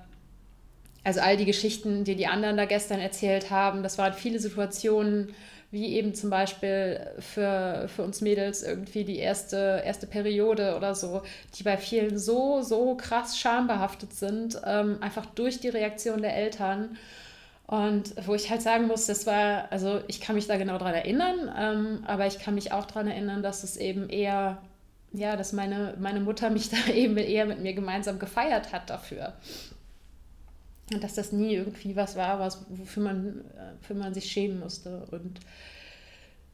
also 1.03 1.19
all 1.19 1.36
die 1.36 1.45
Geschichten, 1.45 2.05
die 2.05 2.15
die 2.15 2.27
anderen 2.27 2.55
da 2.55 2.63
gestern 2.65 3.01
erzählt 3.01 3.51
haben, 3.51 3.84
das 3.84 3.97
waren 3.97 4.13
viele 4.13 4.39
Situationen, 4.39 5.34
wie 5.72 5.93
eben 5.95 6.15
zum 6.15 6.30
Beispiel 6.30 6.99
für, 7.20 7.88
für 7.93 8.03
uns 8.03 8.22
Mädels 8.22 8.63
irgendwie 8.63 9.03
die 9.03 9.17
erste, 9.20 9.84
erste 9.86 10.07
Periode 10.07 10.76
oder 10.76 10.95
so, 10.95 11.22
die 11.55 11.63
bei 11.63 11.78
vielen 11.78 12.17
so, 12.17 12.61
so 12.61 12.95
krass 12.95 13.38
schambehaftet 13.38 14.13
sind, 14.13 14.59
ähm, 14.65 14.97
einfach 15.01 15.28
durch 15.28 15.59
die 15.59 15.70
Reaktion 15.70 16.22
der 16.22 16.36
Eltern. 16.36 16.97
Und 17.67 18.15
wo 18.26 18.34
ich 18.34 18.49
halt 18.49 18.63
sagen 18.63 18.88
muss, 18.88 19.05
das 19.05 19.28
war, 19.28 19.72
also 19.72 20.01
ich 20.07 20.22
kann 20.22 20.36
mich 20.36 20.47
da 20.47 20.57
genau 20.57 20.80
dran 20.80 20.95
erinnern, 20.95 21.53
ähm, 21.55 22.03
aber 22.07 22.26
ich 22.26 22.39
kann 22.39 22.55
mich 22.55 22.72
auch 22.72 22.86
daran 22.86 23.07
erinnern, 23.07 23.43
dass 23.43 23.63
es 23.63 23.78
eben 23.78 24.09
eher, 24.09 24.57
ja, 25.13 25.36
dass 25.36 25.53
meine, 25.53 25.93
meine 25.99 26.20
Mutter 26.20 26.49
mich 26.49 26.70
da 26.88 26.91
eben 26.91 27.15
eher 27.17 27.45
mit 27.45 27.59
mir 27.59 27.76
gemeinsam 27.76 28.17
gefeiert 28.17 28.74
hat 28.74 28.89
dafür. 28.89 29.34
Und 30.93 31.03
dass 31.03 31.13
das 31.13 31.31
nie 31.31 31.53
irgendwie 31.53 31.95
was 31.95 32.15
war, 32.15 32.39
was, 32.39 32.65
wofür 32.69 33.03
man, 33.03 33.45
für 33.81 33.93
man 33.93 34.13
sich 34.13 34.25
schämen 34.25 34.59
musste. 34.59 35.05
Und 35.11 35.39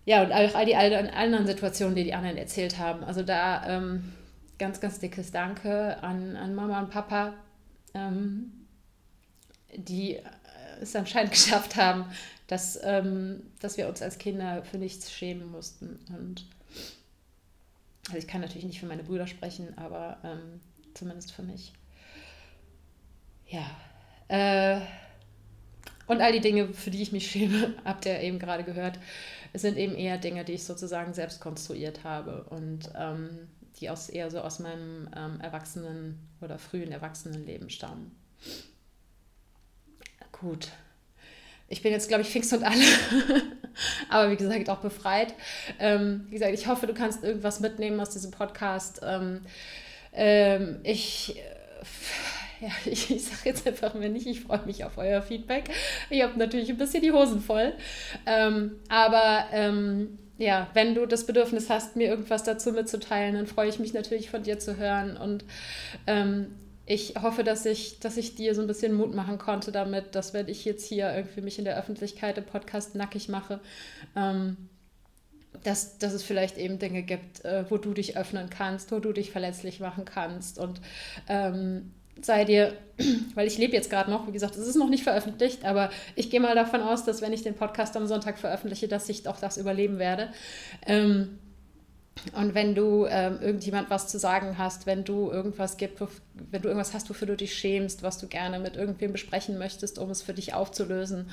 ja, 0.05 0.23
und 0.23 0.31
auch 0.31 0.55
all 0.55 0.65
die 0.65 0.75
anderen 0.75 1.47
Situationen, 1.47 1.95
die 1.95 2.03
die 2.03 2.13
anderen 2.13 2.37
erzählt 2.37 2.77
haben. 2.77 3.03
Also 3.03 3.23
da 3.23 3.65
ähm, 3.67 4.13
ganz, 4.59 4.79
ganz 4.79 4.99
dickes 4.99 5.31
Danke 5.31 6.01
an, 6.03 6.35
an 6.35 6.53
Mama 6.53 6.79
und 6.79 6.91
Papa, 6.91 7.33
ähm, 7.93 8.51
die 9.75 10.19
es 10.81 10.95
anscheinend 10.95 11.31
geschafft 11.31 11.75
haben, 11.75 12.05
dass, 12.47 12.79
ähm, 12.83 13.41
dass 13.59 13.77
wir 13.77 13.87
uns 13.87 14.01
als 14.01 14.17
Kinder 14.17 14.63
für 14.63 14.77
nichts 14.77 15.11
schämen 15.11 15.49
mussten. 15.49 15.99
Und 16.09 16.45
also 18.07 18.17
ich 18.17 18.27
kann 18.27 18.41
natürlich 18.41 18.65
nicht 18.65 18.79
für 18.79 18.85
meine 18.85 19.03
Brüder 19.03 19.27
sprechen, 19.27 19.75
aber 19.77 20.17
ähm, 20.23 20.61
zumindest 20.93 21.31
für 21.31 21.41
mich. 21.41 21.73
Ja, 23.47 23.65
äh, 24.27 24.79
und 26.07 26.21
all 26.21 26.31
die 26.31 26.41
Dinge, 26.41 26.73
für 26.73 26.91
die 26.91 27.01
ich 27.01 27.11
mich 27.11 27.29
schäme, 27.29 27.73
habt 27.85 28.05
ihr 28.05 28.19
eben 28.19 28.39
gerade 28.39 28.63
gehört, 28.63 28.99
sind 29.53 29.77
eben 29.77 29.95
eher 29.95 30.17
Dinge, 30.17 30.43
die 30.43 30.53
ich 30.53 30.65
sozusagen 30.65 31.13
selbst 31.13 31.39
konstruiert 31.39 32.03
habe 32.03 32.43
und 32.49 32.89
ähm, 32.95 33.47
die 33.79 33.89
aus, 33.89 34.09
eher 34.09 34.29
so 34.29 34.41
aus 34.41 34.59
meinem 34.59 35.09
ähm, 35.15 35.39
Erwachsenen- 35.41 36.19
oder 36.41 36.59
frühen 36.59 36.91
Erwachsenenleben 36.91 37.69
stammen. 37.69 38.15
Gut. 40.31 40.69
Ich 41.67 41.81
bin 41.81 41.91
jetzt, 41.91 42.09
glaube 42.09 42.21
ich, 42.21 42.29
fix 42.29 42.53
und 42.53 42.63
alle, 42.63 42.83
aber 44.09 44.29
wie 44.31 44.35
gesagt 44.35 44.69
auch 44.69 44.81
befreit. 44.81 45.33
Ähm, 45.79 46.27
wie 46.29 46.33
gesagt, 46.33 46.53
ich 46.53 46.67
hoffe, 46.67 46.85
du 46.85 46.93
kannst 46.93 47.23
irgendwas 47.23 47.59
mitnehmen 47.59 47.99
aus 47.99 48.11
diesem 48.11 48.31
Podcast. 48.31 48.99
Ähm, 49.03 49.41
ähm, 50.13 50.79
ich 50.83 51.41
ja, 52.65 52.71
ich, 52.91 53.11
ich 53.11 53.23
sage 53.23 53.41
jetzt 53.45 53.67
einfach 53.67 53.93
mal 53.93 54.09
nicht, 54.09 54.27
ich 54.27 54.41
freue 54.41 54.65
mich 54.65 54.83
auf 54.83 54.97
euer 54.97 55.21
Feedback. 55.21 55.69
Ich 56.09 56.23
habe 56.23 56.37
natürlich 56.37 56.69
ein 56.69 56.77
bisschen 56.77 57.01
die 57.01 57.11
Hosen 57.11 57.41
voll. 57.41 57.73
Ähm, 58.25 58.79
aber 58.89 59.45
ähm, 59.51 60.17
ja, 60.37 60.67
wenn 60.73 60.95
du 60.95 61.05
das 61.05 61.25
Bedürfnis 61.25 61.69
hast, 61.69 61.95
mir 61.95 62.07
irgendwas 62.07 62.43
dazu 62.43 62.71
mitzuteilen, 62.71 63.35
dann 63.35 63.47
freue 63.47 63.69
ich 63.69 63.79
mich 63.79 63.93
natürlich 63.93 64.29
von 64.29 64.43
dir 64.43 64.59
zu 64.59 64.77
hören. 64.77 65.15
Und 65.15 65.45
ähm, 66.07 66.55
ich 66.85 67.15
hoffe, 67.21 67.43
dass 67.43 67.65
ich, 67.65 67.99
dass 67.99 68.17
ich 68.17 68.35
dir 68.35 68.53
so 68.55 68.61
ein 68.61 68.67
bisschen 68.67 68.93
Mut 68.93 69.13
machen 69.13 69.37
konnte 69.37 69.71
damit, 69.71 70.15
dass 70.15 70.33
wenn 70.33 70.47
ich 70.47 70.65
jetzt 70.65 70.85
hier 70.85 71.13
irgendwie 71.15 71.41
mich 71.41 71.59
in 71.59 71.65
der 71.65 71.77
Öffentlichkeit 71.77 72.37
im 72.37 72.45
Podcast 72.45 72.95
nackig 72.95 73.29
mache, 73.29 73.59
ähm, 74.15 74.57
dass, 75.63 75.97
dass 75.97 76.13
es 76.13 76.21
vielleicht 76.21 76.57
eben 76.57 76.79
Dinge 76.79 77.01
gibt, 77.01 77.45
äh, 77.45 77.65
wo 77.69 77.77
du 77.77 77.93
dich 77.93 78.17
öffnen 78.17 78.49
kannst, 78.49 78.91
wo 78.91 78.99
du 78.99 79.13
dich 79.13 79.31
verletzlich 79.31 79.79
machen 79.79 80.05
kannst 80.05 80.59
und 80.59 80.81
ähm, 81.29 81.93
sei 82.21 82.45
dir, 82.45 82.73
weil 83.35 83.47
ich 83.47 83.57
lebe 83.57 83.73
jetzt 83.73 83.89
gerade 83.89 84.09
noch, 84.09 84.27
wie 84.27 84.31
gesagt, 84.31 84.55
es 84.55 84.67
ist 84.67 84.75
noch 84.75 84.89
nicht 84.89 85.03
veröffentlicht, 85.03 85.65
aber 85.65 85.89
ich 86.15 86.29
gehe 86.29 86.39
mal 86.39 86.55
davon 86.55 86.81
aus, 86.81 87.03
dass 87.03 87.21
wenn 87.21 87.33
ich 87.33 87.43
den 87.43 87.55
Podcast 87.55 87.95
am 87.97 88.07
Sonntag 88.07 88.37
veröffentliche, 88.37 88.87
dass 88.87 89.09
ich 89.09 89.27
auch 89.27 89.39
das 89.39 89.57
überleben 89.57 89.99
werde. 89.99 90.29
Ähm, 90.85 91.39
und 92.33 92.55
wenn 92.55 92.75
du 92.75 93.05
ähm, 93.05 93.39
irgendjemand 93.41 93.89
was 93.89 94.07
zu 94.07 94.17
sagen 94.17 94.57
hast, 94.57 94.85
wenn 94.85 95.03
du 95.03 95.29
irgendwas 95.29 95.77
gibt, 95.77 96.01
wenn 96.51 96.61
du 96.61 96.69
irgendwas 96.69 96.93
hast, 96.93 97.09
wofür 97.09 97.27
du 97.27 97.35
dich 97.35 97.53
schämst, 97.53 98.03
was 98.03 98.17
du 98.17 98.27
gerne 98.27 98.59
mit 98.59 98.77
irgendwem 98.77 99.11
besprechen 99.11 99.57
möchtest, 99.57 99.99
um 99.99 100.09
es 100.09 100.21
für 100.21 100.33
dich 100.33 100.53
aufzulösen, 100.53 101.29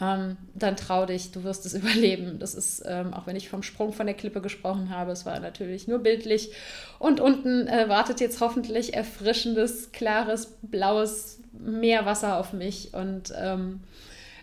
ähm, 0.00 0.36
dann 0.54 0.76
trau 0.76 1.04
dich, 1.04 1.32
du 1.32 1.44
wirst 1.44 1.66
es 1.66 1.74
überleben. 1.74 2.38
Das 2.38 2.54
ist, 2.54 2.82
ähm, 2.86 3.12
auch 3.12 3.26
wenn 3.26 3.36
ich 3.36 3.48
vom 3.48 3.62
Sprung 3.62 3.92
von 3.92 4.06
der 4.06 4.14
Klippe 4.14 4.40
gesprochen 4.40 4.90
habe, 4.90 5.12
es 5.12 5.26
war 5.26 5.38
natürlich 5.40 5.88
nur 5.88 5.98
bildlich. 5.98 6.52
Und 6.98 7.20
unten 7.20 7.66
äh, 7.66 7.88
wartet 7.88 8.20
jetzt 8.20 8.40
hoffentlich 8.40 8.94
erfrischendes, 8.94 9.92
klares, 9.92 10.56
blaues 10.62 11.40
Meerwasser 11.52 12.38
auf 12.38 12.52
mich 12.52 12.94
und 12.94 13.32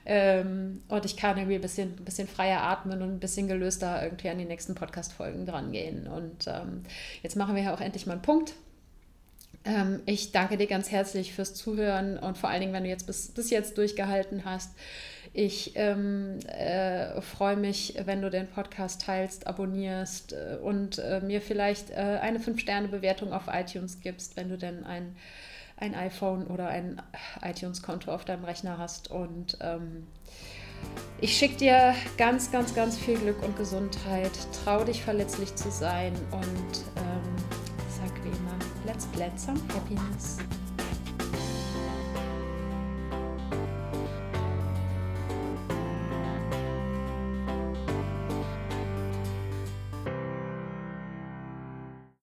ähm, 0.10 0.82
und 0.88 1.04
ich 1.04 1.18
kann 1.18 1.38
irgendwie 1.38 1.56
ein 1.56 1.62
bisschen, 1.62 1.90
ein 2.00 2.06
bisschen 2.06 2.30
freier 2.30 2.62
atmen 2.62 3.02
und 3.02 3.16
ein 3.16 3.20
bisschen 3.20 3.50
gelöster 3.50 4.02
irgendwie 4.02 4.30
an 4.30 4.38
die 4.38 4.46
nächsten 4.46 4.74
Podcast-Folgen 4.74 5.46
dran 5.46 5.74
gehen. 5.74 6.08
Und 6.08 6.48
ähm, 6.48 6.84
jetzt 7.24 7.36
machen 7.36 7.58
wir 7.58 7.64
ja 7.64 7.74
auch 7.74 7.82
endlich 7.82 8.06
mal 8.06 8.14
einen 8.14 8.22
Punkt. 8.22 8.54
Ähm, 9.66 10.00
ich 10.06 10.32
danke 10.32 10.56
dir 10.56 10.68
ganz 10.68 10.92
herzlich 10.92 11.34
fürs 11.34 11.56
Zuhören 11.56 12.18
und 12.18 12.38
vor 12.38 12.50
allen 12.50 12.62
Dingen, 12.62 12.72
wenn 12.72 12.84
du 12.84 12.90
jetzt 12.90 13.06
bis, 13.06 13.28
bis 13.34 13.50
jetzt 13.50 13.78
durchgehalten 13.78 14.46
hast. 14.46 14.72
Ich 15.34 15.74
ähm, 15.76 16.40
äh, 16.48 17.20
freue 17.20 17.58
mich, 17.58 17.96
wenn 18.06 18.22
du 18.22 18.30
den 18.30 18.48
Podcast 18.48 19.02
teilst, 19.02 19.46
abonnierst 19.46 20.32
äh, 20.32 20.56
und 20.64 21.00
äh, 21.00 21.20
mir 21.20 21.42
vielleicht 21.42 21.90
äh, 21.90 22.20
eine 22.22 22.40
5-Sterne-Bewertung 22.40 23.34
auf 23.34 23.44
iTunes 23.52 24.00
gibst, 24.00 24.38
wenn 24.38 24.48
du 24.48 24.58
denn 24.58 24.86
ein 24.86 25.18
ein 25.78 25.96
iPhone 25.96 26.48
oder 26.48 26.68
ein 26.68 27.02
iTunes-Konto 27.42 28.12
auf 28.12 28.26
deinem 28.26 28.44
Rechner 28.44 28.78
hast. 28.78 29.10
Und 29.10 29.58
ähm, 29.62 30.08
ich 31.22 31.38
schicke 31.38 31.58
dir 31.58 31.96
ganz, 32.18 32.52
ganz, 32.52 32.76
ganz 32.76 32.98
viel 32.98 33.18
Glück 33.18 33.42
und 33.44 33.58
Gesundheit. 33.58 34.32
Trau 34.64 34.84
dich 34.84 35.02
verletzlich 35.02 35.56
zu 35.56 35.72
sein 35.72 36.14
und 36.32 36.84
ähm, 36.98 37.36
sag 37.90 38.14
wie 38.24 38.30
immer, 38.30 38.58
let's 38.86 39.06
blend 39.08 39.40
some 39.40 39.60
happiness. 39.74 40.38